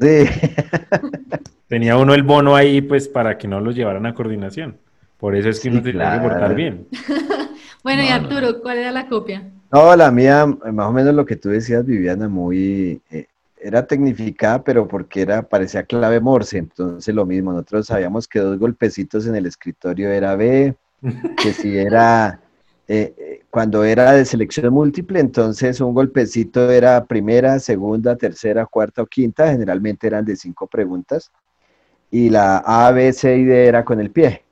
Sí. 0.00 0.24
Tenía 1.68 1.96
uno 1.96 2.14
el 2.14 2.22
bono 2.22 2.54
ahí, 2.54 2.80
pues, 2.82 3.08
para 3.08 3.38
que 3.38 3.48
no 3.48 3.60
los 3.60 3.74
llevaran 3.74 4.06
a 4.06 4.14
coordinación. 4.14 4.76
Por 5.18 5.34
eso 5.34 5.48
es 5.48 5.60
que 5.60 5.70
uno 5.70 5.82
tenía 5.82 6.14
que 6.14 6.28
portar 6.28 6.54
bien. 6.54 6.86
bueno, 7.82 8.02
y 8.02 8.08
Arturo, 8.08 8.60
¿cuál 8.60 8.78
era 8.78 8.92
la 8.92 9.08
copia? 9.08 9.50
No, 9.72 9.96
la 9.96 10.10
mía, 10.10 10.44
más 10.46 10.86
o 10.86 10.92
menos 10.92 11.14
lo 11.14 11.24
que 11.24 11.36
tú 11.36 11.48
decías, 11.48 11.84
Viviana, 11.86 12.28
muy... 12.28 13.00
Eh, 13.10 13.26
era 13.58 13.86
tecnificada, 13.86 14.62
pero 14.62 14.86
porque 14.86 15.22
era, 15.22 15.40
parecía 15.40 15.84
clave 15.84 16.20
Morse, 16.20 16.58
entonces 16.58 17.14
lo 17.14 17.24
mismo, 17.24 17.50
nosotros 17.50 17.86
sabíamos 17.86 18.28
que 18.28 18.38
dos 18.38 18.58
golpecitos 18.58 19.26
en 19.26 19.36
el 19.36 19.46
escritorio 19.46 20.10
era 20.10 20.36
B, 20.36 20.76
que 21.42 21.52
si 21.54 21.78
era 21.78 22.40
eh, 22.86 23.40
cuando 23.50 23.82
era 23.84 24.12
de 24.12 24.24
selección 24.24 24.72
múltiple, 24.72 25.20
entonces 25.20 25.80
un 25.80 25.94
golpecito 25.94 26.70
era 26.70 27.04
primera, 27.04 27.58
segunda, 27.58 28.16
tercera, 28.16 28.66
cuarta 28.66 29.02
o 29.02 29.06
quinta, 29.06 29.50
generalmente 29.50 30.06
eran 30.06 30.24
de 30.24 30.36
cinco 30.36 30.66
preguntas, 30.66 31.30
y 32.10 32.28
la 32.28 32.58
A, 32.58 32.90
B, 32.92 33.12
C 33.12 33.38
y 33.38 33.44
D 33.44 33.66
era 33.66 33.84
con 33.84 34.00
el 34.00 34.10
pie. 34.10 34.42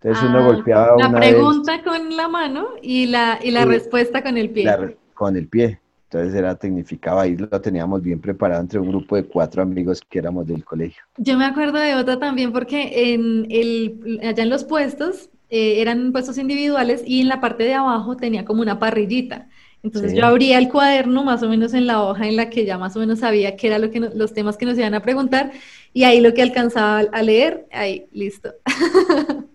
Entonces 0.00 0.28
uno 0.28 0.38
ah, 0.38 0.46
golpeaba 0.46 0.96
la 0.96 1.18
pregunta 1.18 1.82
con 1.82 2.16
la 2.16 2.28
mano 2.28 2.68
y 2.82 3.06
la, 3.06 3.40
y 3.42 3.50
la 3.50 3.64
respuesta 3.64 4.22
con 4.22 4.36
el 4.36 4.50
pie. 4.50 4.96
con 5.14 5.36
el 5.36 5.48
pie. 5.48 5.80
Entonces 6.10 6.34
era 6.34 6.54
tecnificado, 6.54 7.20
ahí 7.20 7.36
lo 7.36 7.60
teníamos 7.60 8.02
bien 8.02 8.18
preparado 8.18 8.62
entre 8.62 8.78
un 8.78 8.88
grupo 8.88 9.16
de 9.16 9.24
cuatro 9.24 9.62
amigos 9.62 10.00
que 10.08 10.18
éramos 10.18 10.46
del 10.46 10.64
colegio. 10.64 11.02
Yo 11.18 11.36
me 11.36 11.44
acuerdo 11.44 11.78
de 11.78 11.94
otra 11.96 12.18
también 12.18 12.50
porque 12.50 13.12
en 13.12 13.46
el, 13.50 14.20
allá 14.22 14.42
en 14.42 14.48
los 14.48 14.64
puestos 14.64 15.28
eh, 15.50 15.80
eran 15.80 16.12
puestos 16.12 16.38
individuales 16.38 17.02
y 17.06 17.20
en 17.20 17.28
la 17.28 17.40
parte 17.40 17.64
de 17.64 17.74
abajo 17.74 18.16
tenía 18.16 18.44
como 18.44 18.62
una 18.62 18.78
parrillita. 18.78 19.48
Entonces 19.82 20.12
yo 20.12 20.26
abría 20.26 20.58
el 20.58 20.68
cuaderno 20.68 21.22
más 21.22 21.42
o 21.42 21.48
menos 21.48 21.72
en 21.72 21.86
la 21.86 22.02
hoja 22.02 22.26
en 22.26 22.36
la 22.36 22.50
que 22.50 22.64
ya 22.64 22.78
más 22.78 22.96
o 22.96 22.98
menos 22.98 23.20
sabía 23.20 23.56
qué 23.56 23.68
era 23.68 23.78
lo 23.78 23.90
que 23.90 24.00
los 24.00 24.34
temas 24.34 24.56
que 24.56 24.66
nos 24.66 24.76
iban 24.76 24.94
a 24.94 25.02
preguntar 25.02 25.52
y 25.94 26.02
ahí 26.02 26.20
lo 26.20 26.34
que 26.34 26.42
alcanzaba 26.42 27.00
a 27.12 27.22
leer, 27.22 27.66
ahí, 27.70 28.06
listo. 28.12 28.52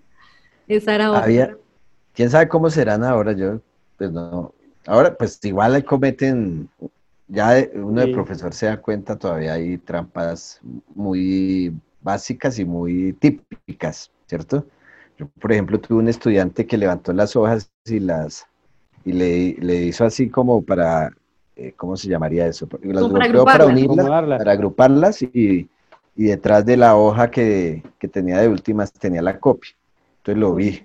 Esa 0.67 0.95
era 0.95 1.11
otra. 1.11 1.57
¿Quién 2.13 2.29
sabe 2.29 2.47
cómo 2.47 2.69
serán 2.69 3.03
ahora? 3.03 3.33
Yo, 3.33 3.59
pues 3.97 4.11
no. 4.11 4.53
Ahora, 4.85 5.15
pues 5.15 5.39
igual 5.43 5.83
cometen, 5.83 6.69
ya 7.27 7.67
uno 7.73 8.01
de 8.01 8.13
profesor 8.13 8.53
se 8.53 8.67
da 8.67 8.77
cuenta, 8.77 9.17
todavía 9.17 9.53
hay 9.53 9.77
trampas 9.77 10.59
muy 10.93 11.73
básicas 12.01 12.59
y 12.59 12.65
muy 12.65 13.13
típicas, 13.13 14.11
¿cierto? 14.27 14.65
Por 15.39 15.51
ejemplo, 15.51 15.79
tuve 15.79 15.99
un 15.99 16.07
estudiante 16.07 16.65
que 16.65 16.77
levantó 16.77 17.13
las 17.13 17.35
hojas 17.35 17.71
y 17.85 17.99
las 17.99 18.47
y 19.05 19.11
le, 19.11 19.85
hizo 19.85 20.05
así 20.05 20.29
como 20.29 20.61
para, 20.63 21.11
eh, 21.55 21.73
¿cómo 21.75 21.97
se 21.97 22.07
llamaría 22.07 22.47
eso? 22.47 22.67
Las 22.81 23.03
para, 23.07 23.43
para 23.43 23.65
unirlas, 23.65 24.07
para 24.07 24.51
agruparlas 24.51 25.21
y, 25.21 25.69
detrás 26.15 26.65
de 26.65 26.77
la 26.77 26.95
hoja 26.95 27.29
que, 27.29 27.83
tenía 28.11 28.39
de 28.39 28.47
últimas 28.47 28.93
tenía 28.93 29.21
la 29.21 29.39
copia. 29.39 29.71
Entonces 30.17 30.39
lo 30.39 30.55
vi. 30.55 30.83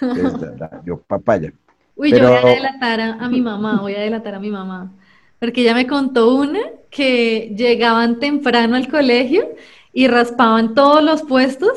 yo 0.84 0.98
papaya. 0.98 1.52
Uy, 1.94 2.10
yo 2.10 2.28
voy 2.28 2.36
a 2.36 2.54
delatar 2.56 3.00
a, 3.00 3.28
mi 3.28 3.40
mamá, 3.40 3.80
voy 3.80 3.94
a 3.94 4.00
delatar 4.00 4.34
a 4.34 4.40
mi 4.40 4.50
mamá. 4.50 4.90
Porque 5.38 5.60
ella 5.60 5.74
me 5.74 5.86
contó 5.86 6.34
una 6.34 6.60
que 6.90 7.54
llegaban 7.56 8.18
temprano 8.18 8.74
al 8.74 8.88
colegio 8.88 9.50
y 9.92 10.08
raspaban 10.08 10.74
todos 10.74 11.02
los 11.02 11.22
puestos 11.22 11.70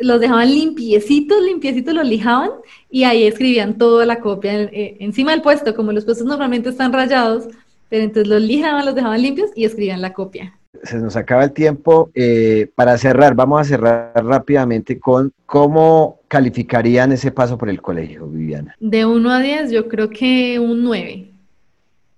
los 0.00 0.20
dejaban 0.20 0.48
limpiecitos, 0.48 1.42
limpiecitos 1.42 1.94
los 1.94 2.06
lijaban 2.06 2.50
y 2.90 3.04
ahí 3.04 3.24
escribían 3.24 3.78
toda 3.78 4.06
la 4.06 4.20
copia 4.20 4.62
eh, 4.62 4.96
encima 5.00 5.32
del 5.32 5.42
puesto, 5.42 5.74
como 5.74 5.92
los 5.92 6.04
puestos 6.04 6.26
normalmente 6.26 6.68
están 6.68 6.92
rayados, 6.92 7.48
pero 7.88 8.04
entonces 8.04 8.28
los 8.28 8.42
lijaban, 8.42 8.84
los 8.84 8.94
dejaban 8.94 9.22
limpios 9.22 9.50
y 9.54 9.64
escribían 9.64 10.00
la 10.00 10.12
copia. 10.12 10.58
Se 10.82 10.98
nos 10.98 11.16
acaba 11.16 11.44
el 11.44 11.52
tiempo. 11.52 12.10
Eh, 12.14 12.68
para 12.74 12.98
cerrar, 12.98 13.34
vamos 13.34 13.60
a 13.60 13.64
cerrar 13.64 14.12
rápidamente 14.14 14.98
con 14.98 15.32
cómo 15.46 16.20
calificarían 16.28 17.12
ese 17.12 17.30
paso 17.30 17.56
por 17.56 17.70
el 17.70 17.80
colegio, 17.80 18.26
Viviana. 18.26 18.76
De 18.78 19.06
1 19.06 19.30
a 19.30 19.40
10, 19.40 19.70
yo 19.70 19.88
creo 19.88 20.10
que 20.10 20.58
un 20.58 20.82
9. 20.84 21.30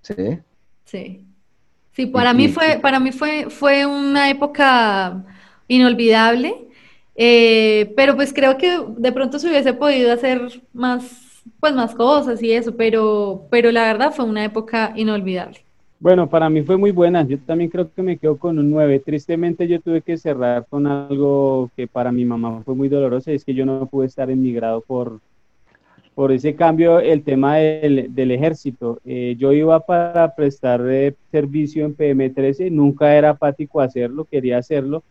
¿Sí? 0.02 0.38
Sí. 0.84 1.24
Sí, 1.92 2.06
para 2.06 2.32
mí 2.32 2.48
fue, 2.48 2.78
para 2.80 3.00
mí 3.00 3.10
fue, 3.12 3.50
fue 3.50 3.84
una 3.84 4.30
época 4.30 5.24
inolvidable 5.66 6.67
eh, 7.20 7.92
pero 7.96 8.14
pues 8.14 8.32
creo 8.32 8.56
que 8.56 8.80
de 8.96 9.10
pronto 9.10 9.40
se 9.40 9.48
hubiese 9.48 9.74
podido 9.74 10.12
hacer 10.12 10.62
más, 10.72 11.42
pues 11.58 11.74
más 11.74 11.92
cosas 11.96 12.40
y 12.40 12.52
eso, 12.52 12.76
pero, 12.76 13.48
pero 13.50 13.72
la 13.72 13.82
verdad 13.82 14.12
fue 14.12 14.24
una 14.24 14.44
época 14.44 14.92
inolvidable. 14.94 15.58
Bueno, 15.98 16.28
para 16.30 16.48
mí 16.48 16.62
fue 16.62 16.76
muy 16.76 16.92
buena. 16.92 17.26
Yo 17.26 17.36
también 17.40 17.70
creo 17.70 17.92
que 17.92 18.02
me 18.02 18.18
quedo 18.18 18.36
con 18.36 18.56
un 18.60 18.70
9. 18.70 19.00
Tristemente 19.00 19.66
yo 19.66 19.80
tuve 19.80 20.00
que 20.00 20.16
cerrar 20.16 20.64
con 20.70 20.86
algo 20.86 21.72
que 21.74 21.88
para 21.88 22.12
mi 22.12 22.24
mamá 22.24 22.62
fue 22.64 22.76
muy 22.76 22.88
doloroso, 22.88 23.32
es 23.32 23.44
que 23.44 23.52
yo 23.52 23.66
no 23.66 23.86
pude 23.86 24.06
estar 24.06 24.30
en 24.30 24.40
mi 24.40 24.52
grado 24.52 24.80
por, 24.80 25.18
por 26.14 26.30
ese 26.30 26.54
cambio, 26.54 27.00
el 27.00 27.24
tema 27.24 27.56
del, 27.56 28.14
del 28.14 28.30
ejército. 28.30 29.00
Eh, 29.04 29.34
yo 29.40 29.52
iba 29.52 29.80
para 29.80 30.36
prestar 30.36 30.82
eh, 30.88 31.16
servicio 31.32 31.84
en 31.84 31.96
PM13, 31.96 32.70
nunca 32.70 33.16
era 33.16 33.30
apático 33.30 33.80
hacerlo, 33.80 34.24
quería 34.24 34.58
hacerlo, 34.58 35.02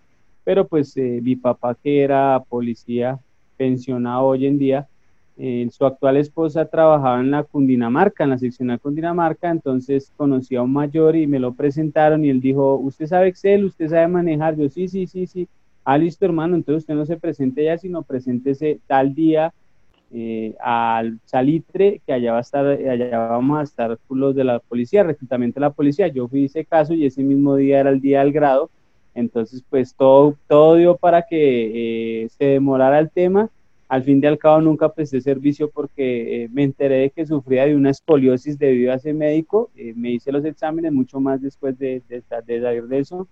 pero 0.47 0.65
pues 0.65 0.95
eh, 0.95 1.19
mi 1.21 1.35
papá 1.35 1.75
que 1.75 2.01
era 2.01 2.41
policía 2.47 3.19
pensionado 3.57 4.27
hoy 4.27 4.45
en 4.45 4.57
día, 4.57 4.87
eh, 5.35 5.67
su 5.69 5.85
actual 5.85 6.15
esposa 6.15 6.63
trabajaba 6.63 7.19
en 7.19 7.31
la 7.31 7.43
Cundinamarca, 7.43 8.23
en 8.23 8.29
la 8.29 8.37
seccional 8.37 8.79
Cundinamarca, 8.79 9.49
entonces 9.49 10.09
conocí 10.15 10.55
a 10.55 10.61
un 10.61 10.71
mayor 10.71 11.17
y 11.17 11.27
me 11.27 11.37
lo 11.37 11.53
presentaron 11.53 12.23
y 12.23 12.29
él 12.29 12.39
dijo, 12.39 12.75
¿usted 12.75 13.07
sabe 13.07 13.27
Excel? 13.27 13.65
¿Usted 13.65 13.89
sabe 13.89 14.07
manejar? 14.07 14.55
Yo, 14.55 14.69
sí, 14.69 14.87
sí, 14.87 15.05
sí, 15.05 15.27
sí. 15.27 15.49
Ah, 15.83 15.97
listo, 15.97 16.23
hermano, 16.23 16.55
entonces 16.55 16.83
usted 16.83 16.95
no 16.95 17.05
se 17.05 17.17
presente 17.17 17.65
ya, 17.65 17.77
sino 17.77 18.03
preséntese 18.03 18.79
tal 18.87 19.13
día 19.13 19.53
eh, 20.13 20.55
al 20.61 21.19
Salitre, 21.25 22.01
que 22.05 22.13
allá 22.13 22.31
va 22.31 22.37
a 22.37 22.41
estar, 22.41 22.65
allá 22.65 23.17
vamos 23.17 23.59
a 23.59 23.63
estar 23.63 23.99
los 24.09 24.33
de 24.33 24.45
la 24.45 24.59
policía, 24.59 25.03
reclutamiento 25.03 25.59
de 25.59 25.65
la 25.65 25.73
policía. 25.73 26.07
Yo 26.07 26.29
fui 26.29 26.45
ese 26.45 26.63
caso 26.63 26.93
y 26.93 27.05
ese 27.05 27.21
mismo 27.21 27.57
día 27.57 27.81
era 27.81 27.89
el 27.89 27.99
día 27.99 28.21
del 28.21 28.31
grado, 28.31 28.69
entonces 29.18 29.63
pues 29.70 29.95
todo, 29.95 30.36
todo 30.47 30.76
dio 30.76 30.95
para 30.97 31.24
que 31.24 32.24
eh, 32.24 32.30
se 32.30 32.45
demorara 32.45 32.99
el 32.99 33.09
tema 33.09 33.49
al 33.88 34.03
fin 34.03 34.20
y 34.22 34.28
al 34.28 34.38
cabo 34.38 34.59
nunca 34.61 34.93
presté 34.93 35.22
servicio 35.22 35.70
porque 35.70 36.43
eh, 36.43 36.49
me 36.51 36.63
enteré 36.63 36.95
de 36.95 37.09
que 37.09 37.26
sufría 37.26 37.65
de 37.65 37.76
una 37.76 37.89
escoliosis 37.89 38.59
debido 38.59 38.91
a 38.91 38.95
ese 38.95 39.13
médico. 39.13 39.70
Eh, 39.76 39.93
me 39.95 40.11
hice 40.11 40.32
los 40.32 40.43
exámenes 40.43 40.91
mucho 40.91 41.20
más 41.22 41.41
después 41.41 41.78
de, 41.80 42.01
de, 42.09 42.22
de, 42.45 42.61
salir 42.61 42.84
de 42.88 42.99
eso. 42.99 43.28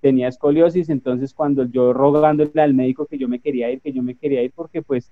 Tenía 0.00 0.28
escoliosis, 0.28 0.88
entonces 0.88 1.34
cuando 1.34 1.64
yo 1.64 1.92
rogándole 1.92 2.62
al 2.62 2.72
médico 2.72 3.06
que 3.06 3.18
yo 3.18 3.28
me 3.28 3.40
quería 3.40 3.70
ir, 3.70 3.80
que 3.80 3.92
yo 3.92 4.02
me 4.02 4.14
quería 4.14 4.42
ir 4.42 4.52
porque 4.54 4.80
pues 4.80 5.10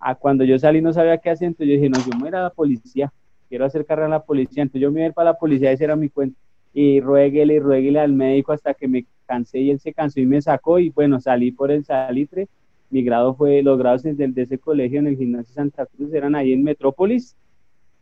a 0.00 0.14
cuando 0.16 0.42
yo 0.42 0.58
salí 0.58 0.80
no 0.80 0.92
sabía 0.92 1.18
qué 1.18 1.30
hacer, 1.30 1.48
entonces 1.48 1.68
yo 1.68 1.74
dije, 1.74 1.90
no, 1.90 1.98
yo 1.98 2.18
me 2.18 2.30
voy 2.30 2.38
a 2.38 2.42
la 2.42 2.50
policía, 2.50 3.12
quiero 3.48 3.64
hacer 3.64 3.84
carrera 3.86 4.06
a 4.06 4.10
la 4.10 4.24
policía, 4.24 4.62
entonces 4.62 4.82
yo 4.82 4.90
me 4.90 5.00
iba 5.00 5.04
a 5.04 5.08
ir 5.08 5.14
para 5.14 5.32
la 5.32 5.38
policía, 5.38 5.70
ese 5.70 5.84
era 5.84 5.94
mi 5.94 6.08
cuento. 6.08 6.36
Y 6.72 7.00
rueguele 7.00 7.54
y 7.54 7.60
rueguele 7.60 8.00
al 8.00 8.12
médico 8.14 8.52
hasta 8.52 8.74
que 8.74 8.88
me 8.88 9.04
cansé 9.22 9.60
y 9.60 9.70
él 9.70 9.80
se 9.80 9.92
cansó 9.92 10.20
y 10.20 10.26
me 10.26 10.40
sacó 10.42 10.78
y 10.78 10.90
bueno, 10.90 11.20
salí 11.20 11.52
por 11.52 11.70
el 11.70 11.84
salitre. 11.84 12.48
Mi 12.90 13.02
grado 13.02 13.34
fue, 13.34 13.62
los 13.62 13.78
grados 13.78 14.02
de, 14.02 14.32
ese 14.36 14.58
colegio 14.58 15.00
en 15.00 15.06
el 15.06 15.16
gimnasio 15.16 15.54
Santa 15.54 15.86
Cruz 15.86 16.12
eran 16.12 16.34
ahí 16.34 16.52
en 16.52 16.62
Metrópolis. 16.62 17.36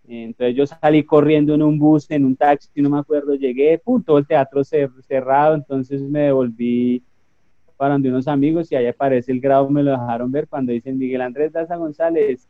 Entonces 0.09 0.57
yo 0.57 0.67
salí 0.67 1.05
corriendo 1.05 1.55
en 1.55 1.63
un 1.63 1.79
bus, 1.79 2.11
en 2.11 2.25
un 2.25 2.35
taxi, 2.35 2.83
no 2.83 2.91
me 2.91 2.99
acuerdo, 2.99 3.35
llegué, 3.35 3.79
punto, 3.79 4.07
todo 4.07 4.19
el 4.19 4.27
teatro 4.27 4.63
cerrado, 4.65 5.55
entonces 5.55 6.01
me 6.03 6.23
devolví 6.23 7.05
para 7.77 7.95
donde 7.95 8.09
unos 8.11 8.27
amigos 8.27 8.71
y 8.73 8.77
ahí 8.77 8.87
aparece 8.87 9.33
el 9.33 9.41
grado, 9.41 9.71
me 9.71 9.83
lo 9.83 9.93
dejaron 9.93 10.31
ver 10.33 10.49
cuando 10.49 10.73
dicen 10.73 10.99
Miguel 10.99 11.23
Andrés 11.23 11.53
Daza 11.53 11.77
González, 11.77 12.49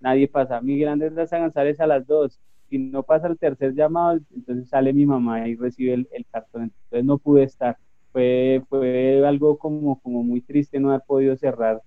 nadie 0.00 0.28
pasa, 0.28 0.60
Miguel 0.60 0.88
Andrés 0.88 1.14
Daza 1.14 1.38
González 1.40 1.80
a 1.80 1.86
las 1.86 2.06
dos, 2.06 2.38
y 2.70 2.78
no 2.78 3.02
pasa 3.02 3.26
el 3.26 3.38
tercer 3.38 3.74
llamado, 3.74 4.20
entonces 4.34 4.68
sale 4.68 4.92
mi 4.92 5.04
mamá 5.04 5.46
y 5.48 5.56
recibe 5.56 5.94
el, 5.94 6.08
el 6.12 6.24
cartón, 6.30 6.62
entonces 6.62 7.04
no 7.04 7.18
pude 7.18 7.42
estar 7.42 7.76
fue, 8.12 8.62
fue 8.68 9.26
algo 9.26 9.58
como, 9.58 10.00
como 10.00 10.22
muy 10.22 10.40
triste 10.40 10.80
no 10.80 10.90
haber 10.90 11.02
podido 11.06 11.36
cerrar 11.36 11.80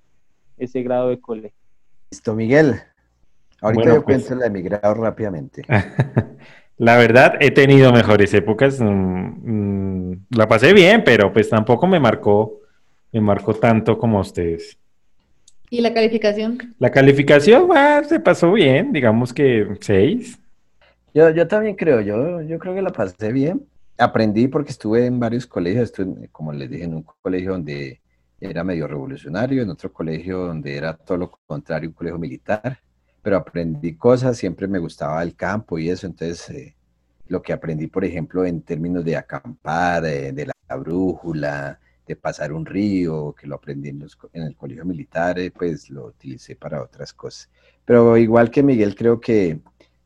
ese 0.58 0.82
grado 0.84 1.10
de 1.10 1.20
colegio. 1.20 1.58
Listo, 2.12 2.36
Miguel. 2.36 2.76
Ahorita 3.62 3.86
yo 3.86 4.04
pues, 4.04 4.26
cuento 4.26 4.36
la 4.36 4.44
de 4.46 4.50
mi 4.50 4.62
grado 4.62 4.94
rápidamente. 4.94 5.64
la 6.78 6.98
verdad, 6.98 7.36
he 7.40 7.52
tenido 7.52 7.92
mejores 7.92 8.34
épocas. 8.34 8.80
Mm, 8.80 10.10
mm, 10.12 10.26
la 10.32 10.48
pasé 10.48 10.74
bien, 10.74 11.04
pero 11.04 11.32
pues 11.32 11.50
tampoco 11.50 11.88
me 11.88 12.00
marcó, 12.00 12.62
me 13.12 13.22
marcó 13.22 13.54
tanto 13.54 13.98
como 13.98 14.20
ustedes. 14.20 14.78
¿Y 15.70 15.82
la 15.82 15.94
calificación? 15.94 16.76
La 16.78 16.92
calificación, 16.92 17.70
se 18.08 18.20
pasó 18.20 18.52
bien, 18.52 18.94
digamos 18.94 19.34
que 19.34 19.68
seis. 19.82 20.40
Yo, 21.14 21.30
yo 21.30 21.48
también 21.48 21.76
creo, 21.76 22.02
yo, 22.02 22.42
yo 22.42 22.60
creo 22.60 22.74
que 22.74 22.82
la 22.82 22.92
pasé 22.92 23.32
bien 23.32 23.68
aprendí 23.98 24.48
porque 24.48 24.72
estuve 24.72 25.06
en 25.06 25.20
varios 25.20 25.46
colegios, 25.46 25.86
estuve, 25.86 26.28
como 26.30 26.52
les 26.54 26.70
dije, 26.70 26.86
en 26.86 26.96
un 26.96 27.04
colegio 27.22 27.52
donde 27.52 28.02
era 28.40 28.64
medio 28.64 28.88
revolucionario, 28.88 29.62
en 29.62 29.70
otro 29.70 29.92
colegio 29.92 30.40
donde 30.40 30.76
era 30.76 30.96
todo 30.96 31.18
lo 31.18 31.32
contrario, 31.46 31.90
un 31.90 31.96
colegio 31.96 32.20
militar, 32.20 32.80
pero 33.22 33.38
aprendí 33.38 33.96
cosas, 33.96 34.38
siempre 34.38 34.68
me 34.68 34.80
gustaba 34.80 35.22
el 35.24 35.36
campo 35.36 35.80
y 35.80 35.90
eso, 35.90 36.08
entonces 36.08 36.50
eh, 36.50 36.76
lo 37.28 37.42
que 37.42 37.54
aprendí, 37.54 37.88
por 37.88 38.04
ejemplo, 38.04 38.46
en 38.46 38.62
términos 38.62 39.06
de 39.06 39.16
acampar, 39.16 40.04
de, 40.04 40.46
la, 40.46 40.76
brújula, 40.76 41.80
de 42.06 42.16
pasar 42.16 42.52
un 42.52 42.66
río, 42.66 43.34
que 43.40 43.48
lo 43.48 43.56
aprendí 43.56 43.90
en, 43.90 44.06
en 44.34 44.44
el 44.44 44.56
colegio 44.56 44.84
militar, 44.84 45.40
eh, 45.40 45.52
pues 45.52 45.90
lo 45.90 46.08
utilicé 46.08 46.56
para 46.56 46.82
otras 46.82 47.14
cosas. 47.14 47.50
Pero 47.86 48.18
igual 48.18 48.50
que 48.50 48.64
Miguel, 48.64 48.96
creo 48.96 49.20
que 49.20 49.60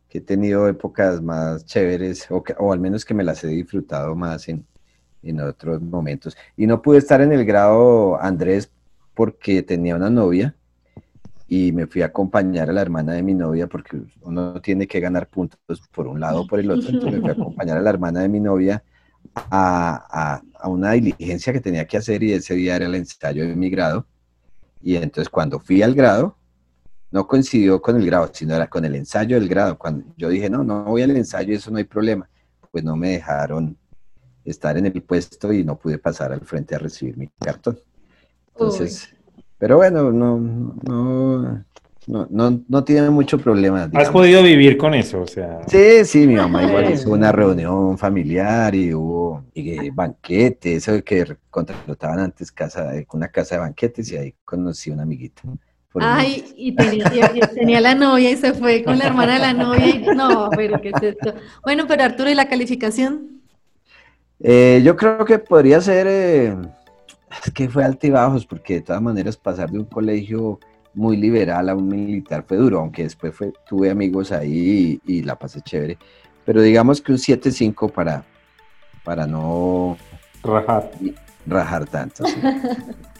que 0.09 0.19
he 0.19 0.21
tenido 0.21 0.67
épocas 0.67 1.21
más 1.21 1.65
chéveres, 1.65 2.29
o, 2.31 2.43
o 2.59 2.73
al 2.73 2.79
menos 2.79 3.05
que 3.05 3.13
me 3.13 3.23
las 3.23 3.43
he 3.43 3.47
disfrutado 3.47 4.15
más 4.15 4.47
en, 4.49 4.65
en 5.23 5.41
otros 5.41 5.81
momentos. 5.81 6.37
Y 6.55 6.67
no 6.67 6.81
pude 6.81 6.99
estar 6.99 7.21
en 7.21 7.31
el 7.31 7.45
grado 7.45 8.21
Andrés 8.21 8.71
porque 9.13 9.63
tenía 9.63 9.95
una 9.95 10.09
novia 10.09 10.55
y 11.47 11.71
me 11.71 11.87
fui 11.87 12.01
a 12.01 12.07
acompañar 12.07 12.69
a 12.69 12.73
la 12.73 12.81
hermana 12.81 13.13
de 13.13 13.23
mi 13.23 13.33
novia 13.33 13.67
porque 13.67 14.01
uno 14.21 14.61
tiene 14.61 14.87
que 14.87 14.99
ganar 14.99 15.27
puntos 15.27 15.59
por 15.91 16.07
un 16.07 16.19
lado 16.19 16.41
o 16.41 16.47
por 16.47 16.59
el 16.59 16.69
otro. 16.71 16.89
Entonces 16.89 17.13
me 17.13 17.21
fui 17.21 17.29
a 17.29 17.33
acompañar 17.33 17.77
a 17.77 17.81
la 17.81 17.89
hermana 17.89 18.21
de 18.21 18.29
mi 18.29 18.39
novia 18.39 18.83
a, 19.33 20.05
a, 20.09 20.41
a, 20.59 20.69
una 20.69 20.91
diligencia 20.91 21.53
que 21.53 21.61
tenía 21.61 21.85
que 21.85 21.97
hacer 21.97 22.23
y 22.23 22.33
ese 22.33 22.55
día 22.55 22.75
era 22.75 22.85
el 22.85 22.95
ensayo 22.95 23.47
de 23.47 23.55
mi 23.55 23.69
grado. 23.69 24.05
Y 24.81 24.95
entonces 24.95 25.29
cuando 25.29 25.59
fui 25.59 25.81
al 25.81 25.93
grado, 25.93 26.36
no 27.17 27.27
coincidió 27.27 27.81
con 27.81 27.95
el 27.95 28.05
grado, 28.05 28.29
sino 28.31 28.53
era 28.53 28.67
con 28.67 28.85
el 28.85 28.93
ensayo 28.93 29.39
del 29.39 29.49
grado. 29.49 29.75
Cuando 29.75 30.05
yo 30.17 30.29
dije, 30.29 30.51
no, 30.51 30.63
no 30.63 30.83
voy 30.83 31.01
al 31.01 31.17
ensayo, 31.17 31.55
eso 31.55 31.71
no 31.71 31.79
hay 31.79 31.83
problema, 31.83 32.29
pues 32.69 32.83
no 32.83 32.95
me 32.95 33.09
dejaron 33.13 33.75
estar 34.45 34.77
en 34.77 34.85
el 34.85 35.01
puesto 35.01 35.51
y 35.51 35.63
no 35.63 35.79
pude 35.79 35.97
pasar 35.97 36.31
al 36.31 36.41
frente 36.41 36.75
a 36.75 36.77
recibir 36.77 37.17
mi 37.17 37.27
cartón. 37.39 37.79
Entonces, 38.49 39.15
pero 39.57 39.77
bueno, 39.77 40.11
no, 40.11 40.37
no, 40.83 42.29
no, 42.29 42.63
no, 42.69 42.83
tiene 42.83 43.09
mucho 43.09 43.39
problema. 43.39 43.89
¿Has 43.95 44.11
podido 44.11 44.43
vivir 44.43 44.77
con 44.77 44.93
eso? 44.93 45.23
O 45.23 45.27
sea... 45.27 45.61
Sí, 45.67 46.05
sí, 46.05 46.27
mi 46.27 46.35
mamá 46.35 46.65
igual 46.65 46.93
hizo 46.93 47.09
una 47.09 47.31
reunión 47.31 47.97
familiar 47.97 48.75
y 48.75 48.93
hubo 48.93 49.43
y, 49.55 49.89
banquete, 49.89 50.75
eso 50.75 51.03
que 51.03 51.35
contrataban 51.49 52.19
antes 52.19 52.51
casa, 52.51 52.91
una 53.11 53.29
casa 53.29 53.55
de 53.55 53.61
banquetes 53.61 54.11
y 54.11 54.17
ahí 54.17 54.35
conocí 54.45 54.91
una 54.91 55.01
amiguita. 55.01 55.41
Ay, 55.95 56.53
y 56.55 56.73
tenía, 56.73 57.81
la 57.81 57.95
novia 57.95 58.29
y 58.29 58.37
se 58.37 58.53
fue 58.53 58.83
con 58.83 58.97
la 58.97 59.05
hermana 59.05 59.33
de 59.33 59.39
la 59.39 59.53
novia. 59.53 60.13
no, 60.15 60.49
pero 60.55 60.79
¿qué 60.81 60.89
es 60.89 61.01
esto? 61.01 61.33
Bueno, 61.63 61.85
pero 61.87 62.03
Arturo, 62.03 62.29
¿y 62.29 62.35
la 62.35 62.47
calificación? 62.47 63.41
Eh, 64.39 64.81
yo 64.83 64.95
creo 64.95 65.25
que 65.25 65.39
podría 65.39 65.81
ser, 65.81 66.05
eh, 66.07 66.55
es 67.43 67.51
que 67.51 67.69
fue 67.69 67.83
altibajos, 67.83 68.45
porque 68.45 68.75
de 68.75 68.81
todas 68.81 69.01
maneras 69.01 69.37
pasar 69.37 69.71
de 69.71 69.79
un 69.79 69.85
colegio 69.85 70.59
muy 70.93 71.17
liberal 71.17 71.69
a 71.69 71.75
un 71.75 71.87
militar 71.87 72.43
fue 72.47 72.57
duro, 72.57 72.79
aunque 72.79 73.03
después 73.03 73.33
fue, 73.33 73.53
tuve 73.67 73.89
amigos 73.89 74.31
ahí 74.31 74.99
y, 75.05 75.21
la 75.23 75.35
pasé 75.35 75.61
chévere. 75.61 75.97
Pero 76.45 76.61
digamos 76.61 77.01
que 77.01 77.11
un 77.11 77.17
7-5 77.17 77.91
para, 77.91 78.23
para 79.03 79.27
no 79.27 79.97
rajar, 80.43 80.91
rajar 81.45 81.85
tanto. 81.87 82.23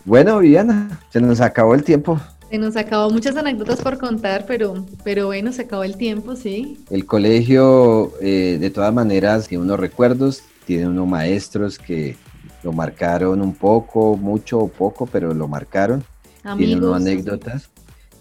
bueno, 0.05 0.39
Viviana, 0.39 0.99
se 1.09 1.19
nos 1.19 1.41
acabó 1.41 1.75
el 1.75 1.83
tiempo. 1.83 2.19
Se 2.49 2.57
nos 2.57 2.77
acabó 2.77 3.09
muchas 3.09 3.35
anécdotas 3.35 3.81
por 3.81 3.97
contar, 3.97 4.45
pero, 4.45 4.85
pero 5.03 5.25
bueno, 5.27 5.51
se 5.51 5.63
acabó 5.63 5.83
el 5.83 5.97
tiempo, 5.97 6.35
sí. 6.35 6.77
El 6.89 7.05
colegio, 7.05 8.13
eh, 8.21 8.57
de 8.59 8.69
todas 8.69 8.93
maneras, 8.93 9.47
tiene 9.47 9.63
unos 9.65 9.79
recuerdos, 9.79 10.43
tiene 10.65 10.87
unos 10.87 11.07
maestros 11.07 11.77
que 11.77 12.15
lo 12.63 12.71
marcaron 12.71 13.41
un 13.41 13.53
poco, 13.53 14.15
mucho 14.15 14.59
o 14.59 14.67
poco, 14.69 15.05
pero 15.05 15.33
lo 15.33 15.47
marcaron. 15.47 16.05
Tiene 16.57 16.77
unas 16.77 17.01
anécdotas, 17.01 17.69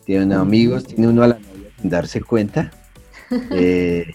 tiene 0.04 0.24
unos 0.24 0.38
amigos, 0.38 0.84
tiene 0.84 1.06
uno 1.06 1.22
a 1.22 1.28
la 1.28 1.34
novia 1.34 1.70
sin 1.80 1.90
darse 1.90 2.20
cuenta 2.20 2.72
eh, 3.52 4.14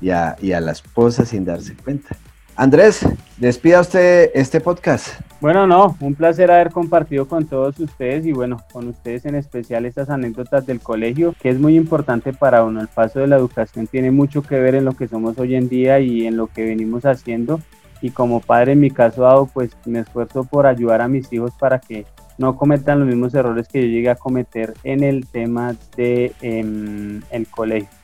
y, 0.00 0.10
a, 0.10 0.36
y 0.40 0.52
a 0.52 0.60
la 0.60 0.72
esposa 0.72 1.26
sin 1.26 1.44
darse 1.44 1.74
cuenta. 1.74 2.16
Andrés, 2.54 3.00
despida 3.38 3.80
usted 3.80 4.30
este 4.32 4.60
podcast. 4.60 5.08
Bueno, 5.44 5.66
no, 5.66 5.94
un 6.00 6.14
placer 6.14 6.50
haber 6.50 6.70
compartido 6.70 7.28
con 7.28 7.44
todos 7.44 7.78
ustedes 7.78 8.24
y 8.24 8.32
bueno, 8.32 8.62
con 8.72 8.88
ustedes 8.88 9.26
en 9.26 9.34
especial 9.34 9.84
estas 9.84 10.08
anécdotas 10.08 10.64
del 10.64 10.80
colegio, 10.80 11.34
que 11.38 11.50
es 11.50 11.60
muy 11.60 11.76
importante 11.76 12.32
para 12.32 12.64
uno. 12.64 12.80
El 12.80 12.88
paso 12.88 13.20
de 13.20 13.26
la 13.26 13.36
educación 13.36 13.86
tiene 13.86 14.10
mucho 14.10 14.40
que 14.40 14.58
ver 14.58 14.74
en 14.74 14.86
lo 14.86 14.94
que 14.94 15.06
somos 15.06 15.38
hoy 15.38 15.54
en 15.54 15.68
día 15.68 16.00
y 16.00 16.26
en 16.26 16.38
lo 16.38 16.46
que 16.46 16.64
venimos 16.64 17.04
haciendo. 17.04 17.60
Y 18.00 18.08
como 18.08 18.40
padre, 18.40 18.72
en 18.72 18.80
mi 18.80 18.90
caso 18.90 19.24
dado, 19.24 19.44
pues 19.52 19.76
me 19.84 19.98
esfuerzo 19.98 20.44
por 20.44 20.66
ayudar 20.66 21.02
a 21.02 21.08
mis 21.08 21.30
hijos 21.30 21.52
para 21.60 21.78
que 21.78 22.06
no 22.38 22.56
cometan 22.56 23.00
los 23.00 23.08
mismos 23.08 23.34
errores 23.34 23.68
que 23.68 23.82
yo 23.82 23.88
llegué 23.88 24.08
a 24.08 24.16
cometer 24.16 24.72
en 24.82 25.04
el 25.04 25.26
tema 25.26 25.76
de 25.94 26.32
em, 26.40 27.20
el 27.30 27.46
colegio. 27.48 28.03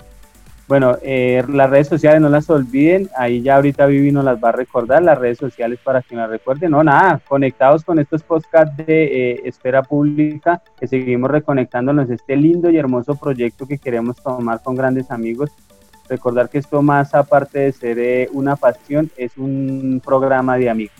Bueno, 0.70 0.96
eh, 1.02 1.42
las 1.48 1.68
redes 1.68 1.88
sociales 1.88 2.20
no 2.20 2.28
las 2.28 2.48
olviden, 2.48 3.10
ahí 3.16 3.42
ya 3.42 3.56
ahorita 3.56 3.86
Vivi 3.86 4.12
nos 4.12 4.24
las 4.24 4.38
va 4.38 4.50
a 4.50 4.52
recordar, 4.52 5.02
las 5.02 5.18
redes 5.18 5.36
sociales 5.36 5.80
para 5.82 6.00
que 6.00 6.14
nos 6.14 6.30
recuerden. 6.30 6.70
No, 6.70 6.84
nada, 6.84 7.20
conectados 7.26 7.82
con 7.82 7.98
estos 7.98 8.22
podcasts 8.22 8.76
de 8.76 9.32
eh, 9.32 9.40
Esfera 9.46 9.82
Pública, 9.82 10.62
que 10.78 10.86
seguimos 10.86 11.28
reconectándonos 11.28 12.08
este 12.08 12.36
lindo 12.36 12.70
y 12.70 12.76
hermoso 12.76 13.16
proyecto 13.16 13.66
que 13.66 13.78
queremos 13.78 14.22
tomar 14.22 14.62
con 14.62 14.76
grandes 14.76 15.10
amigos. 15.10 15.50
Recordar 16.08 16.48
que 16.48 16.58
esto 16.58 16.82
más 16.82 17.16
aparte 17.16 17.58
de 17.58 17.72
ser 17.72 17.98
eh, 17.98 18.28
una 18.32 18.54
pasión, 18.54 19.10
es 19.16 19.36
un 19.38 20.00
programa 20.04 20.56
de 20.56 20.70
amigos. 20.70 20.99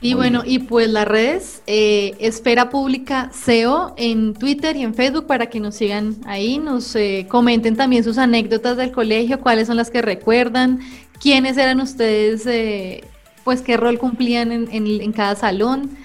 Y 0.00 0.12
bueno, 0.12 0.42
y 0.44 0.58
pues 0.58 0.90
las 0.90 1.08
redes, 1.08 1.62
eh, 1.66 2.14
Esfera 2.18 2.68
Pública 2.68 3.30
SEO 3.32 3.94
en 3.96 4.34
Twitter 4.34 4.76
y 4.76 4.82
en 4.82 4.94
Facebook 4.94 5.26
para 5.26 5.46
que 5.46 5.60
nos 5.60 5.76
sigan 5.76 6.16
ahí, 6.26 6.58
nos 6.58 6.94
eh, 6.94 7.26
comenten 7.28 7.74
también 7.74 8.04
sus 8.04 8.18
anécdotas 8.18 8.76
del 8.76 8.92
colegio, 8.92 9.40
cuáles 9.40 9.66
son 9.66 9.78
las 9.78 9.90
que 9.90 10.02
recuerdan, 10.02 10.80
quiénes 11.22 11.56
eran 11.56 11.80
ustedes, 11.80 12.46
eh, 12.46 13.02
pues 13.44 13.62
qué 13.62 13.78
rol 13.78 13.98
cumplían 13.98 14.52
en, 14.52 14.68
en 14.70 15.12
cada 15.12 15.36
salón 15.36 15.96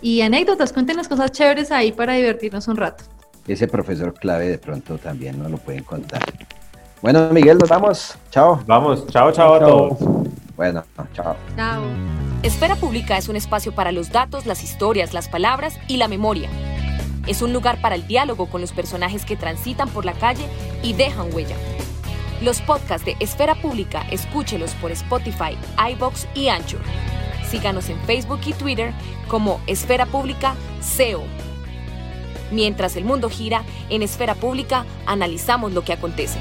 y 0.00 0.22
anécdotas, 0.22 0.72
cuéntenos 0.72 1.08
cosas 1.08 1.32
chéveres 1.32 1.70
ahí 1.70 1.92
para 1.92 2.14
divertirnos 2.14 2.66
un 2.68 2.76
rato. 2.76 3.04
Ese 3.46 3.68
profesor 3.68 4.14
clave 4.14 4.48
de 4.48 4.58
pronto 4.58 4.96
también 4.96 5.38
nos 5.38 5.50
lo 5.50 5.58
pueden 5.58 5.84
contar. 5.84 6.22
Bueno, 7.02 7.28
Miguel, 7.30 7.58
nos 7.58 7.68
vamos. 7.68 8.16
Chao. 8.30 8.62
Vamos, 8.66 9.06
chao, 9.08 9.30
chao 9.32 9.54
a 9.54 9.58
todos. 9.60 9.98
Bueno, 10.56 10.84
chao. 11.14 11.36
Chao. 11.56 11.82
Esfera 12.42 12.76
Pública 12.76 13.16
es 13.16 13.28
un 13.28 13.36
espacio 13.36 13.74
para 13.74 13.90
los 13.90 14.10
datos, 14.10 14.46
las 14.46 14.62
historias, 14.62 15.14
las 15.14 15.28
palabras 15.28 15.78
y 15.88 15.96
la 15.96 16.08
memoria. 16.08 16.48
Es 17.26 17.40
un 17.42 17.52
lugar 17.52 17.80
para 17.80 17.94
el 17.94 18.06
diálogo 18.06 18.46
con 18.46 18.60
los 18.60 18.72
personajes 18.72 19.24
que 19.24 19.36
transitan 19.36 19.88
por 19.88 20.04
la 20.04 20.12
calle 20.12 20.46
y 20.82 20.92
dejan 20.92 21.32
huella. 21.32 21.56
Los 22.42 22.60
podcasts 22.60 23.06
de 23.06 23.16
Esfera 23.20 23.54
Pública, 23.54 24.02
escúchelos 24.10 24.72
por 24.74 24.92
Spotify, 24.92 25.56
iBox 25.92 26.28
y 26.34 26.48
Anchor. 26.48 26.82
Síganos 27.48 27.88
en 27.88 27.98
Facebook 28.00 28.40
y 28.44 28.52
Twitter 28.52 28.92
como 29.28 29.60
Esfera 29.66 30.04
Pública 30.04 30.54
SEO. 30.80 31.22
Mientras 32.50 32.96
el 32.96 33.04
mundo 33.04 33.30
gira, 33.30 33.64
en 33.88 34.02
Esfera 34.02 34.34
Pública 34.34 34.84
analizamos 35.06 35.72
lo 35.72 35.82
que 35.82 35.94
acontece. 35.94 36.38